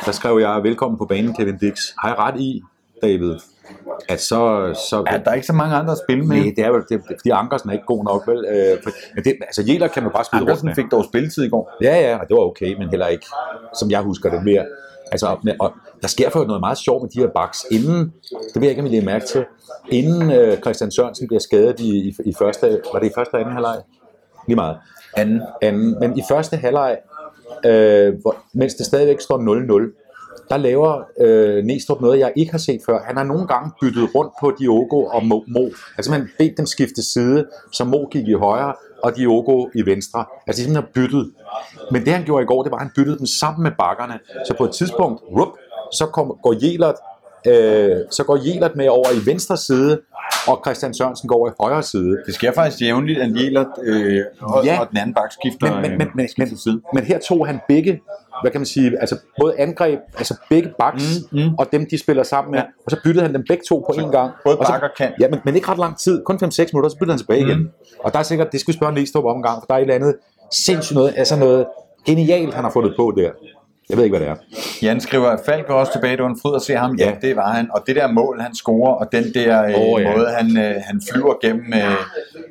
der 0.06 0.12
skrev 0.12 0.38
jeg, 0.40 0.60
velkommen 0.62 0.98
på 0.98 1.04
banen, 1.04 1.34
Kevin 1.34 1.58
Dix. 1.58 1.74
Har 1.98 2.08
jeg 2.08 2.18
ret 2.18 2.40
i, 2.40 2.62
David, 3.02 3.34
at 4.08 4.20
så... 4.20 4.74
så 4.90 5.04
Ja, 5.12 5.18
der 5.24 5.30
er 5.30 5.34
ikke 5.34 5.46
så 5.46 5.52
mange 5.52 5.76
andre 5.76 5.92
at 5.92 5.98
spille 6.08 6.24
med. 6.24 6.36
Nej, 6.36 6.52
det 6.56 6.64
er 6.64 6.68
jo, 6.68 6.82
det, 6.88 7.02
fordi 7.06 7.30
Ankersen 7.30 7.68
er 7.68 7.72
ikke 7.72 7.84
god 7.86 8.04
nok, 8.04 8.28
vel? 8.28 8.44
Øh, 8.48 8.82
for, 8.82 8.90
men 9.14 9.24
det, 9.24 9.34
altså, 9.40 9.62
Jæler 9.62 9.88
kan 9.88 10.02
man 10.02 10.12
bare 10.12 10.24
spille 10.24 10.40
rundt 10.40 10.50
Andersen 10.50 10.66
med. 10.66 10.74
fik 10.74 10.90
dog 10.90 11.04
spilletid 11.04 11.42
i 11.44 11.48
går. 11.48 11.76
Ja, 11.82 12.00
ja, 12.00 12.16
og 12.16 12.28
det 12.28 12.34
var 12.36 12.42
okay, 12.42 12.74
men 12.78 12.88
heller 12.88 13.06
ikke, 13.06 13.26
som 13.78 13.90
jeg 13.90 14.00
husker 14.00 14.30
det 14.30 14.44
mere. 14.44 14.64
Altså, 15.12 15.36
og 15.60 15.72
der 16.02 16.08
sker 16.08 16.30
for 16.30 16.44
noget 16.44 16.60
meget 16.60 16.78
sjovt 16.78 17.02
med 17.02 17.10
de 17.10 17.20
her 17.20 17.28
backs. 17.34 17.66
Inden, 17.70 18.12
det 18.30 18.54
ved 18.54 18.62
jeg 18.62 18.70
ikke, 18.70 18.80
om 18.80 18.86
I 18.86 18.90
lægger 18.90 19.04
mærke 19.04 19.26
til, 19.26 19.44
inden 19.90 20.32
øh, 20.32 20.58
Christian 20.58 20.90
Sørensen 20.90 21.26
bliver 21.26 21.40
skadet 21.40 21.80
i, 21.80 22.08
i, 22.08 22.14
i 22.24 22.34
første, 22.38 22.80
var 22.92 22.98
det 23.00 23.06
i 23.06 23.12
første 23.14 23.34
og 23.34 23.40
anden 23.40 23.54
halvleg? 23.54 23.78
Lige 24.46 24.56
meget. 24.56 24.76
Anden. 25.16 25.42
Anden, 25.62 25.96
men 26.00 26.18
i 26.18 26.22
første 26.30 26.56
halvleg, 26.56 26.98
øh, 27.66 28.14
hvor, 28.20 28.36
mens 28.54 28.74
det 28.74 28.86
stadigvæk 28.86 29.20
står 29.20 29.38
0-0, 29.88 29.99
der 30.48 30.56
laver 30.56 31.02
øh, 31.20 31.64
Næstrup 31.64 32.00
noget, 32.00 32.18
jeg 32.18 32.32
ikke 32.36 32.50
har 32.50 32.58
set 32.58 32.80
før. 32.86 32.98
Han 33.06 33.16
har 33.16 33.24
nogle 33.24 33.46
gange 33.46 33.70
byttet 33.80 34.14
rundt 34.14 34.32
på 34.40 34.52
Diogo 34.58 35.04
og 35.04 35.26
Mo. 35.26 35.40
Mo. 35.48 35.64
Altså 35.96 36.10
man 36.10 36.28
bedt 36.38 36.56
dem 36.58 36.66
skifte 36.66 37.02
side, 37.12 37.46
så 37.72 37.84
Mo 37.84 38.06
gik 38.10 38.28
i 38.28 38.32
højre, 38.32 38.74
og 39.02 39.16
Diogo 39.16 39.68
i 39.74 39.86
venstre. 39.86 40.24
Altså 40.46 40.60
de 40.60 40.64
simpelthen 40.64 40.74
har 40.74 40.88
byttet. 40.94 41.30
Men 41.90 42.04
det 42.04 42.12
han 42.12 42.24
gjorde 42.24 42.42
i 42.42 42.46
går, 42.46 42.62
det 42.62 42.72
var, 42.72 42.78
at 42.78 42.82
han 42.82 42.92
byttede 42.96 43.18
dem 43.18 43.26
sammen 43.26 43.62
med 43.62 43.70
bakkerne. 43.78 44.18
Så 44.46 44.54
på 44.58 44.64
et 44.64 44.70
tidspunkt, 44.70 45.22
rup, 45.38 45.48
så 45.92 46.06
kom, 46.06 46.36
går 46.42 46.54
Jelert 46.62 46.94
øh, 47.46 47.96
så 48.10 48.24
går 48.24 48.38
Jelert 48.46 48.76
med 48.76 48.88
over 48.88 49.06
i 49.22 49.26
venstre 49.26 49.56
side, 49.56 50.00
og 50.48 50.62
Christian 50.66 50.94
Sørensen 50.94 51.28
går 51.28 51.36
over 51.36 51.48
i 51.50 51.52
højre 51.60 51.82
side. 51.82 52.18
Det 52.26 52.34
sker 52.34 52.52
faktisk 52.52 52.82
jævnligt, 52.82 53.20
at 53.20 53.30
Jelert 53.34 53.66
øh, 53.82 54.22
og, 54.40 54.64
Ja. 54.64 54.80
og 54.80 54.88
den 54.90 54.98
anden 54.98 55.14
bak 55.14 55.32
skifter, 55.32 55.72
Men, 55.72 55.82
men, 55.82 55.90
men, 55.98 56.08
øh, 56.08 56.14
men, 56.16 56.28
skifter 56.28 56.70
men, 56.72 56.82
men 56.94 57.04
her 57.04 57.18
tog 57.28 57.46
han 57.46 57.60
begge, 57.68 58.00
hvad 58.42 58.50
kan 58.50 58.60
man 58.60 58.66
sige, 58.66 58.92
altså 59.00 59.16
både 59.40 59.54
angreb, 59.58 59.98
altså 60.18 60.34
begge 60.50 60.70
backs, 60.78 61.04
Mm, 61.32 61.38
mm, 61.38 61.54
og 61.58 61.66
dem 61.72 61.86
de 61.90 61.98
spiller 61.98 62.22
sammen 62.22 62.50
med, 62.50 62.58
Ja. 62.58 62.64
og 62.84 62.90
så 62.90 62.96
byttede 63.04 63.24
han 63.26 63.34
dem 63.34 63.44
begge 63.48 63.62
to 63.68 63.76
på 63.88 63.92
én 63.98 64.10
gang. 64.10 64.30
både 64.44 64.56
og 64.58 64.66
så, 64.66 64.72
og 64.82 64.88
kant. 64.98 65.14
Ja, 65.20 65.28
men, 65.28 65.40
men 65.44 65.54
ikke 65.56 65.68
ret 65.68 65.78
lang 65.78 65.98
tid, 65.98 66.22
kun 66.24 66.36
5-6 66.44 66.70
minutter, 66.72 66.90
så 66.90 66.96
byttede 66.96 67.12
han 67.12 67.18
tilbage 67.18 67.44
Mm. 67.44 67.50
igen. 67.50 67.70
Og 68.04 68.12
der 68.12 68.18
er 68.18 68.22
sikkert, 68.22 68.52
det 68.52 68.60
skal 68.60 68.72
vi 68.72 68.76
spørge 68.76 68.92
Næstrup 68.94 69.24
om 69.24 69.36
en 69.36 69.42
gang, 69.42 69.60
for 69.62 69.66
der 69.66 69.74
er 69.74 69.78
et 69.78 69.82
eller 69.82 69.94
andet 69.94 70.14
sindssygt 70.52 70.94
noget, 70.94 71.14
altså 71.16 71.36
noget 71.38 71.66
genialt, 72.06 72.54
han 72.54 72.64
har 72.64 72.70
fundet 72.70 72.94
på 72.98 73.12
der. 73.16 73.30
Jeg 73.88 73.96
ved 73.98 74.04
ikke, 74.04 74.18
hvad 74.18 74.26
det 74.28 74.32
er. 74.34 74.36
Jan 74.82 75.00
skriver, 75.00 75.28
at 75.28 75.40
Falk 75.46 75.68
var 75.68 75.74
også 75.74 75.92
tilbage, 75.92 76.18
var 76.18 76.26
en 76.28 76.38
fryd 76.42 76.54
at 76.56 76.62
se 76.62 76.72
ham. 76.74 76.96
Ja, 76.96 77.06
Ja. 77.08 77.14
det 77.22 77.36
var 77.36 77.50
han. 77.52 77.68
Og 77.74 77.82
det 77.86 77.96
der 77.96 78.12
mål, 78.12 78.40
han 78.40 78.54
scorer, 78.54 78.92
og 78.94 79.12
den 79.12 79.24
der 79.34 79.62
øh, 79.64 79.74
Åh, 79.74 80.02
ja. 80.02 80.16
måde, 80.16 80.26
han, 80.28 80.56
øh, 80.58 80.74
han 80.84 81.00
flyver 81.12 81.34
gennem, 81.42 81.64
øh, 81.74 81.80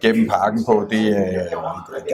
gennem 0.01 0.29
parken 0.29 0.65
på, 0.65 0.73
det, 0.89 1.03
øh, 1.09 1.23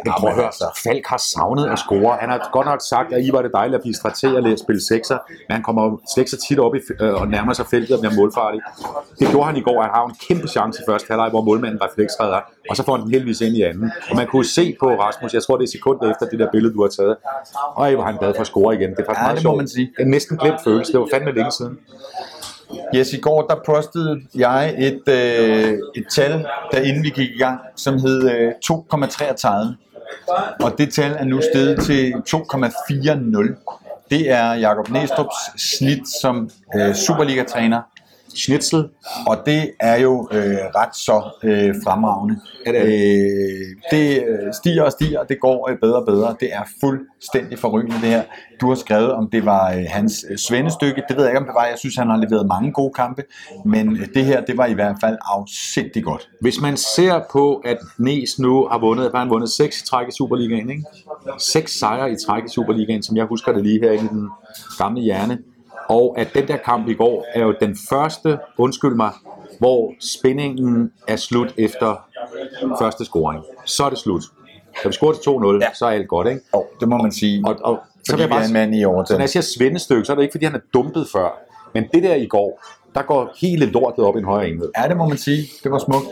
det 0.06 0.12
prøv 0.20 0.30
at 0.30 0.36
høre, 0.36 0.46
altså. 0.46 0.80
Falk 0.84 1.06
har 1.08 1.22
savnet 1.34 1.66
at 1.74 1.80
score. 1.80 2.18
Han 2.22 2.30
har 2.30 2.50
godt 2.54 2.68
nok 2.68 2.82
sagt, 2.90 3.14
at 3.14 3.22
I 3.28 3.30
var 3.32 3.42
det 3.42 3.52
dejligt 3.54 3.76
at 3.76 3.82
blive 3.82 3.96
strateg 3.96 4.36
og 4.54 4.60
spille 4.66 4.82
sekser, 4.88 5.18
men 5.48 5.54
han 5.58 5.64
kommer 5.64 5.84
så 6.16 6.38
tit 6.48 6.60
op 6.60 6.76
i, 6.76 6.80
øh, 7.00 7.14
og 7.22 7.28
nærmer 7.28 7.54
sig 7.54 7.66
feltet 7.66 7.92
og 7.96 8.00
bliver 8.02 8.16
målfarlig. 8.16 8.62
Det 9.20 9.28
gjorde 9.30 9.46
han 9.46 9.56
i 9.58 9.62
går, 9.62 9.82
han 9.82 9.92
har 9.94 10.06
en 10.06 10.16
kæmpe 10.28 10.48
chance 10.48 10.82
i 10.82 10.86
første 10.90 11.08
halvleg, 11.10 11.30
hvor 11.30 11.42
målmanden 11.42 11.80
refleksredder, 11.88 12.40
og 12.70 12.76
så 12.78 12.84
får 12.86 12.96
han 12.96 13.02
den 13.04 13.12
heldigvis 13.12 13.42
ind 13.42 13.56
i 13.56 13.62
anden. 13.62 13.92
Og 14.10 14.16
man 14.16 14.28
kunne 14.28 14.46
se 14.46 14.76
på 14.80 14.88
Rasmus, 15.06 15.34
jeg 15.34 15.44
tror 15.44 15.58
det 15.58 15.64
er 15.64 15.72
sekundet 15.72 16.12
efter 16.12 16.26
det 16.26 16.40
der 16.40 16.48
billede, 16.52 16.74
du 16.74 16.82
har 16.82 16.90
taget, 16.90 17.16
og 17.76 17.92
hvor 17.96 18.04
han 18.04 18.18
glad 18.18 18.34
for 18.34 18.42
at 18.42 18.48
score 18.48 18.76
igen. 18.76 18.90
Det 18.92 19.00
er 19.00 19.06
faktisk 19.06 19.20
Ja, 19.20 19.24
meget 19.24 19.38
det 19.38 19.44
må 19.44 19.50
sjovt. 19.50 19.58
man 19.58 19.68
sige. 19.68 19.92
Er 20.00 20.06
næsten 20.06 20.38
glemt 20.38 20.60
følelse, 20.64 20.92
det 20.92 21.00
var 21.00 21.08
fandme 21.14 21.32
længe 21.32 21.52
siden. 21.52 21.78
Yes, 22.96 23.14
i 23.14 23.18
går 23.18 23.42
der 23.42 23.56
postede 23.66 24.22
jeg 24.36 24.76
et, 24.78 25.02
øh, 25.08 25.78
et 25.96 26.06
tal, 26.12 26.46
der 26.72 26.82
inden 26.82 27.04
vi 27.04 27.10
gik 27.10 27.30
i 27.30 27.38
gang, 27.38 27.60
som 27.76 28.00
hed 28.00 28.32
øh, 28.32 28.52
2,33. 28.66 29.50
Og 30.64 30.78
det 30.78 30.94
tal 30.94 31.12
er 31.12 31.24
nu 31.24 31.42
steget 31.42 31.84
til 31.84 32.14
2,40. 32.14 34.10
Det 34.10 34.32
er 34.32 34.54
Jakob 34.54 34.90
Næstrup's 34.90 35.58
snit 35.58 36.02
som 36.22 36.50
øh, 36.76 36.96
Superliga-træner 36.96 37.82
schnitzel. 38.36 38.90
Og 39.28 39.38
det 39.46 39.72
er 39.80 40.00
jo 40.00 40.30
øh, 40.32 40.58
ret 40.76 40.96
så 40.96 41.32
øh, 41.44 41.76
fremragende. 41.84 42.40
Ja, 42.66 42.72
det 42.72 42.80
er 42.80 42.86
det. 42.86 42.92
Øh, 42.92 43.92
det 43.92 44.24
øh, 44.28 44.54
stiger 44.54 44.84
og 44.84 44.92
stiger, 44.92 45.20
og 45.20 45.30
det 45.30 45.40
går 45.40 45.70
øh, 45.70 45.78
bedre 45.80 45.96
og 45.96 46.06
bedre. 46.06 46.36
Det 46.40 46.50
er 46.54 46.64
fuldstændig 46.80 47.60
forrygende 47.60 47.96
det 48.02 48.10
her. 48.10 48.24
Du 48.62 48.68
har 48.68 48.76
skrevet, 48.76 49.12
om 49.12 49.30
det 49.30 49.46
var 49.46 49.74
øh, 49.74 49.86
hans 49.90 50.26
øh, 50.30 50.38
svendestykke. 50.38 51.04
Det 51.10 51.18
ved 51.18 51.24
jeg 51.24 51.32
ikke, 51.32 51.40
om 51.40 51.46
det 51.46 51.56
var. 51.56 51.66
Jeg 51.66 51.78
synes, 51.78 51.96
han 51.96 52.10
har 52.10 52.18
leveret 52.18 52.48
mange 52.48 52.72
gode 52.72 52.94
kampe. 52.94 53.24
Men 53.66 53.98
øh, 53.98 54.08
det 54.14 54.26
her, 54.26 54.42
det 54.42 54.58
var 54.58 54.66
i 54.66 54.74
hvert 54.74 54.96
fald 55.02 55.18
afsindig 55.22 56.04
godt. 56.04 56.30
Hvis 56.42 56.62
man 56.62 56.78
ser 56.78 57.22
på, 57.32 57.56
at 57.56 57.78
Nes 57.98 58.40
nu 58.40 58.68
har 58.72 58.80
vundet, 58.80 59.12
har 59.12 59.20
han 59.20 59.30
vundet 59.30 59.50
seks 59.50 59.82
i 59.82 59.86
træk 59.86 60.08
i 60.08 60.12
Superligaen, 60.12 60.70
ikke? 60.70 60.84
Seks 61.40 61.80
sejre 61.80 62.12
i 62.12 62.16
træk 62.26 62.44
i 62.46 62.50
Superligaen, 62.50 63.04
som 63.04 63.18
jeg 63.18 63.26
husker 63.26 63.52
det 63.52 63.64
lige 63.64 63.80
her 63.80 63.92
i 63.92 63.98
den 63.98 64.30
gamle 64.78 65.02
hjerne. 65.02 65.38
Og 65.90 66.16
at 66.18 66.28
den 66.34 66.48
der 66.48 66.58
kamp 66.58 66.88
i 66.90 66.94
går 66.94 67.26
er 67.34 67.42
jo 67.42 67.56
den 67.60 67.78
første, 67.90 68.40
undskyld 68.58 68.96
mig, 68.96 69.12
hvor 69.60 69.94
spændingen 70.18 70.92
er 71.08 71.16
slut 71.16 71.54
efter 71.58 72.08
første 72.80 73.06
scoring. 73.06 73.44
Så 73.66 73.84
er 73.84 73.90
det 73.90 73.98
slut. 73.98 74.24
Da 74.84 74.90
vi 74.90 74.94
scorer 74.94 75.14
til 75.14 75.30
2-0, 75.30 75.66
ja. 75.66 75.74
så 75.74 75.86
er 75.86 75.90
alt 75.90 76.08
godt, 76.08 76.28
ikke? 76.28 76.42
Og 76.54 76.68
det 76.80 76.88
må 76.88 76.98
man 76.98 77.12
sige. 77.12 77.44
Og, 77.48 77.56
og 77.64 77.80
så 78.04 78.12
Fordi 78.12 78.16
vil 78.16 78.22
jeg 78.22 78.30
vi 78.30 78.34
er 78.34 78.38
bare 78.38 78.46
en 78.48 78.54
mand 78.54 78.76
i 78.76 78.82
så 78.82 78.88
overtal. 78.88 79.14
når 79.18 79.22
jeg 79.22 79.30
siger 79.30 79.44
svendestykke, 79.58 80.06
så 80.06 80.12
er 80.12 80.16
det 80.16 80.24
ikke, 80.24 80.34
fordi 80.34 80.46
han 80.46 80.56
er 80.56 80.60
dumpet 80.74 81.08
før. 81.14 81.40
Men 81.74 81.88
det 81.94 82.04
der 82.04 82.16
i 82.16 82.26
går, 82.26 82.64
der 82.96 83.02
går 83.02 83.34
hele 83.42 83.66
lortet 83.66 84.06
op 84.06 84.16
i 84.16 84.20
en 84.20 84.26
højere 84.26 84.50
enhed. 84.50 84.72
Ja, 84.78 84.88
det 84.88 84.98
må 84.98 85.08
man 85.08 85.18
sige. 85.18 85.48
Det 85.64 85.72
var 85.72 85.80
smukt. 85.80 86.08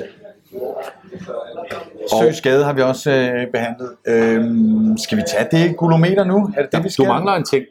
Søg 2.20 2.36
skade 2.36 2.64
har 2.64 2.74
vi 2.74 2.82
også 2.82 3.12
øh, 3.12 3.48
behandlet. 3.52 3.90
Øhm, 4.08 4.98
skal 4.98 5.18
vi 5.18 5.24
tage 5.28 5.48
det 5.52 5.78
gulometer 5.78 6.24
nu? 6.24 6.52
Er 6.58 6.62
det 6.62 6.72
det, 6.72 6.84
vi 6.84 6.90
skal? 6.90 7.06
Du 7.06 7.12
mangler 7.12 7.34
en 7.34 7.44
ting. 7.44 7.66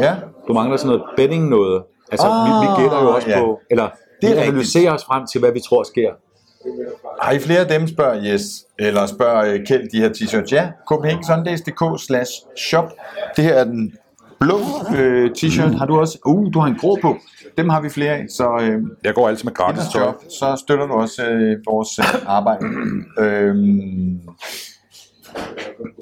Ja. 0.00 0.14
Du 0.48 0.52
mangler 0.52 0.76
sådan 0.76 0.88
noget 0.88 1.04
betting 1.16 1.48
noget. 1.48 1.82
Altså, 2.12 2.26
vi, 2.26 2.50
vi 2.64 2.66
Ah, 2.70 2.80
gætter 2.82 3.02
jo 3.02 3.14
også 3.14 3.28
ja. 3.30 3.38
på, 3.40 3.60
eller 3.70 3.84
Det 3.84 3.90
er 3.90 3.94
vi 4.20 4.26
rigtigt. 4.40 4.48
analyserer 4.52 4.92
os 4.94 5.04
frem 5.04 5.26
til, 5.32 5.40
hvad 5.40 5.52
vi 5.52 5.60
tror 5.68 5.82
sker. 5.82 6.10
Har 7.22 7.32
I 7.32 7.38
flere 7.38 7.60
af 7.60 7.68
dem, 7.68 7.88
spørger 7.88 8.14
Jes, 8.32 8.42
eller 8.78 9.06
spørger 9.06 9.52
øh, 9.52 9.60
Kjeld 9.66 9.88
de 9.92 9.98
her 10.00 10.08
t-shirts? 10.08 10.48
Ja, 10.52 10.68
copenhagensundays.dk 10.88 12.00
slash 12.06 12.30
shop. 12.70 12.92
Det 13.36 13.44
her 13.44 13.54
er 13.54 13.64
den 13.64 13.92
blå 14.40 14.58
øh, 14.96 15.30
t-shirt. 15.38 15.78
Har 15.78 15.86
du 15.86 15.98
også? 16.00 16.18
Uh, 16.26 16.52
du 16.54 16.58
har 16.58 16.66
en 16.66 16.76
grå 16.80 16.98
på. 17.02 17.16
Dem 17.58 17.68
har 17.68 17.80
vi 17.80 17.88
flere 17.88 18.12
af, 18.12 18.26
så 18.30 18.58
øh, 18.62 18.80
Jeg 19.04 19.14
går 19.14 19.28
altid 19.28 19.44
med 19.44 19.60
og 19.60 19.74
shop, 19.92 20.14
så 20.28 20.56
støtter 20.64 20.86
du 20.86 20.92
også 20.92 21.22
øh, 21.26 21.56
vores 21.66 21.98
øh, 21.98 22.04
arbejde. 22.26 22.66
øhm, 23.24 24.20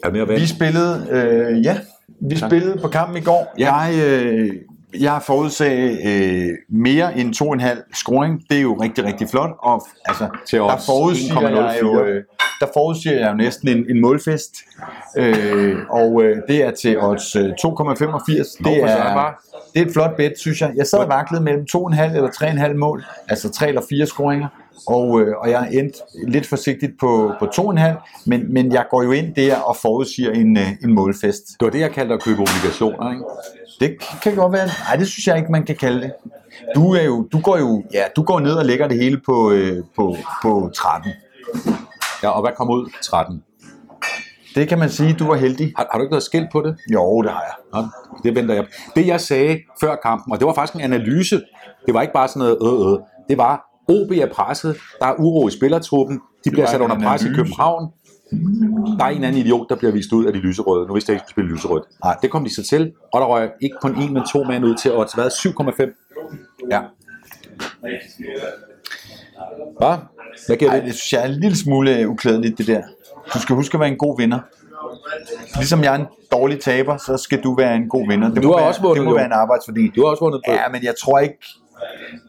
Er 0.05 0.11
mere 0.11 0.29
vand? 0.29 0.41
Vi 0.41 0.47
spillede, 0.47 1.07
øh, 1.11 1.65
ja, 1.65 1.77
vi 2.31 2.37
Tak. 2.37 2.51
spillede 2.51 2.79
på 2.83 2.89
kampen 2.89 3.17
i 3.17 3.21
går. 3.21 3.55
Ja. 3.59 3.75
Jeg, 3.75 3.95
øh, 4.05 4.51
jeg 5.01 5.21
forudsagde 5.27 5.99
øh, 6.09 6.49
mere 6.69 7.19
end 7.19 7.35
2,5 7.63 7.91
scoring. 7.95 8.43
Det 8.51 8.59
er 8.59 8.63
jo 8.63 8.75
rigtig, 8.75 9.05
rigtig 9.05 9.29
flot. 9.29 9.51
Og 9.59 9.87
altså, 10.05 10.29
Til 10.49 10.59
der 10.59 10.77
forudsiger 10.87 11.49
jeg 11.49 11.79
jo, 11.83 12.01
1,04. 12.01 12.05
øh, 12.05 12.23
der 12.61 12.67
forudsiger 12.75 13.19
jeg 13.21 13.31
jo 13.31 13.37
næsten 13.37 13.69
en, 13.69 13.85
en 13.91 14.01
målfest. 14.01 14.55
Øh, 15.17 15.77
og 15.91 16.23
øh, 16.25 16.37
det 16.49 16.65
er 16.65 16.71
til 16.71 17.01
odds 17.01 17.37
øh, 17.37 17.43
2,85. 17.45 17.49
Nå, 17.51 18.71
Det 18.71 18.83
er, 18.83 19.35
det 19.75 19.83
er 19.83 19.87
et 19.87 19.93
flot 19.93 20.17
bet, 20.17 20.33
synes 20.39 20.61
jeg. 20.61 20.73
Jeg 20.77 20.87
sad 20.87 20.99
og 20.99 21.09
vaklede 21.09 21.43
mellem 21.43 21.67
2,5 21.77 22.03
eller 22.03 22.29
3,5 22.69 22.75
mål. 22.75 23.05
Altså 23.29 23.51
3 23.51 23.69
eller 23.69 23.83
4 23.89 24.07
scoringer. 24.07 24.49
Og, 24.87 25.21
øh, 25.21 25.37
og 25.39 25.51
jeg 25.51 25.63
er 25.63 25.81
endt 25.81 25.97
lidt 26.29 26.47
forsigtigt 26.47 26.93
på, 27.01 27.33
på 27.39 27.45
2,5, 27.45 28.25
men, 28.27 28.53
men 28.53 28.73
jeg 28.73 28.87
går 28.91 29.03
jo 29.03 29.13
ind 29.13 29.35
der 29.35 29.57
og 29.57 29.77
forudsiger 29.77 30.33
en, 30.33 30.57
øh, 30.57 30.69
en 30.85 30.95
målfest. 30.95 31.43
Det 31.61 31.67
var 31.67 31.71
det, 31.71 31.81
jeg 31.81 31.91
kaldte 31.91 32.15
at 32.15 32.23
købe 32.23 32.41
obligationer, 32.41 33.11
ikke? 33.11 33.25
Det 33.81 33.97
kan 34.23 34.35
godt 34.35 34.53
være. 34.53 34.67
Nej, 34.67 34.97
det 34.97 35.09
synes 35.09 35.27
jeg 35.27 35.37
ikke, 35.37 35.53
man 35.53 35.65
kan 35.65 35.77
kalde 35.77 36.01
det. 36.01 36.13
Du, 36.75 36.93
er 36.93 37.03
jo, 37.03 37.29
du, 37.33 37.41
går 37.41 37.59
jo 37.59 37.83
ja, 37.93 38.05
du 38.17 38.23
går 38.23 38.41
ned 38.41 38.53
og 38.53 38.65
lægger 38.65 38.89
det 38.89 38.99
hele 38.99 39.21
på, 39.27 39.51
øh, 39.51 39.85
på, 39.97 40.17
på 40.43 40.71
13. 40.75 41.11
Ja, 42.23 42.29
og 42.29 42.41
hvad 42.41 42.51
kom 42.57 42.71
ud? 42.71 42.91
13. 43.03 43.43
Det 44.55 44.69
kan 44.69 44.79
man 44.79 44.91
sige, 44.91 45.13
du 45.13 45.27
var 45.27 45.37
heldig. 45.37 45.73
Har, 45.77 45.89
har 45.91 45.99
du 45.99 46.03
ikke 46.03 46.13
noget 46.13 46.23
skilt 46.23 46.49
på 46.53 46.61
det? 46.61 46.77
Jo, 46.93 47.23
det 47.23 47.31
har 47.31 47.43
jeg. 47.43 47.55
Nå, 47.73 47.89
det 48.25 48.35
venter 48.35 48.55
jeg. 48.55 48.67
Det 48.97 49.07
jeg 49.07 49.21
sagde 49.21 49.59
før 49.81 49.97
kampen, 50.03 50.33
og 50.33 50.39
det 50.39 50.47
var 50.47 50.55
faktisk 50.55 50.75
en 50.75 50.81
analyse, 50.93 51.43
det 51.87 51.95
var 51.95 52.03
ikke 52.03 52.15
bare 52.15 52.29
sådan 52.29 52.41
noget 52.41 52.87
øh, 52.87 52.93
øh. 52.93 52.99
Det 53.29 53.39
var, 53.39 53.67
OB 53.89 54.11
er 54.13 54.27
presset, 54.33 54.77
der 55.01 55.07
er 55.07 55.15
uro 55.19 55.49
i 55.49 55.51
spillertruppen, 55.51 56.21
de 56.45 56.51
bliver 56.51 56.67
sat 56.67 56.81
under 56.81 57.01
pres 57.01 57.23
i. 57.25 57.29
København. 57.29 57.89
Der 58.99 59.05
er 59.05 59.09
en 59.09 59.25
anden 59.25 59.41
idiot, 59.41 59.67
der 59.69 59.77
bliver 59.77 59.93
vist 59.93 60.13
ud 60.13 60.25
af 60.25 60.33
de 60.33 60.39
lyserøde. 60.39 60.87
Nu 60.87 60.93
vidste 60.93 61.11
jeg 61.11 61.17
ikke, 61.17 61.23
at 61.23 61.29
de 61.29 61.31
spille 61.31 61.51
lyserødt. 61.51 61.85
Nej. 62.05 62.17
Det 62.23 62.31
kom 62.31 62.45
de 62.45 62.55
så 62.55 62.63
til, 62.65 62.93
og 63.13 63.21
der 63.21 63.27
røg 63.27 63.51
ikke 63.61 63.77
kun 63.81 64.03
en, 64.03 64.13
men 64.13 64.23
to 64.33 64.43
mand 64.45 64.65
ud 64.65 64.75
til 64.75 64.93
odds. 64.93 65.13
Hvad? 65.13 65.27
7,5. 65.27 66.67
Ja. 66.71 66.81
Hvad? 69.79 69.97
Hvad 70.47 70.57
giver 70.57 70.71
Ej, 70.71 70.77
det? 70.77 70.85
det 70.87 70.95
synes 70.95 71.13
jeg 71.13 71.23
er 71.23 71.27
en 71.35 71.41
lille 71.41 71.57
smule 71.57 71.99
øh, 71.99 72.11
uklædeligt, 72.11 72.59
det 72.59 72.67
der. 72.67 72.83
Du 73.35 73.39
skal 73.39 73.57
huske 73.57 73.75
at 73.77 73.81
være 73.81 73.89
en 73.89 73.99
god 73.99 74.19
vinder. 74.19 74.39
Ligesom 75.57 75.83
jeg 75.85 75.95
er 75.95 75.99
en 75.99 76.07
dårlig 76.33 76.61
taber, 76.61 76.97
så 76.97 77.17
skal 77.17 77.43
du 77.43 77.55
være 77.55 77.77
en 77.77 77.89
god 77.89 78.09
vinder. 78.09 78.29
Det 78.29 78.43
Du 78.43 78.49
må, 78.49 78.53
har 78.53 78.61
være, 78.61 78.69
også 78.69 78.83
vundet, 78.83 78.97
det 78.97 79.05
må 79.05 79.11
jo. 79.11 79.17
være 79.17 79.27
en 79.27 79.33
arbejdsfordeling. 79.33 79.95
Du 79.97 80.01
har 80.05 80.09
også 80.11 80.25
vundet. 80.25 80.41
Ja, 80.49 80.69
men 80.73 80.83
jeg 80.83 80.95
tror 81.05 81.19
ikke, 81.19 81.39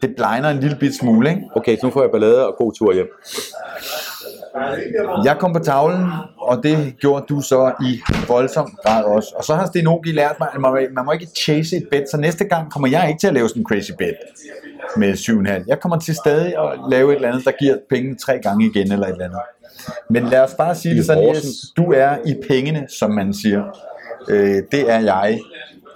det 0.02 0.16
blegner 0.16 0.48
en 0.48 0.60
lille 0.60 0.76
bit 0.80 0.96
smule, 0.98 1.30
ikke? 1.30 1.42
Okay, 1.56 1.76
så 1.76 1.86
nu 1.86 1.92
får 1.92 2.02
jeg 2.02 2.10
ballade 2.10 2.46
og 2.46 2.54
god 2.58 2.72
tur 2.72 2.92
hjem. 2.92 3.06
Jeg 5.24 5.36
kom 5.40 5.52
på 5.52 5.58
tavlen, 5.58 6.10
og 6.38 6.62
det 6.62 6.94
gjorde 7.00 7.24
du 7.28 7.40
så 7.40 7.72
i 7.82 8.00
voldsom 8.28 8.76
grad 8.82 9.04
også. 9.04 9.34
Og 9.36 9.44
så 9.44 9.54
har 9.54 9.66
Sten 9.66 9.86
Ogi 9.86 10.12
lært 10.12 10.36
mig, 10.38 10.48
at 10.54 10.60
man, 10.92 11.04
må 11.04 11.12
ikke 11.12 11.26
chase 11.26 11.76
et 11.76 11.88
bet, 11.90 12.10
så 12.10 12.16
næste 12.16 12.44
gang 12.44 12.72
kommer 12.72 12.88
jeg 12.88 13.08
ikke 13.08 13.20
til 13.20 13.26
at 13.26 13.34
lave 13.34 13.48
sådan 13.48 13.62
en 13.62 13.66
crazy 13.66 13.90
bet 13.98 14.14
med 14.96 15.12
7,5. 15.12 15.64
Jeg 15.66 15.80
kommer 15.80 15.98
til 15.98 16.14
stadig 16.14 16.46
at 16.46 16.78
lave 16.90 17.10
et 17.12 17.16
eller 17.16 17.28
andet, 17.28 17.44
der 17.44 17.52
giver 17.58 17.76
pengene 17.90 18.16
tre 18.16 18.38
gange 18.38 18.66
igen 18.66 18.92
eller 18.92 19.06
et 19.06 19.12
eller 19.12 19.24
andet. 19.24 19.40
Men 20.10 20.24
lad 20.24 20.40
os 20.40 20.54
bare 20.54 20.74
sige 20.74 20.94
I 20.94 20.98
det 20.98 21.06
sådan, 21.06 21.24
Horsens. 21.24 21.56
du 21.76 21.92
er 21.92 22.16
i 22.26 22.34
pengene, 22.48 22.86
som 22.88 23.10
man 23.10 23.34
siger. 23.34 23.62
Øh, 24.28 24.62
det 24.72 24.90
er 24.90 24.98
jeg. 24.98 25.40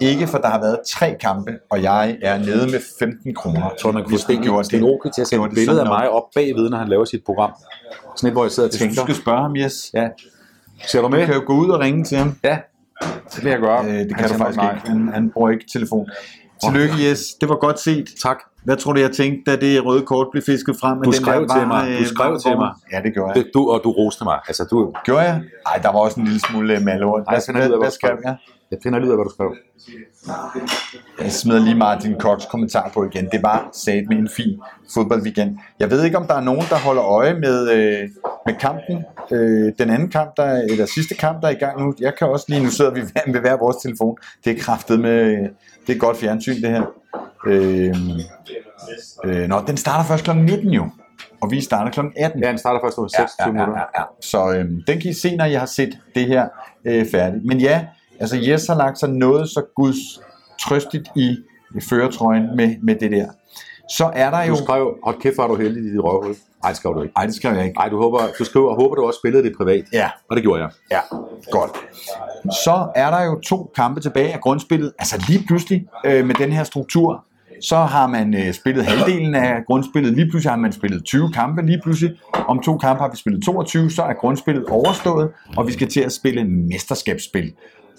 Ikke 0.00 0.26
for 0.26 0.38
der 0.38 0.48
har 0.48 0.60
været 0.60 0.78
tre 0.88 1.16
kampe, 1.20 1.58
og 1.70 1.82
jeg 1.82 2.18
er 2.22 2.38
nede 2.38 2.66
med 2.66 2.80
15 2.98 3.34
kroner. 3.34 3.60
Jeg 3.60 3.70
tror, 3.82 3.92
man 3.92 4.04
kunne 4.04 4.42
gjorde 4.42 4.64
Sten. 4.64 4.82
Oke 4.84 5.10
til 5.14 5.22
at 5.22 5.28
Gjorde 5.28 5.46
et 5.50 5.54
billede 5.54 5.80
af 5.80 5.86
mig 5.86 6.10
op 6.10 6.22
bagved, 6.34 6.70
når 6.70 6.78
han 6.78 6.88
laver 6.88 7.04
sit 7.04 7.22
program. 7.26 7.50
Sådan 8.16 8.28
et, 8.28 8.34
hvor 8.34 8.44
jeg 8.44 8.50
sidder 8.50 8.68
og 8.68 8.70
Hvis 8.72 8.78
du 8.80 8.84
tænker. 8.84 9.02
skal 9.02 9.14
spørge 9.14 9.40
ham, 9.42 9.56
Jes, 9.56 9.90
Ja. 9.94 10.08
Ser 10.86 10.98
du 11.00 11.04
du 11.06 11.08
med? 11.16 11.26
kan 11.26 11.34
jo 11.34 11.42
gå 11.46 11.52
ud 11.54 11.70
og 11.70 11.80
ringe 11.80 12.04
til 12.04 12.18
ham. 12.18 12.34
Ja, 12.44 12.58
det 13.34 13.44
vil 13.44 13.50
jeg 13.50 13.60
gøre. 13.60 13.84
Øh, 13.84 13.90
det 13.90 13.98
Han 13.98 14.08
kan 14.08 14.22
du 14.22 14.28
siger 14.28 14.38
faktisk 14.38 14.56
nej. 14.56 14.74
ikke. 14.74 14.88
Han, 14.88 15.08
han 15.14 15.30
bruger 15.30 15.50
ikke 15.50 15.64
telefon. 15.72 16.10
Tillykke, 16.64 16.94
Jes. 17.08 17.20
Det 17.40 17.48
var 17.48 17.54
godt 17.56 17.80
set. 17.80 18.06
Tak. 18.22 18.36
Hvad 18.64 18.76
tror 18.76 18.92
du, 18.92 19.00
jeg 19.00 19.10
tænkte, 19.10 19.50
da 19.50 19.56
det 19.56 19.84
røde 19.84 20.02
kort 20.02 20.26
blev 20.32 20.42
fisket 20.46 20.76
frem? 20.80 20.98
Du 20.98 21.02
den 21.04 21.12
skrev 21.12 21.40
der 21.48 21.54
til 21.58 21.66
mig. 21.66 21.76
varme, 21.76 21.98
Du 21.98 22.04
skrev 22.04 22.24
varme 22.26 22.38
til 22.38 22.56
mig. 22.56 22.70
Ja, 22.92 22.98
det 23.04 23.12
gjorde 23.14 23.28
jeg. 23.28 23.36
Det, 23.44 23.50
du, 23.54 23.70
og 23.70 23.80
du 23.84 23.90
roste 23.90 24.24
mig. 24.24 24.38
Altså, 24.48 24.64
du, 24.70 24.92
Gjorde 25.04 25.20
jeg? 25.22 25.40
Nej, 25.68 25.76
der 25.82 25.92
var 25.92 25.98
også 25.98 26.20
en 26.20 26.26
lille 26.26 26.40
smule 26.40 26.72
øh, 26.72 26.76
af, 26.76 26.82
Hvad, 26.82 27.52
hvad 27.52 27.68
hvad 27.68 27.78
du 27.78 27.90
skrev. 27.94 28.16
jeg? 28.24 28.36
Jeg 28.70 28.78
finder 28.83 28.98
lige 28.98 29.09
ud 29.09 29.12
af, 29.12 29.16
hvad 29.18 29.24
du 29.24 29.30
skrev. 29.35 29.54
Jeg 31.22 31.33
smider 31.33 31.61
lige 31.61 31.74
Martin 31.74 32.16
Cox 32.20 32.42
kommentar 32.50 32.90
på 32.94 33.04
igen. 33.04 33.28
Det 33.33 33.42
var 33.42 33.68
sat 33.72 34.04
med 34.09 34.16
en 34.16 34.28
fin 34.37 34.61
fodboldweekend. 34.94 35.59
Jeg 35.80 35.90
ved 35.90 36.04
ikke, 36.04 36.16
om 36.18 36.26
der 36.26 36.35
er 36.35 36.40
nogen, 36.40 36.62
der 36.70 36.76
holder 36.76 37.04
øje 37.04 37.35
med, 37.35 37.70
øh, 37.70 38.09
med 38.46 38.54
kampen. 38.54 39.04
Øh, 39.33 39.72
den 39.78 39.90
anden 39.90 40.09
kamp, 40.09 40.30
der, 40.37 40.42
er- 40.42 40.62
eller 40.62 40.87
sidste 40.87 41.14
kamp, 41.14 41.40
der 41.42 41.48
er 41.48 41.52
i 41.52 41.59
gang 41.59 41.80
nu. 41.80 41.94
Jeg 42.00 42.12
kan 42.18 42.26
også 42.28 42.46
lige, 42.48 42.62
nu 42.64 42.70
sidder 42.70 42.90
vi 42.90 43.00
ved, 43.00 43.40
hver 43.40 43.56
vores 43.56 43.76
telefon. 43.76 44.16
Det 44.44 44.56
er 44.59 44.62
kraftet 44.62 45.00
med, 45.00 45.20
øh, 45.24 45.48
det 45.87 45.94
er 45.94 45.98
godt 45.98 46.16
fjernsyn, 46.16 46.62
det 46.62 46.70
her. 46.70 46.83
Øh, 47.46 47.94
øh, 49.24 49.48
nå, 49.48 49.62
den 49.66 49.76
starter 49.76 50.04
først 50.09 50.24
kl. 50.24 50.30
19 50.37 50.68
jo. 50.70 50.88
Og 51.40 51.50
vi 51.50 51.61
starter 51.61 51.90
kl. 51.90 52.00
18. 52.16 52.42
Ja, 52.42 52.48
den 52.48 52.59
starter 52.59 52.80
først 52.85 52.98
over 52.98 53.09
26 53.09 53.52
minutter. 53.52 53.74
ja, 53.74 54.00
ja. 54.00 54.04
Så 54.20 54.52
øhm, 54.59 54.83
den 54.87 55.00
kan 55.00 55.11
I 55.11 55.14
se, 55.14 55.37
når 55.37 55.44
jeg 55.44 55.59
har 55.61 55.66
set 55.66 55.98
det 56.14 56.26
her 56.26 56.48
øh, 56.85 57.06
færdigt. 57.11 57.44
Men 57.44 57.61
ja, 57.61 57.87
altså 58.20 58.37
Jes 58.37 58.66
har 58.66 58.74
lagt 58.74 58.98
sig 58.98 59.09
noget 59.09 59.48
så 59.48 59.62
guds 59.76 59.96
trøstigt 60.61 61.09
i, 61.16 61.37
i 61.76 61.80
føretrøjen 61.90 62.56
med, 62.56 62.76
med 62.83 62.94
det 62.94 63.11
der. 63.11 63.26
Så 63.90 64.11
er 64.14 64.30
der 64.30 64.42
jo... 64.42 64.54
Du 64.54 64.62
skrev, 64.64 64.94
hold 65.04 65.20
kæft, 65.20 65.38
er 65.38 65.46
du 65.46 65.54
heldig 65.56 65.85
i 65.85 65.90
dit 65.92 66.00
røvhul. 66.04 66.35
Nej, 66.62 66.70
det 66.70 66.76
skrev 66.76 66.94
du 66.94 67.02
ikke. 67.02 67.12
Ej, 67.16 67.26
det 67.26 67.35
skrev 67.35 67.54
jeg 67.54 67.64
ikke. 67.64 67.78
Nej, 67.78 67.88
du, 67.88 67.96
håber, 68.02 68.20
du 68.38 68.44
skriver, 68.44 68.74
håber, 68.74 68.94
du 68.94 69.06
også 69.06 69.18
spillede 69.18 69.42
det 69.42 69.52
privat. 69.56 69.85
Ja, 69.92 70.11
Og 70.30 70.37
det 70.37 70.42
gjorde 70.44 70.62
jeg. 70.62 70.70
ja, 70.90 71.00
godt. 71.50 71.70
Så 72.64 72.88
er 72.94 73.11
der 73.11 73.24
jo 73.24 73.40
to 73.40 73.72
kampe 73.76 74.00
tilbage 74.00 74.33
af 74.33 74.40
grundspillet. 74.40 74.92
Altså 74.98 75.24
lige 75.28 75.44
pludselig 75.46 75.87
øh, 76.06 76.26
med 76.26 76.35
den 76.35 76.52
her 76.52 76.64
struktur, 76.64 77.24
så 77.62 77.76
har 77.76 78.06
man 78.06 78.35
øh, 78.35 78.52
spillet 78.52 78.85
halvdelen 78.87 79.35
af 79.35 79.64
grundspillet. 79.66 80.12
Lige 80.12 80.30
pludselig 80.30 80.52
har 80.52 80.59
man 80.59 80.72
spillet 80.72 81.04
20 81.04 81.33
kampe. 81.33 81.62
Lige 81.62 81.80
pludselig 81.83 82.16
om 82.48 82.61
to 82.62 82.78
kampe 82.78 83.02
har 83.02 83.11
vi 83.11 83.16
spillet 83.16 83.44
22. 83.44 83.90
Så 83.90 84.02
er 84.02 84.12
grundspillet 84.12 84.64
overstået, 84.66 85.30
og 85.56 85.66
vi 85.66 85.72
skal 85.72 85.88
til 85.88 86.00
at 86.00 86.12
spille 86.12 86.44
mesterskabsspil. 86.44 87.52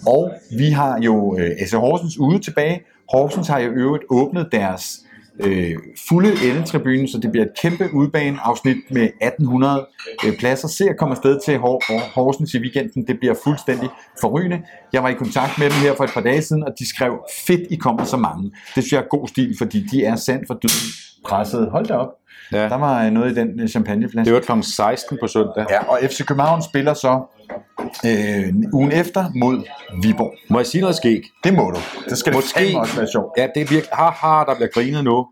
Og 0.06 0.32
vi 0.58 0.70
har 0.70 0.98
jo 1.00 1.36
øh, 1.38 1.50
AC 1.60 1.70
Horsens 1.72 2.18
ude 2.18 2.38
tilbage. 2.38 2.80
Horsens 3.12 3.48
har 3.48 3.58
jo 3.58 3.70
øvrigt 3.70 4.04
åbnet 4.10 4.48
deres 4.52 5.00
øh, 5.40 5.74
fulde 6.08 6.30
endetribunen, 6.50 7.08
så 7.08 7.18
det 7.18 7.30
bliver 7.30 7.44
et 7.46 7.52
kæmpe 7.62 7.94
udbaneafsnit 7.94 8.76
med 8.90 9.02
1800 9.02 9.86
øh, 10.26 10.36
pladser. 10.38 10.68
Se 10.68 10.84
at 10.88 10.96
komme 10.98 11.12
afsted 11.12 11.40
til 11.44 11.58
Hor- 11.58 12.12
Horsens 12.14 12.54
i 12.54 12.58
weekenden. 12.58 13.06
Det 13.06 13.18
bliver 13.18 13.34
fuldstændig 13.44 13.88
forrygende. 14.20 14.60
Jeg 14.92 15.02
var 15.02 15.08
i 15.08 15.14
kontakt 15.14 15.58
med 15.58 15.66
dem 15.70 15.76
her 15.82 15.94
for 15.96 16.04
et 16.04 16.10
par 16.14 16.20
dage 16.20 16.42
siden, 16.42 16.64
og 16.64 16.72
de 16.78 16.88
skrev, 16.88 17.12
fedt 17.46 17.60
I 17.70 17.76
kommer 17.76 18.04
så 18.04 18.16
mange. 18.16 18.42
Det 18.74 18.82
synes 18.82 18.92
jeg 18.92 18.98
er 18.98 19.08
god 19.10 19.28
stil, 19.28 19.54
fordi 19.58 19.86
de 19.92 20.04
er 20.04 20.16
sandt 20.16 20.46
for 20.46 20.54
døden 20.54 20.88
presset. 21.24 21.70
Hold 21.70 21.86
da 21.86 21.94
op. 21.94 22.08
Ja. 22.52 22.68
Der 22.68 22.76
var 22.78 23.04
øh, 23.04 23.10
noget 23.10 23.32
i 23.32 23.34
den 23.34 23.60
øh, 23.60 23.68
champagneflaske. 23.68 24.34
Det 24.34 24.48
var 24.48 24.56
kl. 24.56 24.62
16 24.62 25.18
på 25.20 25.26
søndag. 25.26 25.66
Ja, 25.70 25.84
og 25.88 25.98
FC 26.02 26.24
København 26.26 26.62
spiller 26.62 26.94
så 26.94 27.20
øh, 28.06 28.54
ugen 28.72 28.92
efter 28.92 29.24
mod 29.34 29.62
Viborg. 30.02 30.34
Må 30.50 30.58
jeg 30.58 30.66
sige 30.66 30.80
noget 30.80 30.96
skæg? 30.96 31.22
Det 31.44 31.54
må 31.54 31.70
du. 31.70 31.80
Det 32.08 32.18
skal 32.18 32.32
Måske- 32.34 32.74
også 32.78 32.96
være 32.96 33.08
sjovt. 33.12 33.32
Ja, 33.36 33.42
det 33.54 33.62
er 33.62 33.66
virkelig... 33.66 33.84
Haha, 33.92 34.44
der 34.44 34.54
bliver 34.54 34.68
grinet 34.68 35.04
nu, 35.04 35.26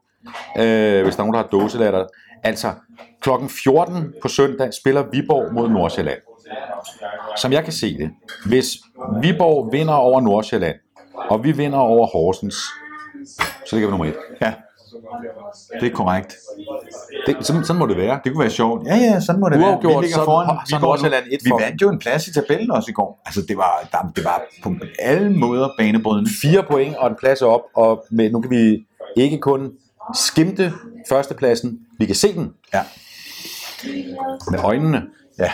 øh, 0.59 1.03
hvis 1.03 1.15
der 1.17 1.23
er 1.23 1.27
nogen, 1.27 1.35
der 1.35 1.41
har 1.41 1.49
dåselatter. 1.49 2.05
Altså, 2.43 2.73
klokken 3.21 3.49
14 3.49 4.13
på 4.23 4.29
søndag 4.29 4.75
spiller 4.75 5.05
Viborg 5.13 5.55
mod 5.55 5.69
Nordsjælland. 5.69 6.19
Som 7.37 7.53
jeg 7.53 7.65
kan 7.65 7.73
se 7.73 7.99
det, 7.99 8.11
hvis 8.47 8.67
Viborg 9.23 9.73
vinder 9.73 9.95
over 9.95 10.21
Nordsjælland, 10.21 10.77
og 11.31 11.45
vi 11.45 11.53
vinder 11.53 11.79
over 11.79 12.07
Horsens, 12.07 12.57
så 13.67 13.77
ligger 13.77 13.89
vi 13.89 13.91
nummer 13.91 14.07
et. 14.07 14.17
Ja. 14.43 14.53
Det 15.81 15.87
er 15.93 15.95
korrekt. 15.95 16.37
Det, 17.27 17.37
sådan, 17.47 17.65
sådan 17.65 17.79
må 17.79 17.87
det 17.87 17.97
være. 17.97 18.21
Det 18.25 18.33
kunne 18.33 18.43
være 18.43 18.51
sjovt. 18.51 18.87
Ja, 18.87 18.97
ja, 18.97 19.21
sådan 19.21 19.41
må 19.41 19.49
det 19.49 19.57
Uafgjort, 19.57 19.85
være. 19.85 20.01
Vi 20.01 20.05
ligger 20.05 20.17
så- 20.19 20.25
foran 20.25 20.47
så 20.67 20.77
Viborg 20.77 20.81
nu. 20.81 20.87
Nordsjælland 20.87 21.25
et 21.33 21.41
Vi 21.45 21.51
vandt 21.61 21.83
jo 21.83 21.91
en 21.91 21.99
plads 21.99 22.27
i 22.29 22.33
tabellen 22.33 22.71
også 22.71 22.91
i 22.91 22.93
går. 22.93 23.23
Altså, 23.27 23.41
det 23.49 23.57
var, 23.57 23.89
der, 23.93 23.99
det 24.17 24.25
var 24.25 24.43
på 24.63 24.75
alle 24.99 25.31
måder 25.37 25.69
banebrydende. 25.79 26.31
Fire 26.43 26.63
point 26.71 26.97
og 26.97 27.09
en 27.11 27.17
plads 27.21 27.43
op, 27.43 27.61
og 27.77 28.05
med, 28.11 28.31
nu 28.31 28.41
kan 28.41 28.51
vi 28.51 28.87
ikke 29.17 29.39
kun 29.39 29.71
skimte 30.15 30.73
førstepladsen, 31.09 31.79
vi 31.99 32.07
kan 32.07 32.15
se 32.15 32.35
den 32.35 32.53
Ja. 32.75 32.81
med 34.51 34.59
øjnene. 34.65 35.03
ja. 35.39 35.53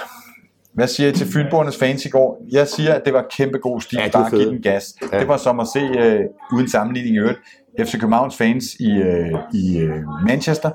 Hvad 0.74 0.88
siger 0.88 1.08
I 1.08 1.12
til 1.12 1.26
Fynborgernes 1.32 1.76
fans 1.76 2.04
i 2.04 2.08
går? 2.08 2.42
Jeg 2.52 2.68
siger, 2.68 2.94
at 2.94 3.04
det 3.04 3.12
var 3.12 3.26
kæmpe 3.36 3.58
god 3.58 3.80
stil. 3.80 3.98
Ja, 4.02 4.08
bare 4.12 4.30
give 4.30 4.48
den 4.50 4.62
gas. 4.62 4.94
Ja. 5.12 5.20
Det 5.20 5.28
var 5.28 5.36
som 5.36 5.60
at 5.60 5.66
se, 5.66 5.78
øh, 5.78 6.20
uden 6.52 6.70
sammenligning 6.70 7.16
i 7.16 7.18
øvrigt, 7.18 7.38
FC 7.80 8.00
Københavns 8.00 8.36
fans 8.36 8.64
i, 8.80 8.90
øh, 8.90 9.34
i 9.54 9.78
øh, 9.78 10.00
Manchester. 10.28 10.70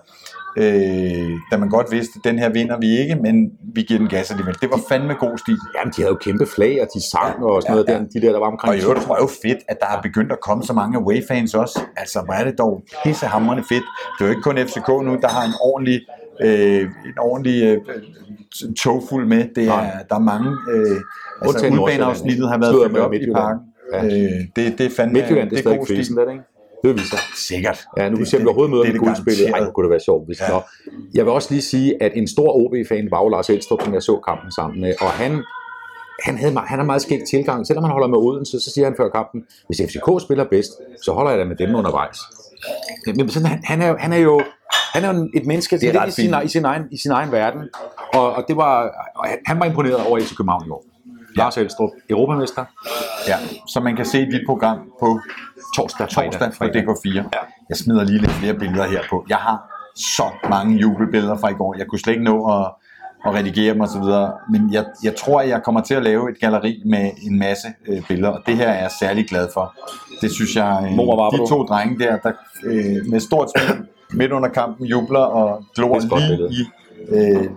Øh, 0.57 1.31
da 1.51 1.57
man 1.57 1.69
godt 1.69 1.91
vidste, 1.91 2.11
at 2.15 2.31
den 2.31 2.39
her 2.39 2.49
vinder 2.49 2.77
vi 2.79 2.97
ikke, 2.97 3.15
men 3.15 3.51
vi 3.75 3.81
giver 3.81 3.99
den 3.99 4.07
gas 4.09 4.31
alligevel. 4.31 4.55
Det 4.61 4.69
var 4.71 4.79
fandme 4.89 5.13
god 5.13 5.37
stil. 5.37 5.57
Jamen, 5.75 5.93
de 5.97 6.01
havde 6.01 6.11
jo 6.11 6.17
kæmpe 6.17 6.45
flag, 6.55 6.81
og 6.81 6.87
de 6.95 7.01
sang 7.11 7.43
og 7.43 7.61
sådan 7.61 7.73
noget 7.75 7.87
Ja, 7.87 7.93
der, 7.93 7.99
ja. 7.99 8.19
de 8.19 8.25
der, 8.25 8.31
der 8.31 8.39
var 8.39 8.47
omkring. 8.47 8.69
Og 8.69 8.77
i 8.77 8.81
øvrigt 8.81 9.01
tror 9.01 9.15
jeg 9.15 9.21
jo 9.21 9.29
fedt, 9.43 9.59
at 9.67 9.77
der 9.79 9.87
er 9.97 10.01
begyndt 10.01 10.31
at 10.31 10.39
komme 10.39 10.63
så 10.63 10.73
mange 10.73 10.97
away-fans 10.97 11.53
også. 11.53 11.79
Altså, 11.97 12.21
hvor 12.25 12.33
er 12.33 12.43
det 12.43 12.57
dog 12.57 12.83
pissehammerende 13.03 13.63
fedt. 13.69 13.83
Det 14.13 14.23
er 14.23 14.25
jo 14.25 14.29
ikke 14.29 14.41
kun 14.41 14.57
FCK 14.57 14.87
nu, 14.87 15.11
der 15.21 15.27
har 15.27 15.43
en 15.45 15.55
ordentlig, 15.61 16.01
øh, 16.41 16.81
en 16.81 17.17
ordentlig 17.19 17.63
øh, 17.63 17.77
tog 18.83 19.03
fuld 19.09 19.25
med. 19.27 19.45
Det 19.55 19.63
er, 19.63 19.67
Nej. 19.67 20.03
der 20.09 20.15
er 20.15 20.19
mange... 20.33 20.49
Øh, 20.71 20.97
altså, 21.41 21.67
udbaneafsnittet 21.67 22.49
har 22.49 22.57
været 22.57 22.75
fyldt 22.85 22.97
op 22.97 23.13
i 23.13 23.31
parken. 23.33 23.61
Ja. 23.93 24.05
Øh, 24.05 24.11
det, 24.55 24.77
det 24.77 24.85
er 24.85 24.89
fandme 24.97 25.13
Midtjylland, 25.13 25.49
det 25.49 25.57
er 25.57 25.61
stadig 25.61 25.79
det 25.87 26.17
er 26.17 26.25
det 26.25 26.31
ikke? 26.31 26.43
Det 26.81 26.89
vil 26.89 26.95
vise 26.97 27.09
sig. 27.09 27.19
Sikkert. 27.35 27.79
Ja, 27.97 28.09
nu 28.09 28.15
kan 28.15 28.25
vi 28.25 28.29
se, 28.29 28.37
om 28.37 28.39
vi 28.39 28.43
det- 28.43 28.47
overhovedet 28.47 28.71
møder 28.71 28.83
er 28.83 28.91
det 28.91 28.99
guldspillet. 29.01 29.49
Ej, 29.49 29.71
kunne 29.71 29.83
det 29.85 29.91
være 29.91 29.99
sjovt, 29.99 30.25
hvis 30.27 30.39
Ja. 30.41 30.53
ja. 30.55 30.59
Jeg 31.13 31.25
vil 31.25 31.33
også 31.33 31.47
lige 31.51 31.61
sige, 31.61 32.03
at 32.03 32.11
en 32.15 32.27
stor 32.27 32.49
OB-fan 32.61 33.07
var 33.11 33.19
jo 33.23 33.27
Lars 33.29 33.49
Elstrup, 33.49 33.81
som 33.83 33.93
jeg 33.93 34.03
så 34.03 34.15
kampen 34.27 34.51
sammen 34.51 34.81
med, 34.81 34.93
og 35.01 35.09
han, 35.09 35.43
han, 36.25 36.37
havde, 36.37 36.53
han 36.71 36.79
har 36.79 36.85
meget 36.85 37.01
skægt 37.01 37.23
tilgang. 37.29 37.67
Selvom 37.67 37.83
han 37.83 37.91
holder 37.91 38.07
med 38.07 38.17
Odense, 38.17 38.59
så 38.59 38.71
siger 38.73 38.85
han 38.85 38.95
før 38.97 39.09
kampen, 39.09 39.39
hvis 39.67 39.81
FCK 39.89 40.07
spiller 40.25 40.45
bedst, 40.49 40.71
så 41.05 41.11
holder 41.11 41.31
jeg 41.31 41.39
da 41.39 41.45
med 41.45 41.55
dem 41.55 41.75
undervejs. 41.75 42.17
Men 43.15 43.29
sådan, 43.29 43.47
han, 43.47 43.59
han, 43.63 43.81
er, 43.81 43.87
jo- 43.87 43.97
han 43.99 44.13
er 44.13 44.17
jo 44.17 44.41
han 44.93 45.03
er 45.03 45.13
jo 45.13 45.29
et 45.35 45.45
menneske 45.45 45.77
Det 45.77 45.95
er 45.95 46.05
i, 46.05 46.11
sin, 46.11 46.33
i, 46.45 46.47
sin 46.47 46.65
egen, 46.65 46.83
i 46.91 46.97
sin 46.97 47.11
egen 47.11 47.31
verden, 47.31 47.61
og, 48.13 48.33
og 48.33 48.43
det 48.47 48.55
var, 48.57 48.73
og 49.15 49.27
han- 49.29 49.39
han 49.45 49.59
var 49.59 49.65
imponeret 49.65 49.95
over 50.07 50.19
FC 50.19 50.35
København 50.37 50.63
i 50.67 50.69
år. 50.69 50.83
Lars 51.35 51.57
Elstrup, 51.57 51.89
europamester, 52.09 52.65
Ja, 53.27 53.37
så 53.67 53.79
man 53.79 53.95
kan 53.95 54.05
se 54.05 54.25
dit 54.25 54.41
program 54.45 54.77
på 54.99 55.19
torsdag, 55.75 56.07
torsdag 56.09 56.49
på 56.49 56.55
fredag. 56.55 56.83
DK4. 56.83 57.15
Ja. 57.15 57.21
Jeg 57.69 57.77
smider 57.77 58.03
lige 58.03 58.19
lidt 58.19 58.31
flere 58.31 58.53
billeder 58.53 58.87
her 58.87 59.01
på. 59.09 59.25
Jeg 59.29 59.37
har 59.37 59.57
så 59.95 60.23
mange 60.49 60.77
jubelbilleder 60.77 61.37
fra 61.37 61.49
i 61.49 61.53
går. 61.53 61.75
Jeg 61.77 61.87
kunne 61.87 61.99
slet 61.99 62.13
ikke 62.13 62.23
nå 62.23 62.45
at, 62.45 62.71
at 63.25 63.33
redigere 63.33 63.73
dem 63.73 63.81
osv. 63.81 64.03
Men 64.51 64.73
jeg, 64.73 64.85
jeg 65.03 65.15
tror, 65.15 65.41
at 65.41 65.49
jeg 65.49 65.63
kommer 65.63 65.81
til 65.81 65.93
at 65.93 66.03
lave 66.03 66.31
et 66.31 66.39
galleri 66.39 66.81
med 66.85 67.11
en 67.21 67.39
masse 67.39 67.67
øh, 67.87 68.01
billeder, 68.07 68.29
og 68.29 68.41
det 68.45 68.57
her 68.57 68.67
er 68.69 68.81
jeg 68.81 68.91
særlig 68.99 69.27
glad 69.27 69.47
for. 69.53 69.75
Det 70.21 70.31
synes 70.31 70.55
jeg, 70.55 70.87
øh, 70.89 70.95
Mor, 70.95 71.29
de 71.29 71.37
to 71.49 71.63
drenge 71.63 71.99
der, 71.99 72.17
der 72.17 72.31
øh, 72.63 73.05
med 73.09 73.19
stort 73.19 73.49
smil 73.51 73.85
midt 74.13 74.31
under 74.31 74.49
kampen 74.49 74.85
jubler 74.85 75.19
og 75.19 75.63
glor 75.75 75.99
lige 75.99 76.09
billede. 76.15 76.49
i, 76.53 76.65
øh, 77.09 77.49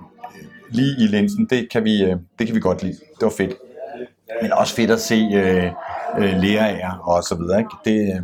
lige 0.71 0.95
i 0.99 1.07
linsen. 1.07 1.47
Det 1.51 1.69
kan, 1.73 1.85
vi, 1.85 2.05
øh, 2.05 2.17
det 2.39 2.47
kan 2.47 2.57
vi 2.57 2.61
godt 2.61 2.83
lide. 2.83 2.93
Det 2.93 3.23
var 3.23 3.33
fedt. 3.37 3.55
Men 4.43 4.53
også 4.53 4.75
fedt 4.75 4.91
at 4.91 5.01
se 5.01 5.15
øh, 5.35 5.71
øh, 6.19 6.43
lærer 6.43 6.93
og 6.93 7.23
så 7.23 7.35
videre. 7.35 7.59
Ikke? 7.59 7.71
Det 7.85 8.13
er 8.13 8.21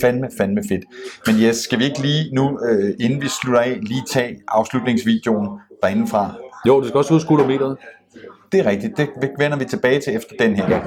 fandme, 0.00 0.28
fandme 0.38 0.62
fedt. 0.68 0.84
Men 1.26 1.36
yes, 1.36 1.56
skal 1.56 1.78
vi 1.78 1.84
ikke 1.84 2.02
lige 2.02 2.34
nu, 2.34 2.60
øh, 2.64 2.94
inden 3.00 3.22
vi 3.22 3.28
slutter 3.28 3.60
af, 3.60 3.78
lige 3.82 4.02
tage 4.12 4.40
afslutningsvideoen 4.48 5.48
derindefra? 5.82 6.34
Jo, 6.66 6.80
du 6.80 6.88
skal 6.88 6.98
også 6.98 7.14
huske 7.14 7.28
gulometeret. 7.28 7.76
Det 8.52 8.60
er 8.60 8.66
rigtigt. 8.66 8.96
Det 8.96 9.30
vender 9.38 9.56
vi 9.56 9.64
tilbage 9.64 10.00
til 10.00 10.16
efter 10.16 10.34
den 10.38 10.56
her. 10.56 10.80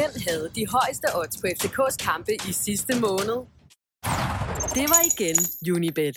Hvem 0.00 0.22
havde 0.28 0.50
de 0.54 0.66
højeste 0.66 1.06
odds 1.14 1.36
på 1.40 1.46
FCK's 1.46 1.96
kampe 1.96 2.32
i 2.48 2.52
sidste 2.52 3.00
måned? 3.00 3.38
Det 4.74 4.86
var 4.92 5.02
igen 5.12 5.36
Unibet. 5.74 6.16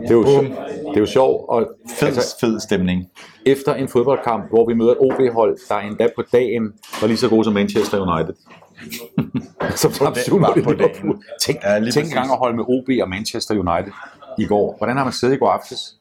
Det 0.00 0.10
er 0.10 0.14
jo, 0.14 0.71
det 0.94 0.96
er 0.96 1.00
jo 1.00 1.06
sjovt. 1.06 1.48
Og, 1.48 1.66
Fed, 2.00 2.16
fed 2.40 2.60
stemning. 2.60 3.08
efter 3.46 3.74
en 3.74 3.88
fodboldkamp, 3.88 4.48
hvor 4.50 4.66
vi 4.68 4.74
møder 4.74 4.90
et 4.90 4.98
OB-hold, 5.00 5.58
der 5.68 5.76
endda 5.78 6.08
på 6.16 6.22
dagen 6.32 6.72
var 7.00 7.06
lige 7.08 7.16
så 7.16 7.28
gode 7.28 7.44
som 7.44 7.52
Manchester 7.52 7.98
United. 8.00 8.34
som 9.82 9.92
dagen 10.14 10.42
var 10.42 10.58
på 10.64 10.72
dagen. 10.72 11.22
Tænk, 11.42 11.58
Ja, 11.64 11.74
tænk 11.80 11.84
præcis. 11.94 12.14
gang 12.14 12.30
at 12.32 12.38
holde 12.38 12.56
med 12.56 12.64
OB 12.68 12.88
og 13.02 13.08
Manchester 13.08 13.54
United 13.54 13.92
i 14.38 14.44
går. 14.46 14.74
Hvordan 14.78 14.96
har 14.96 15.04
man 15.04 15.12
siddet 15.12 15.34
i 15.34 15.38
går 15.38 15.48
aftes? 15.50 15.96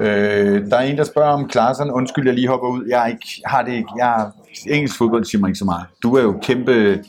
Øh, 0.00 0.70
der 0.70 0.76
er 0.76 0.80
en, 0.82 0.98
der 0.98 1.04
spørger 1.04 1.32
om 1.32 1.48
Klaasen. 1.48 1.90
Undskyld, 1.90 2.26
jeg 2.26 2.34
lige 2.34 2.48
hopper 2.48 2.68
ud. 2.68 2.84
Jeg 2.88 3.02
er 3.02 3.06
ikke, 3.06 3.42
har 3.46 3.62
det 3.62 3.72
ikke. 3.72 3.88
Jeg 3.96 4.30
engelsk 4.68 4.98
fodbold 4.98 5.24
siger 5.24 5.40
mig 5.40 5.48
ikke 5.48 5.58
så 5.58 5.64
meget. 5.64 5.86
Du 6.02 6.14
er 6.16 6.22
jo 6.22 6.38
kæmpe 6.42 7.04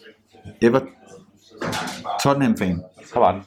Ever 0.61 0.79
Tottenham-fan. 2.23 2.81
Så 3.13 3.19
var 3.19 3.31
den. 3.31 3.41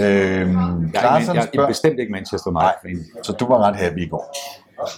Øh, 0.00 0.06
Jeg 0.06 0.08
er, 0.08 0.78
ikke, 0.78 0.98
Klaasen 0.98 1.34
jeg 1.34 1.42
er 1.42 1.46
spørger... 1.46 1.68
bestemt 1.68 1.98
ikke 2.00 2.12
Manchester 2.12 2.50
United-fan. 2.50 3.22
Så 3.22 3.32
du 3.32 3.46
var 3.46 3.58
ret 3.58 3.76
happy 3.76 3.98
i 3.98 4.08
går. 4.08 4.36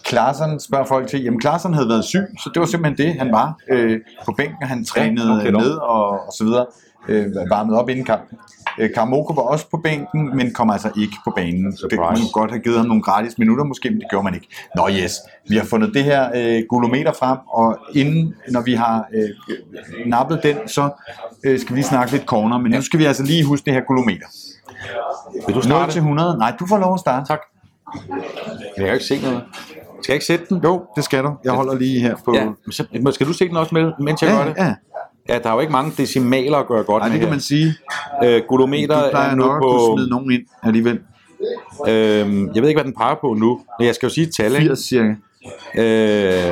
Klaasen 0.05 0.61
spørger 0.61 0.85
folk 0.85 1.09
til, 1.09 1.23
jamen 1.23 1.41
Klaasen 1.41 1.75
havde 1.75 1.89
været 1.89 2.05
syg, 2.05 2.25
så 2.43 2.51
det 2.55 2.61
var 2.61 2.67
simpelthen 2.67 3.07
det, 3.07 3.15
han 3.19 3.33
var 3.33 3.57
øh, 3.71 4.01
på 4.25 4.33
bænken, 4.37 4.67
han 4.67 4.85
trænede 4.85 5.33
okay, 5.33 5.45
ja, 5.47 5.51
dog. 5.51 5.61
ned 5.63 5.71
og, 5.71 6.11
og 6.11 6.33
så 6.39 6.45
videre, 6.45 6.67
øh, 7.09 7.27
varmede 7.51 7.79
op 7.81 7.89
inden 7.89 8.05
kampen. 8.05 8.39
Øh, 8.79 8.91
Karamoko 8.95 9.33
var 9.33 9.43
også 9.43 9.71
på 9.71 9.81
bænken, 9.85 10.37
men 10.37 10.53
kom 10.53 10.71
altså 10.71 10.91
ikke 10.97 11.17
på 11.25 11.33
banen. 11.37 11.73
Det 11.73 11.99
kunne 11.99 12.01
man 12.01 12.19
godt 12.33 12.51
have 12.51 12.61
givet 12.61 12.79
ham 12.79 12.87
nogle 12.87 13.03
gratis 13.03 13.39
minutter 13.39 13.65
måske, 13.65 13.91
men 13.91 14.01
det 14.01 14.07
gjorde 14.11 14.25
man 14.25 14.35
ikke. 14.35 14.47
Nå 14.77 14.89
yes, 15.03 15.15
vi 15.49 15.57
har 15.57 15.65
fundet 15.65 15.95
det 15.95 16.05
her 16.05 16.31
øh, 16.35 16.63
gulometer 16.69 17.13
frem, 17.13 17.39
og 17.49 17.79
inden, 17.95 18.35
når 18.51 18.61
vi 18.61 18.75
har 18.75 19.07
øh, 19.15 19.29
nappet 20.07 20.41
den, 20.43 20.57
så 20.67 20.91
øh, 21.45 21.61
skal 21.61 21.71
vi 21.75 21.79
lige 21.81 21.89
snakke 21.89 22.13
lidt 22.13 22.25
corner, 22.25 22.59
men 22.59 22.73
nu 22.73 22.83
skal 22.83 22.99
vi 22.99 23.05
altså 23.05 23.23
lige 23.23 23.45
huske 23.45 23.65
det 23.65 23.75
her 23.75 23.81
gulometer. 23.81 24.27
Vil 25.47 25.55
du 25.55 25.61
0 25.61 25.63
starte? 25.63 25.93
til 25.93 25.99
100, 25.99 26.39
nej, 26.39 26.53
du 26.61 26.67
får 26.67 26.79
lov 26.79 26.95
at 26.95 27.01
starte. 27.01 27.27
Tak. 27.27 27.41
Jeg 28.77 28.85
kan 28.87 28.93
ikke 28.95 29.05
se 29.05 29.21
noget. 29.23 29.43
Skal 30.03 30.13
jeg 30.13 30.15
ikke 30.15 30.27
sætte 30.27 30.45
den? 30.49 30.61
Jo, 30.65 30.85
det 30.97 31.05
skal 31.05 31.25
du. 31.25 31.37
Jeg 31.45 31.53
holder 31.53 31.75
lige 31.75 32.01
her 32.01 32.17
på... 32.25 32.35
Ja, 32.35 32.49
men 33.01 33.13
skal 33.13 33.27
du 33.27 33.33
se 33.33 33.49
den 33.49 33.57
også 33.57 33.75
med, 33.75 33.93
mens 34.01 34.23
jeg 34.23 34.31
gør 34.31 34.39
ja, 34.39 34.49
det? 34.49 34.55
ja. 34.59 34.75
Ja, 35.29 35.39
der 35.39 35.49
er 35.51 35.55
jo 35.55 35.61
ikke 35.61 35.73
mange 35.73 35.93
decimaler 35.97 36.59
at 36.59 36.67
gøre 36.67 36.83
godt 36.85 37.03
Ej, 37.03 37.09
med 37.09 37.13
det 37.13 37.21
kan 37.21 37.29
her. 37.29 37.35
man 37.35 37.41
sige. 37.41 37.75
Øh, 38.25 38.43
gulometer 38.49 39.05
Du 39.05 39.11
plejer 39.11 39.31
er 39.31 39.35
nu 39.35 39.45
nok 39.47 39.57
at 39.57 39.61
på... 39.63 39.69
kunne 39.69 39.97
smide 39.99 40.11
nogen 40.11 40.33
ind 40.33 40.43
alligevel. 40.63 41.01
Øh, 41.89 41.93
jeg 42.55 42.63
ved 42.63 42.69
ikke, 42.69 42.79
hvad 42.79 42.85
den 42.85 42.95
peger 42.95 43.15
på 43.21 43.35
nu. 43.35 43.61
Men 43.79 43.87
jeg 43.87 43.95
skal 43.95 44.07
jo 44.07 44.15
sige 44.15 44.27
et 44.27 44.35
tal, 44.37 44.53
ikke? 44.55 44.67
80 44.67 44.79
cirka. 44.79 45.15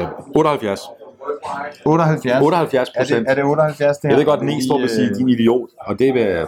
Øh, 0.03 0.07
78. 0.37 0.81
78. 1.85 2.43
78 2.43 2.89
Er 2.89 2.93
det, 2.93 2.93
procent. 2.99 3.29
er 3.29 3.35
det 3.35 3.45
78 3.45 3.99
det 3.99 4.09
her? 4.09 4.11
Jeg 4.11 4.19
ved 4.19 4.25
godt, 4.25 4.41
at 4.41 4.47
Næstrup 4.47 4.81
vil 4.81 4.89
sige, 4.91 5.15
din 5.15 5.29
idiot. 5.29 5.69
Og 5.81 5.99
det 5.99 6.15
vil. 6.15 6.47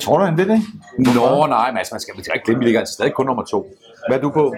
Tror 0.00 0.18
du, 0.18 0.24
han 0.24 0.38
vil 0.38 0.48
det? 0.48 0.60
Nå, 0.98 1.46
nej, 1.46 1.70
men 1.70 1.78
altså, 1.78 1.94
man 1.94 2.00
skal 2.00 2.14
man 2.16 2.24
skal 2.24 2.34
ikke 2.36 2.44
glemme, 2.44 2.58
vi 2.58 2.64
ligger 2.64 2.80
altså 2.80 2.94
stadig 2.94 3.12
kun 3.12 3.26
nummer 3.26 3.44
to. 3.44 3.66
Hvad 4.08 4.18
er 4.18 4.22
du 4.22 4.30
på? 4.30 4.54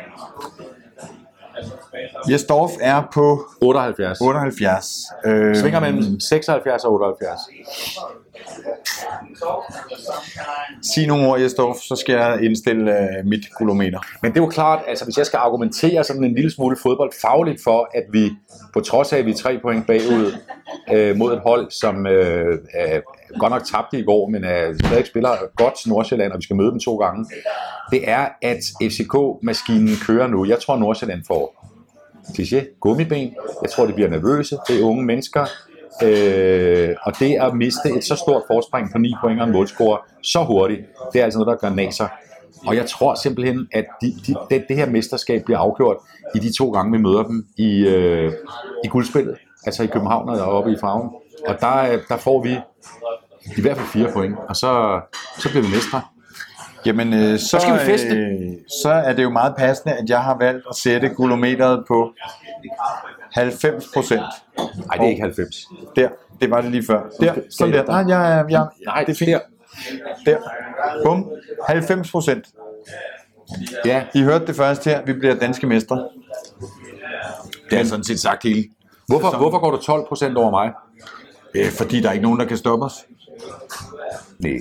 Jesdorf 2.31 2.71
er 2.81 3.03
på 3.15 3.47
78. 3.61 4.19
78. 4.21 4.97
Øh, 5.27 5.57
Svinger 5.57 5.81
mellem 5.81 6.21
76 6.21 6.85
og 6.85 6.93
78. 6.93 7.41
Sig 10.83 11.07
nogle 11.07 11.29
ord, 11.29 11.41
Jesdorf, 11.41 11.77
så 11.77 11.97
skal 11.97 12.13
jeg 12.13 12.39
indstille 12.43 12.99
øh, 12.99 13.25
mit 13.25 13.45
kulometer. 13.59 14.01
Men 14.23 14.33
det 14.33 14.39
er 14.39 14.45
jo 14.45 14.49
klart, 14.49 14.83
altså 14.87 15.05
hvis 15.05 15.19
jeg 15.19 15.27
skal 15.27 15.37
argumentere 15.37 16.05
sådan 16.05 16.25
en 16.25 16.35
lille 16.35 16.51
smule 16.51 16.77
fodboldfagligt 16.83 17.63
for, 17.65 17.89
at 17.95 18.05
vi 18.13 18.31
på 18.73 18.81
trods 18.81 19.13
af, 19.13 19.19
at 19.19 19.27
vi 19.27 19.31
er 19.31 19.37
tre 19.37 19.59
point 19.63 19.87
bagud 19.87 20.33
øh, 20.93 21.17
mod 21.17 21.33
et 21.33 21.41
hold, 21.41 21.71
som 21.71 22.07
øh, 22.07 22.59
er 22.75 23.01
godt 23.39 23.53
nok 23.53 23.65
tabte 23.65 23.99
i 23.99 24.03
går, 24.05 24.29
men 24.29 24.45
er 24.45 24.75
stadig 24.85 25.07
spiller 25.07 25.31
godt 25.57 25.75
til 25.81 25.89
Nordsjælland, 25.89 26.33
og 26.33 26.39
vi 26.39 26.43
skal 26.43 26.57
møde 26.57 26.71
dem 26.71 26.81
to 26.81 26.97
gange, 26.97 27.27
det 27.91 28.11
er, 28.11 28.29
at 28.43 28.63
FCK-maskinen 28.83 29.97
kører 30.07 30.27
nu. 30.27 30.45
Jeg 30.45 30.59
tror, 30.59 30.77
Nordsjælland 30.77 31.23
får 31.27 31.67
kliché, 32.29 32.79
gummiben. 32.81 33.35
Jeg 33.63 33.71
tror, 33.71 33.87
de 33.87 33.93
bliver 33.93 34.09
nervøse. 34.09 34.59
Det 34.69 34.81
er 34.81 34.85
unge 34.85 35.05
mennesker. 35.05 35.47
Øh, 36.03 36.97
og 37.03 37.19
det 37.19 37.37
at 37.41 37.55
miste 37.55 37.89
et 37.97 38.05
så 38.05 38.17
stort 38.17 38.43
forspring 38.47 38.93
på 38.93 38.99
9 38.99 39.15
point 39.21 39.41
og 39.41 39.47
en 39.47 39.53
målscore 39.53 39.99
så 40.23 40.45
hurtigt, 40.45 40.81
det 41.13 41.21
er 41.21 41.25
altså 41.25 41.39
noget, 41.39 41.61
der 41.61 41.69
gør 41.69 41.75
naser. 41.75 42.09
Og 42.67 42.77
jeg 42.77 42.87
tror 42.87 43.15
simpelthen, 43.15 43.69
at 43.73 43.85
de, 44.01 44.15
de, 44.27 44.35
det, 44.51 44.65
det 44.69 44.77
her 44.77 44.87
mesterskab 44.87 45.45
bliver 45.45 45.59
afgjort 45.59 45.97
i 46.35 46.39
de 46.39 46.57
to 46.57 46.71
gange, 46.71 46.93
vi 46.93 46.99
møder 46.99 47.23
dem 47.23 47.47
i, 47.57 47.87
øh, 47.87 48.33
i 48.85 48.89
guldspillet. 48.89 49.37
Altså 49.67 49.83
i 49.83 49.87
København 49.87 50.29
og 50.29 50.41
oppe 50.41 50.73
i 50.73 50.77
farven. 50.81 51.11
Og 51.49 51.61
der, 51.61 51.93
øh, 51.93 51.99
der 52.09 52.17
får 52.17 52.43
vi 52.43 52.59
i 53.57 53.61
hvert 53.61 53.77
fald 53.77 53.89
fire 53.89 54.13
point, 54.13 54.37
og 54.49 54.57
så, 54.57 55.01
så 55.39 55.49
bliver 55.49 55.63
vi 55.63 55.69
mestre. 55.69 56.01
Jamen, 56.87 57.13
øh, 57.13 57.39
så, 57.39 57.59
skal 57.61 57.75
vi 57.75 57.79
feste. 57.79 58.09
øh, 58.09 58.53
så 58.83 58.91
er 58.91 59.13
det 59.13 59.23
jo 59.23 59.31
meget 59.31 59.55
passende, 59.59 59.95
at 59.95 60.11
jeg 60.11 60.23
har 60.23 60.39
valgt 60.39 60.65
at 60.71 60.77
sætte 60.77 61.09
gulometeret 61.09 61.85
på 61.89 62.13
90 63.33 63.85
procent. 63.95 64.21
Nej, 64.59 64.97
det 64.97 65.05
er 65.05 65.09
ikke 65.09 65.23
90. 65.23 65.57
Der, 65.97 66.09
det 66.41 66.51
var 66.51 66.61
det 66.61 66.71
lige 66.71 66.85
før. 66.87 67.03
Der, 67.21 67.35
sådan 67.51 67.75
der. 67.75 67.85
Nej, 67.85 67.97
jeg, 67.97 68.37
jeg, 68.37 68.45
jeg, 68.51 68.67
Nej, 68.87 69.05
det 69.05 69.13
er 69.13 69.17
fint. 69.17 69.31
der. 69.31 69.41
Der. 70.33 70.39
Bum. 71.05 71.31
90 71.67 72.11
procent. 72.11 72.47
Ja, 73.85 74.05
I 74.15 74.23
hørte 74.23 74.47
det 74.47 74.57
først 74.57 74.85
her. 74.85 75.03
Vi 75.05 75.13
bliver 75.13 75.35
danske 75.35 75.67
mestre. 75.67 76.09
Det 77.71 77.81
er 77.81 77.85
sådan 77.85 78.05
set 78.05 78.21
sagt 78.21 78.43
hele. 78.43 78.65
hvorfor, 79.07 79.37
hvorfor 79.37 79.59
går 79.59 79.71
du 79.71 79.77
12 79.77 80.07
procent 80.09 80.37
over 80.37 80.51
mig? 80.51 80.73
Øh, 81.55 81.71
fordi 81.71 82.01
der 82.01 82.09
er 82.09 82.13
ikke 82.13 82.23
nogen, 82.23 82.41
der 82.41 82.47
kan 82.47 82.57
stoppe 82.57 82.85
os. 82.85 82.93
Nej. 84.39 84.59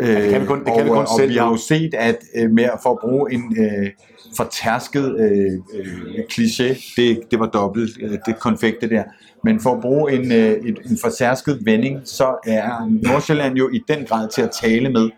Øh, 0.00 0.30
kan 0.30 0.40
vi 0.40 0.46
kun- 0.46 0.58
det 0.64 0.66
kan 0.66 0.74
og, 0.76 0.84
vi 0.84 0.88
kun 0.88 0.98
og 0.98 1.08
selv 1.18 1.30
vi 1.30 1.36
har 1.36 1.48
jo 1.50 1.56
set, 1.56 1.94
at 1.94 2.16
øh, 2.36 2.50
med 2.50 2.68
for 2.82 2.90
at 2.90 2.98
bruge 3.00 3.32
en 3.32 3.56
øh, 3.58 3.90
fortærsket 4.36 5.16
øh, 5.20 5.52
øh, 5.74 6.24
kliché, 6.32 6.94
det, 6.96 7.20
det 7.30 7.38
var 7.40 7.46
dobbelt, 7.46 7.90
øh, 8.02 8.10
det 8.26 8.38
konfekte 8.40 8.88
der, 8.88 9.02
men 9.44 9.60
for 9.60 9.74
at 9.74 9.80
bruge 9.80 10.12
en, 10.12 10.32
øh, 10.32 10.50
et, 10.52 10.78
en 10.90 10.98
fortærsket 11.02 11.58
vending, 11.64 12.00
så 12.04 12.36
er 12.46 12.90
Nordsjælland 13.02 13.56
jo 13.56 13.68
i 13.72 13.80
den 13.88 14.04
grad 14.04 14.28
til 14.28 14.42
at 14.42 14.50
tale 14.62 14.90
med. 14.90 15.10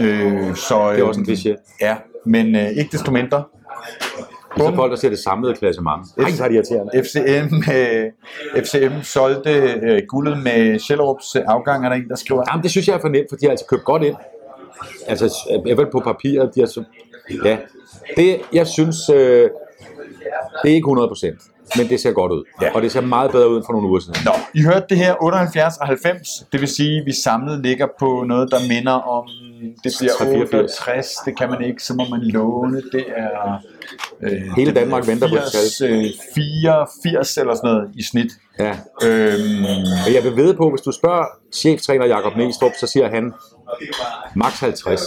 Øh, 0.00 0.54
så, 0.56 0.88
øh, 0.90 0.94
Det 0.96 1.00
er 1.00 1.04
også 1.04 1.20
en 1.20 1.26
kliché. 1.26 1.76
Ja, 1.80 1.96
men 2.26 2.56
øh, 2.56 2.68
ikke 2.68 2.88
desto 2.92 3.10
mindre. 3.10 3.44
Det 4.54 4.62
er 4.62 4.70
så 4.70 4.76
folk, 4.76 4.90
der 4.90 4.96
ser 4.96 5.08
det 5.08 5.18
samlede 5.18 5.54
klassement. 5.54 6.16
Nej, 6.16 6.30
så 6.30 6.44
er 6.44 6.48
det 6.48 6.54
irriterende. 6.54 6.92
FCM, 7.04 7.54
øh, 7.72 8.64
FCM 8.64 9.02
solgte 9.02 9.50
øh, 9.82 10.02
guldet 10.08 10.42
med 10.42 10.78
Sjællerups 10.78 11.36
øh, 11.36 11.42
afgang, 11.46 11.84
er 11.84 11.88
der 11.88 11.96
en, 11.96 12.08
der 12.08 12.16
skriver. 12.16 12.44
Jamen, 12.50 12.62
det 12.62 12.70
synes 12.70 12.88
jeg 12.88 12.96
er 12.96 13.00
for 13.00 13.08
nemt, 13.08 13.26
for 13.30 13.36
de 13.36 13.46
har 13.46 13.50
altså 13.50 13.66
købt 13.66 13.84
godt 13.84 14.02
ind. 14.02 14.16
Altså, 15.06 15.26
i 15.48 15.60
hvert 15.64 15.78
fald 15.78 15.92
på 15.92 16.00
papiret, 16.00 16.54
de 16.54 16.60
har 16.60 16.66
så... 16.66 16.84
Ja, 17.44 17.56
det, 18.16 18.40
jeg 18.52 18.66
synes, 18.66 18.96
øh, 19.08 19.50
det 20.62 20.70
er 20.70 20.74
ikke 20.74 20.84
100 20.84 21.08
procent, 21.08 21.38
men 21.76 21.88
det 21.88 22.00
ser 22.00 22.12
godt 22.12 22.32
ud. 22.32 22.44
Ja. 22.62 22.74
Og 22.74 22.82
det 22.82 22.92
ser 22.92 23.00
meget 23.00 23.30
bedre 23.30 23.50
ud 23.50 23.56
end 23.56 23.64
for 23.66 23.72
nogle 23.72 23.88
uger 23.88 24.00
siden. 24.00 24.16
Nå, 24.24 24.32
I 24.54 24.62
hørte 24.62 24.86
det 24.88 24.96
her 24.96 25.22
78 25.22 25.76
og 25.76 25.86
90, 25.86 26.28
det 26.52 26.60
vil 26.60 26.68
sige, 26.68 27.00
at 27.00 27.06
vi 27.06 27.12
samlet 27.12 27.60
ligger 27.60 27.86
på 27.98 28.24
noget, 28.26 28.50
der 28.50 28.58
minder 28.68 28.92
om, 28.92 29.28
det 29.84 29.92
bliver 29.98 30.12
83. 30.18 30.54
68, 30.54 31.14
det 31.24 31.38
kan 31.38 31.50
man 31.50 31.64
ikke, 31.64 31.82
så 31.82 31.94
må 31.94 32.04
man 32.10 32.20
låne, 32.20 32.82
det 32.92 33.04
er... 33.16 33.62
Øh, 34.22 34.42
Hele 34.56 34.72
Danmark 34.74 35.02
er 35.02 35.06
venter 35.06 35.28
på 35.28 35.34
et 35.34 35.42
80, 35.52 35.80
øh, 35.80 36.04
84 36.34 37.36
eller 37.36 37.54
sådan 37.54 37.70
noget 37.70 37.90
i 37.94 38.02
snit. 38.02 38.32
Ja. 38.58 38.70
Øhm, 39.02 39.64
Og 40.06 40.14
jeg 40.14 40.24
vil 40.24 40.36
vide 40.36 40.54
på, 40.54 40.70
hvis 40.70 40.80
du 40.80 40.92
spørger 40.92 41.24
cheftræner 41.54 42.06
Jakob 42.06 42.36
Næstrup, 42.36 42.72
så 42.80 42.86
siger 42.86 43.10
han 43.10 43.32
max 44.36 44.60
50. 44.60 45.02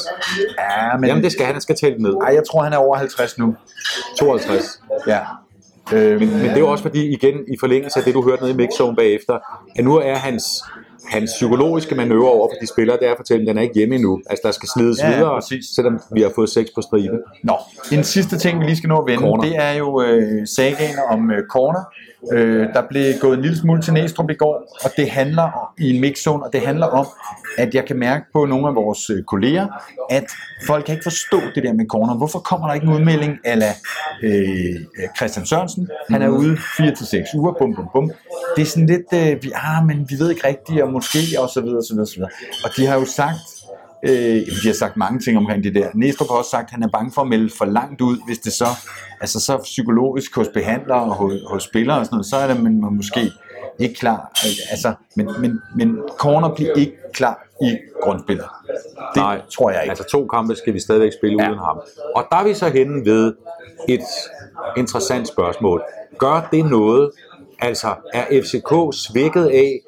ja, 0.59 0.97
men, 0.97 1.07
Jamen, 1.09 1.23
det 1.23 1.31
skal 1.31 1.45
han. 1.45 1.55
Han 1.55 1.61
skal 1.61 1.75
tælle 1.75 1.97
ned. 1.97 2.13
Ej, 2.21 2.33
jeg 2.33 2.43
tror, 2.51 2.63
han 2.63 2.73
er 2.73 2.77
over 2.77 2.97
50 2.97 3.37
nu. 3.37 3.55
52. 4.19 4.81
Ja. 5.07 5.19
Øhm, 5.93 6.27
Men 6.27 6.43
det 6.43 6.51
er 6.51 6.59
jo 6.59 6.71
også 6.71 6.81
fordi, 6.81 7.13
igen, 7.13 7.35
i 7.47 7.57
forlængelse 7.59 7.99
af 7.99 8.05
det, 8.05 8.13
du 8.13 8.29
hørte 8.29 8.41
nede 8.41 8.53
i 8.53 8.55
mixzone 8.55 8.95
bagefter, 8.95 9.39
at 9.75 9.83
nu 9.83 9.95
er 9.97 10.15
hans, 10.15 10.43
hans 11.07 11.31
psykologiske 11.31 11.95
manøvre 11.95 12.31
over 12.31 12.47
for 12.49 12.55
de 12.61 12.67
spillere, 12.67 12.97
det 12.97 13.07
er 13.07 13.11
at 13.11 13.17
fortælle 13.17 13.39
dem, 13.41 13.47
at 13.49 13.53
den 13.53 13.57
er 13.57 13.61
ikke 13.61 13.75
hjemme 13.75 13.95
endnu. 13.95 14.21
Altså, 14.29 14.41
der 14.45 14.51
skal 14.51 14.69
slides 14.69 14.99
Ja, 14.99 15.15
videre, 15.15 15.35
præcis. 15.41 15.65
selvom 15.75 15.99
vi 16.11 16.21
har 16.21 16.31
fået 16.35 16.49
seks 16.49 16.69
på 16.75 16.81
stribe. 16.81 17.17
Nå, 17.43 17.55
en 17.91 18.03
sidste 18.03 18.37
ting, 18.37 18.59
vi 18.59 18.65
lige 18.65 18.77
skal 18.77 18.87
nå 18.87 18.97
at 18.97 19.07
vende, 19.07 19.21
Corner. 19.21 19.43
det 19.43 19.55
er 19.55 19.71
jo 19.73 20.01
øh, 20.01 20.47
sagaen 20.47 20.95
om 21.09 21.31
øh, 21.31 21.43
corner. 21.51 21.79
Øh, 22.31 22.67
der 22.73 22.81
blev 22.89 23.13
gået 23.21 23.37
en 23.37 23.41
lille 23.41 23.57
smule 23.57 23.81
til 23.81 23.93
Næstrup 23.93 24.29
i 24.29 24.33
går, 24.33 24.77
og 24.83 24.91
det 24.97 25.09
handler 25.09 25.43
om, 25.43 25.67
i 25.77 25.95
en 25.95 26.01
mixzone, 26.01 26.43
og 26.43 26.53
det 26.53 26.61
handler 26.61 26.85
om, 26.85 27.07
at 27.57 27.75
jeg 27.75 27.85
kan 27.85 27.99
mærke 27.99 28.25
på 28.33 28.45
nogle 28.45 28.67
af 28.67 28.75
vores 28.75 29.09
øh, 29.09 29.23
kolleger, 29.23 29.67
at 30.09 30.25
folk 30.67 30.85
kan 30.85 30.93
ikke 30.93 31.03
forstå 31.03 31.41
det 31.55 31.63
der 31.63 31.73
med 31.73 31.85
corner. 31.85 32.17
Hvorfor 32.17 32.39
kommer 32.39 32.67
der 32.67 32.73
ikke 32.73 32.87
en 32.87 32.93
udmelding 32.93 33.37
ala 33.43 33.71
øh, 34.23 34.31
øh, 34.99 35.07
Christian 35.17 35.45
Sørensen? 35.45 35.89
Han 36.09 36.21
er 36.21 36.29
ude 36.29 36.53
4-6 36.53 37.37
uger, 37.37 37.53
bum, 37.59 37.75
bum, 37.75 37.87
bum. 37.93 38.11
Det 38.55 38.61
er 38.61 38.65
sådan 38.65 38.87
lidt, 38.87 39.13
øh, 39.13 39.43
vi, 39.43 39.51
ah, 39.55 39.85
men 39.85 40.05
vi 40.09 40.15
ved 40.19 40.29
ikke 40.29 40.47
rigtigt, 40.47 40.81
og 40.81 40.91
måske, 40.91 41.19
og 41.39 41.49
så 41.49 41.61
videre, 41.61 41.77
og 41.77 41.83
så 41.83 41.93
videre, 41.93 42.03
og 42.03 42.07
så 42.07 42.15
videre. 42.15 42.31
Og 42.63 42.69
de 42.77 42.85
har 42.85 42.95
jo 42.99 43.05
sagt, 43.05 43.52
Øh, 44.03 44.35
de 44.63 44.67
har 44.67 44.73
sagt 44.73 44.97
mange 44.97 45.19
ting 45.19 45.37
omkring 45.37 45.63
det 45.63 45.75
der. 45.75 45.89
Næstrup 45.93 46.27
har 46.27 46.35
også 46.35 46.49
sagt, 46.49 46.63
at 46.63 46.71
han 46.71 46.83
er 46.83 46.87
bange 46.87 47.11
for 47.11 47.21
at 47.21 47.27
melde 47.27 47.49
for 47.57 47.65
langt 47.65 48.01
ud, 48.01 48.17
hvis 48.25 48.39
det 48.39 48.53
så, 48.53 48.65
altså 49.21 49.39
så 49.39 49.57
psykologisk 49.57 50.35
hos 50.35 50.47
behandlere 50.47 51.01
og 51.01 51.15
hos, 51.15 51.33
hos 51.47 51.63
spillere 51.63 51.99
og 51.99 52.05
sådan 52.05 52.15
noget, 52.15 52.25
så 52.25 52.35
er 52.35 52.47
det 52.47 52.63
man, 52.63 52.81
man 52.81 52.93
måske 52.93 53.31
ikke 53.79 53.95
klar. 53.95 54.31
Altså, 54.71 54.93
men, 55.15 55.29
men, 55.39 55.61
men 55.75 55.97
corner 56.17 56.55
bliver 56.55 56.73
ikke 56.73 56.93
klar 57.13 57.47
i 57.61 57.77
grundspillet. 58.01 58.45
Det 59.15 59.21
Nej, 59.21 59.41
tror 59.55 59.71
jeg 59.71 59.81
ikke. 59.83 59.89
Altså 59.89 60.05
to 60.11 60.27
kampe 60.27 60.55
skal 60.55 60.73
vi 60.73 60.79
stadigvæk 60.79 61.11
spille 61.19 61.43
ja. 61.43 61.49
uden 61.49 61.59
ham. 61.59 61.81
Og 62.15 62.27
der 62.31 62.37
er 62.37 62.43
vi 62.43 62.53
så 62.53 62.69
henne 62.69 63.05
ved 63.05 63.33
et 63.89 64.01
interessant 64.77 65.27
spørgsmål. 65.27 65.83
Gør 66.17 66.47
det 66.51 66.65
noget? 66.65 67.11
Altså, 67.59 67.95
er 68.13 68.41
FCK 68.41 68.99
svækket 68.99 69.45
af, 69.45 69.79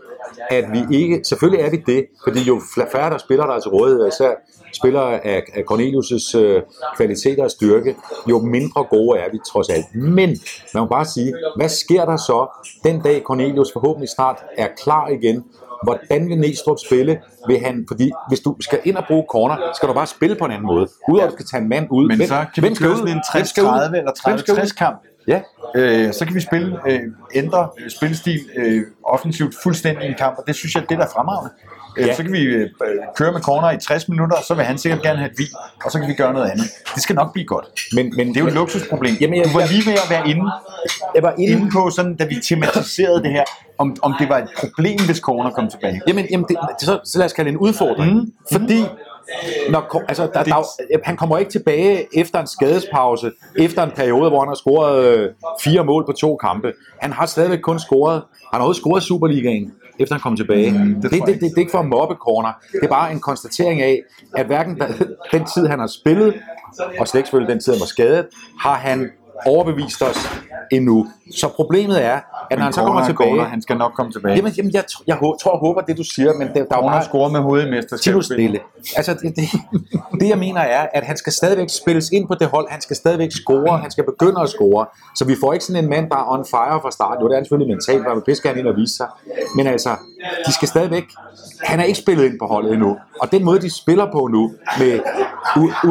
at 0.49 0.65
vi 0.71 0.97
ikke... 0.97 1.21
Selvfølgelig 1.23 1.65
er 1.65 1.69
vi 1.69 1.84
det, 1.86 2.05
fordi 2.23 2.39
jo 2.43 2.61
færre 2.91 3.09
der 3.09 3.17
spiller 3.17 3.45
der 3.45 3.53
er 3.53 3.59
til 3.59 3.71
rådighed, 3.71 4.07
især 4.07 4.32
spillere 4.73 5.26
af, 5.26 5.43
af 5.53 5.63
Cornelius' 5.71 6.38
øh, 6.38 6.61
kvaliteter 6.95 7.43
og 7.43 7.51
styrke, 7.51 7.95
jo 8.30 8.39
mindre 8.39 8.84
gode 8.89 9.19
er 9.19 9.32
vi 9.32 9.39
trods 9.51 9.69
alt. 9.69 9.86
Men 9.95 10.30
man 10.73 10.84
må 10.84 10.86
bare 10.86 11.05
sige, 11.05 11.34
hvad 11.55 11.69
sker 11.69 12.05
der 12.05 12.17
så 12.17 12.47
den 12.84 13.01
dag 13.01 13.21
Cornelius 13.26 13.73
forhåbentlig 13.73 14.09
snart 14.09 14.38
er 14.57 14.67
klar 14.84 15.07
igen? 15.07 15.43
Hvordan 15.84 16.30
vil 16.30 16.38
Næstrup 16.38 16.78
spille? 16.86 17.19
Vil 17.47 17.59
han, 17.59 17.86
fordi 17.88 18.11
hvis 18.28 18.39
du 18.39 18.55
skal 18.59 18.80
ind 18.84 18.95
og 18.95 19.03
bruge 19.07 19.26
corner, 19.32 19.57
skal 19.76 19.89
du 19.89 19.93
bare 19.93 20.07
spille 20.07 20.36
på 20.36 20.45
en 20.45 20.51
anden 20.51 20.65
måde. 20.67 20.88
Udover 21.09 21.23
at 21.26 21.30
du 21.32 21.36
skal 21.36 21.45
tage 21.51 21.61
en 21.63 21.69
mand 21.69 21.88
ud. 21.91 22.07
Men 22.07 22.17
Hvem- 22.17 22.28
så 22.28 22.45
kan 22.55 22.63
hvem 22.63 22.71
vi 22.71 22.76
køre 22.76 22.97
sådan 22.97 23.07
en 23.17 23.21
Hvem 23.34 23.45
skal 23.45 23.63
ud? 23.63 23.69
60-30 23.69 23.97
eller 23.97 24.11
Hvem 24.28 24.38
skal 24.38 24.53
ud? 24.53 24.57
30-60 24.59 24.73
kamp. 24.78 24.97
Ja, 25.28 25.41
Øh, 25.76 26.13
så 26.13 26.26
kan 26.26 26.36
vi 26.36 26.39
spille, 26.41 26.78
øh, 26.89 26.99
ændre 27.36 27.69
spilstil 27.97 28.39
øh, 28.57 28.82
offensivt 29.03 29.55
fuldstændig 29.63 30.03
i 30.05 30.07
en 30.07 30.13
kamp, 30.17 30.38
og 30.38 30.43
det 30.47 30.55
synes 30.55 30.76
jeg, 30.76 30.84
det 30.84 30.91
er 30.91 30.95
der 30.99 31.05
er 31.05 31.09
fremragende. 31.09 31.51
Øh, 31.97 32.07
Ja. 32.07 32.15
Så 32.15 32.23
kan 32.23 32.32
vi 32.34 32.39
øh, 32.43 32.69
køre 33.17 33.32
med 33.32 33.41
corner 33.41 33.71
i 33.71 33.78
60 33.80 34.09
minutter, 34.09 34.36
og 34.38 34.43
så 34.43 34.53
vil 34.55 34.63
han 34.63 34.78
sikkert 34.78 35.01
gerne 35.01 35.17
have 35.19 35.32
et 35.32 35.38
vin, 35.38 35.47
og 35.86 35.91
så 35.91 35.99
kan 35.99 36.07
vi 36.07 36.13
gøre 36.13 36.34
noget 36.34 36.49
andet. 36.49 36.65
Det 36.95 37.03
skal 37.03 37.15
nok 37.15 37.34
blive 37.34 37.45
godt. 37.45 37.65
men, 37.95 38.13
men 38.17 38.28
Det 38.28 38.38
er 38.38 38.41
jo 38.41 38.47
et 38.47 38.53
luksusproblem. 38.53 39.15
Jamen, 39.21 39.39
jeg- 39.39 39.45
du 39.53 39.59
var 39.59 39.65
lige 39.67 39.86
ved 39.86 39.93
at 39.93 40.09
være 40.09 40.30
inde, 40.30 40.51
jeg 41.15 41.23
var 41.23 41.34
inde 41.38 41.53
inde 41.53 41.71
på, 41.71 41.89
sådan, 41.89 42.15
da 42.15 42.26
vi 42.26 42.36
tematiserede 42.36 43.23
det 43.23 43.32
her, 43.32 43.43
om, 43.78 43.95
om 44.01 44.15
det 44.19 44.30
var 44.30 44.38
et 44.38 44.49
problem, 44.59 44.99
hvis 45.05 45.17
corner 45.17 45.49
kom 45.51 45.69
tilbage. 45.69 46.01
Jamen, 46.07 46.26
jamen 46.32 46.45
det, 46.49 46.57
så, 46.82 46.99
så 47.05 47.17
lad 47.17 47.26
os 47.26 47.34
kalde 47.34 47.47
det 47.49 47.53
en 47.55 47.59
udfordring. 47.59 48.13
Mm. 48.13 48.32
Fordi 48.51 48.86
når, 49.69 50.03
altså, 50.07 50.30
der, 50.34 50.43
der, 50.43 50.99
han 51.03 51.17
kommer 51.17 51.38
ikke 51.38 51.51
tilbage 51.51 52.07
efter 52.19 52.39
en 52.39 52.47
skadespause, 52.47 53.32
efter 53.55 53.84
en 53.84 53.91
periode, 53.91 54.30
hvor 54.30 54.39
han 54.39 54.47
har 54.47 54.55
scoret 54.55 55.05
øh, 55.05 55.30
fire 55.61 55.84
mål 55.84 56.05
på 56.05 56.11
to 56.11 56.36
kampe. 56.36 56.73
Han 57.01 57.11
har 57.11 57.26
stadigvæk 57.26 57.59
kun 57.59 57.80
scoret, 57.80 58.21
han 58.53 58.61
har 58.61 58.67
også 58.67 58.80
scoret 58.80 59.03
Superligaen, 59.03 59.71
efter 59.99 60.15
han 60.15 60.21
kom 60.21 60.36
tilbage. 60.36 60.71
Mm, 60.71 61.01
det, 61.01 61.11
det, 61.11 61.11
det, 61.11 61.28
det, 61.28 61.41
det, 61.41 61.53
er 61.55 61.59
ikke 61.59 61.71
for 61.71 61.80
at 61.80 61.86
mobbe 61.86 62.15
corner. 62.15 62.51
Det 62.71 62.84
er 62.84 62.88
bare 62.88 63.11
en 63.11 63.19
konstatering 63.19 63.82
af, 63.82 64.01
at 64.36 64.45
hverken 64.45 64.80
der, 64.80 64.88
den 65.32 65.45
tid, 65.55 65.67
han 65.67 65.80
har 65.80 65.88
spillet, 65.88 66.34
og 66.99 67.07
slet 67.07 67.34
ikke 67.34 67.47
den 67.47 67.59
tid, 67.59 67.73
han 67.73 67.80
var 67.80 67.86
skadet, 67.86 68.28
har 68.59 68.76
han 68.76 69.11
overbevist 69.45 70.01
os 70.01 70.29
endnu. 70.71 71.07
Så 71.36 71.47
problemet 71.47 72.05
er, 72.05 72.19
at 72.51 72.57
når 72.57 72.63
han 72.63 72.73
så 72.73 72.81
kommer 72.81 72.93
Corner 72.93 73.03
er 73.03 73.07
tilbage... 73.07 73.29
corner, 73.29 73.43
han 73.43 73.61
skal 73.61 73.77
nok 73.77 73.91
komme 73.93 74.11
tilbage. 74.11 74.36
Jamen, 74.36 74.51
jamen 74.51 74.73
jeg, 74.73 74.83
jeg, 75.07 75.15
hå- 75.15 75.38
tror 75.41 75.51
og 75.51 75.59
håber 75.59 75.81
det, 75.81 75.97
du 75.97 76.03
siger, 76.03 76.33
men 76.33 76.47
det, 76.47 76.55
der 76.55 76.59
er 76.59 76.63
jo 76.63 76.67
Corner 76.75 76.91
bare 76.91 77.03
scorer 77.03 77.29
med 77.31 77.39
hovedet 77.39 77.67
i 77.67 77.69
mesterskabet. 77.69 78.25
stille. 78.25 78.59
Altså, 78.97 79.13
det, 79.13 79.36
det, 79.36 79.47
det, 80.19 80.29
jeg 80.29 80.38
mener 80.38 80.61
er, 80.61 80.88
at 80.93 81.03
han 81.03 81.17
skal 81.17 81.33
stadigvæk 81.33 81.69
spilles 81.69 82.09
ind 82.09 82.27
på 82.27 82.36
det 82.39 82.47
hold. 82.47 82.67
Han 82.69 82.81
skal 82.81 82.95
stadigvæk 82.95 83.31
score. 83.31 83.77
Han 83.77 83.91
skal 83.91 84.03
begynde 84.05 84.41
at 84.41 84.49
score. 84.49 84.86
Så 85.15 85.25
vi 85.25 85.36
får 85.39 85.53
ikke 85.53 85.65
sådan 85.65 85.83
en 85.83 85.89
mand, 85.89 86.09
der 86.09 86.17
er 86.17 86.31
on 86.33 86.45
fire 86.45 86.79
fra 86.81 86.91
start. 86.91 87.17
Jo, 87.21 87.25
det 87.27 87.31
er 87.31 87.38
han 87.38 87.45
selvfølgelig 87.45 87.75
mentalt, 87.75 88.01
hvor 88.01 88.13
han 88.13 88.21
pisse 88.25 88.43
gerne 88.47 88.59
ind 88.59 88.67
og 88.67 88.75
vise 88.75 88.95
sig. 88.95 89.07
Men 89.55 89.67
altså, 89.67 89.89
de 90.47 90.53
skal 90.53 90.67
stadigvæk... 90.67 91.03
Han 91.63 91.79
er 91.79 91.83
ikke 91.83 91.99
spillet 91.99 92.25
ind 92.25 92.39
på 92.39 92.45
holdet 92.45 92.73
endnu. 92.73 92.97
Og 93.21 93.31
den 93.31 93.43
måde, 93.45 93.59
de 93.61 93.69
spiller 93.75 94.11
på 94.11 94.27
nu, 94.31 94.51
med, 94.79 94.99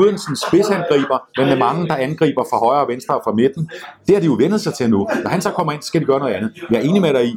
uden 0.01 0.18
sådan 0.18 0.36
spidsangriber, 0.49 1.18
men 1.38 1.47
med 1.49 1.57
mange, 1.57 1.88
der 1.88 1.97
angriber 1.97 2.45
fra 2.51 2.59
højre 2.59 2.80
og 2.80 2.88
venstre 2.88 3.14
og 3.14 3.20
fra 3.24 3.32
midten, 3.35 3.70
det 4.07 4.14
har 4.14 4.20
de 4.20 4.26
jo 4.26 4.37
vendet 4.39 4.61
sig 4.61 4.74
til 4.74 4.91
nu. 4.91 5.09
Når 5.22 5.30
han 5.30 5.41
så 5.41 5.51
kommer 5.51 5.72
ind, 5.72 5.82
så 5.82 5.87
skal 5.87 6.01
de 6.01 6.07
gøre 6.07 6.18
noget 6.18 6.35
andet. 6.35 6.51
Jeg 6.70 6.78
er 6.78 6.82
enig 6.82 7.03
med 7.03 7.14
dig 7.14 7.24
i. 7.26 7.37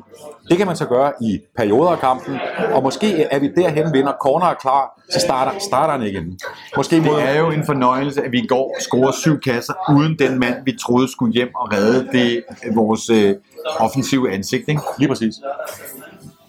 Det 0.50 0.58
kan 0.58 0.68
man 0.68 0.76
så 0.76 0.86
gøre 0.86 1.12
i 1.22 1.40
perioder 1.58 1.90
af 1.90 2.00
kampen, 2.00 2.40
og 2.74 2.84
måske 2.84 3.24
er 3.24 3.40
vi 3.40 3.50
derhen 3.56 3.94
vinder, 3.94 4.14
corner 4.22 4.46
er 4.46 4.54
klar, 4.54 5.02
så 5.10 5.20
starter, 5.20 5.60
starter 5.60 5.94
han 5.94 6.08
igen. 6.08 6.40
Måske 6.78 7.02
mod... 7.02 7.16
Det 7.16 7.30
er 7.30 7.40
jo 7.40 7.52
en 7.52 7.66
fornøjelse, 7.66 8.24
at 8.24 8.32
vi 8.32 8.40
i 8.40 8.48
går 8.48 8.78
scorede 8.80 9.18
syv 9.18 9.40
kasser, 9.40 9.74
uden 9.96 10.20
den 10.20 10.40
mand, 10.40 10.56
vi 10.66 10.78
troede 10.82 11.12
skulle 11.12 11.34
hjem 11.34 11.56
og 11.56 11.74
redde 11.74 12.08
det, 12.12 12.44
vores 12.76 13.10
øh, 13.10 13.36
offensive 13.80 14.32
ansigt. 14.32 14.70
Ikke? 14.70 14.82
Lige 15.00 15.10
præcis. 15.10 15.36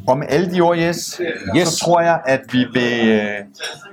Og 0.09 0.19
med 0.19 0.27
alle 0.29 0.55
de 0.55 0.61
ord, 0.61 0.77
yes, 0.77 1.21
yes. 1.57 1.69
så 1.69 1.79
tror 1.85 2.01
jeg, 2.01 2.21
at 2.27 2.41
vi 2.53 2.65
vil 2.73 3.09
øh, 3.09 3.29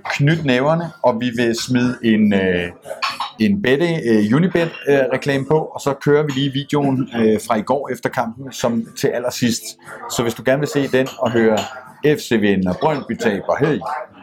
knytte 0.10 0.48
næverne, 0.48 0.92
og 1.02 1.22
vi 1.22 1.30
vil 1.38 1.56
smide 1.56 1.98
en, 2.04 2.34
øh, 2.34 2.72
en 3.40 3.62
bette, 3.62 3.88
øh, 4.10 4.36
Unibet-reklame 4.36 5.46
på, 5.46 5.58
og 5.58 5.82
så 5.82 5.94
kører 6.02 6.24
vi 6.24 6.32
lige 6.32 6.52
videoen 6.54 7.10
øh, 7.20 7.40
fra 7.48 7.56
i 7.56 7.62
går 7.62 7.90
efter 7.92 8.10
kampen, 8.10 8.52
som 8.52 8.86
til 9.00 9.08
allersidst. 9.08 9.64
Så 10.12 10.22
hvis 10.24 10.34
du 10.34 10.44
gerne 10.46 10.60
vil 10.60 10.68
se 10.68 10.88
den 10.88 11.08
og 11.20 11.32
høre 11.32 11.58
FC 12.06 12.32
vinde 12.42 12.70
og 12.70 12.78
Brøndby 12.82 13.18
taber, 13.22 13.56
hey, 13.66 13.80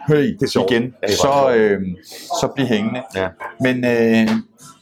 hey, 0.09 0.37
Det 0.41 0.57
er 0.57 0.73
igen, 0.73 0.83
Ja, 1.03 1.07
det 1.07 1.17
så, 1.17 1.55
øh, 1.57 1.81
så 2.41 2.49
bliv 2.55 2.67
hængende. 2.67 3.03
Ja. 3.17 3.29
Men 3.61 3.85
øh, 3.85 4.29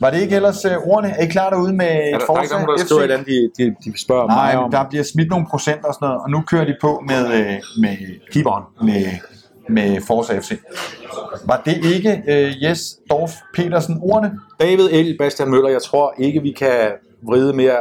var 0.01 0.11
det 0.11 0.20
ikke 0.22 0.37
ellers 0.37 0.64
øh, 0.64 0.76
ordene? 0.76 1.14
Er 1.18 1.22
I 1.24 1.28
klar 1.28 1.51
derude 1.51 1.72
med 1.72 1.87
Er 1.87 2.18
der, 2.18 2.26
der 2.26 2.35
er 2.35 2.43
ikke 2.43 2.55
nogen, 2.55 2.68
der 2.68 2.85
skriver 2.85 3.03
et 3.03 3.11
andet, 3.11 3.26
de, 3.26 3.51
de, 3.59 3.74
de 3.85 4.01
spørger 4.01 4.26
Nej, 4.26 4.55
mig 4.55 4.62
om. 4.64 4.70
der 4.70 4.89
bliver 4.89 5.05
smidt 5.05 5.31
nogle 5.31 5.47
procent 5.51 5.85
og 5.85 5.95
sådan 5.95 6.07
noget, 6.07 6.20
og 6.22 6.31
nu 6.31 6.41
kører 6.41 6.64
de 6.64 6.76
på 6.81 7.03
med, 7.09 7.24
øh, 7.41 7.55
med, 7.81 7.97
Keeperen. 8.33 8.64
med, 8.83 9.05
med 9.70 10.00
Forza 10.06 10.38
FC. 10.38 10.52
Var 11.44 11.62
det 11.64 11.84
ikke 11.94 12.22
øh, 12.28 12.62
Jes 12.62 12.96
Dorf 13.10 13.32
Petersen 13.54 13.98
ordene? 14.02 14.32
David 14.60 15.04
L. 15.04 15.18
Bastian 15.18 15.50
Møller, 15.50 15.68
jeg 15.68 15.82
tror 15.82 16.14
ikke, 16.18 16.42
vi 16.42 16.52
kan 16.52 16.90
vride 17.22 17.52
mere 17.52 17.76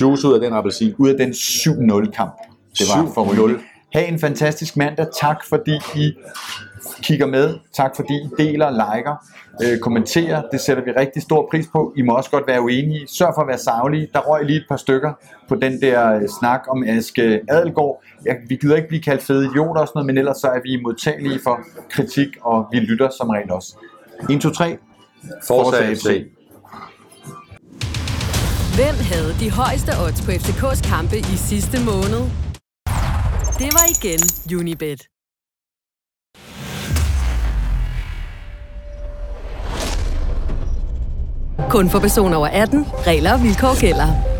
juice 0.00 0.28
ud 0.28 0.34
af 0.34 0.40
den 0.40 0.52
appelsin. 0.52 0.94
Ud 0.98 1.08
af 1.08 1.16
den 1.18 1.30
7-0 1.30 2.10
kamp. 2.10 2.32
Det 2.78 2.86
var 2.94 3.04
7-0. 3.04 3.14
for 3.14 3.22
Røde. 3.22 3.58
Ha' 3.94 4.04
en 4.08 4.18
fantastisk 4.18 4.76
mandag. 4.76 5.06
Tak 5.20 5.36
fordi 5.48 5.74
I 5.96 6.12
kigger 7.02 7.26
med. 7.26 7.54
Tak 7.74 7.96
fordi 7.96 8.14
I 8.14 8.28
deler, 8.38 8.70
liker, 8.70 9.14
øh, 9.62 9.78
kommenterer. 9.78 10.42
Det 10.52 10.60
sætter 10.60 10.84
vi 10.84 10.90
rigtig 10.90 11.22
stor 11.22 11.48
pris 11.50 11.66
på. 11.72 11.92
I 11.96 12.02
må 12.02 12.12
også 12.12 12.30
godt 12.30 12.46
være 12.46 12.62
uenige. 12.62 13.08
Sørg 13.08 13.32
for 13.34 13.42
at 13.42 13.48
være 13.48 13.58
savlige. 13.58 14.08
Der 14.12 14.20
røg 14.20 14.44
lige 14.44 14.56
et 14.56 14.66
par 14.68 14.76
stykker 14.76 15.12
på 15.48 15.54
den 15.54 15.80
der 15.80 16.14
øh, 16.14 16.22
snak 16.40 16.60
om 16.68 16.84
Aske 16.86 17.40
Adelgaard. 17.48 18.02
Ja, 18.26 18.34
vi 18.48 18.56
gider 18.56 18.76
ikke 18.76 18.88
blive 18.88 19.02
kaldt 19.02 19.22
fede 19.22 19.44
idioter 19.44 19.80
og 19.80 19.88
sådan 19.88 19.98
noget, 19.98 20.06
men 20.06 20.18
ellers 20.18 20.36
så 20.36 20.46
er 20.46 20.60
vi 20.64 20.80
modtagelige 20.82 21.40
for 21.42 21.60
kritik, 21.90 22.28
og 22.42 22.66
vi 22.72 22.78
lytter 22.78 23.08
som 23.18 23.28
regel 23.28 23.52
også. 23.52 23.76
1, 24.30 24.40
2, 24.40 24.50
3. 24.50 24.78
Forza 25.46 25.94
FC. 25.94 26.38
Hvem 28.78 28.96
havde 29.12 29.34
de 29.40 29.50
højeste 29.50 29.92
odds 30.04 30.20
på 30.26 30.30
FCK's 30.30 30.90
kampe 30.90 31.18
i 31.18 31.36
sidste 31.36 31.84
måned? 31.84 32.22
Det 33.62 33.70
var 33.76 33.86
igen 33.96 34.20
Unibet. 34.58 35.00
Kun 41.70 41.90
for 41.90 41.98
personer 41.98 42.36
over 42.36 42.48
18. 42.52 42.86
Regler 43.06 43.32
og 43.32 43.42
vilkår 43.42 43.80
gælder. 43.80 44.37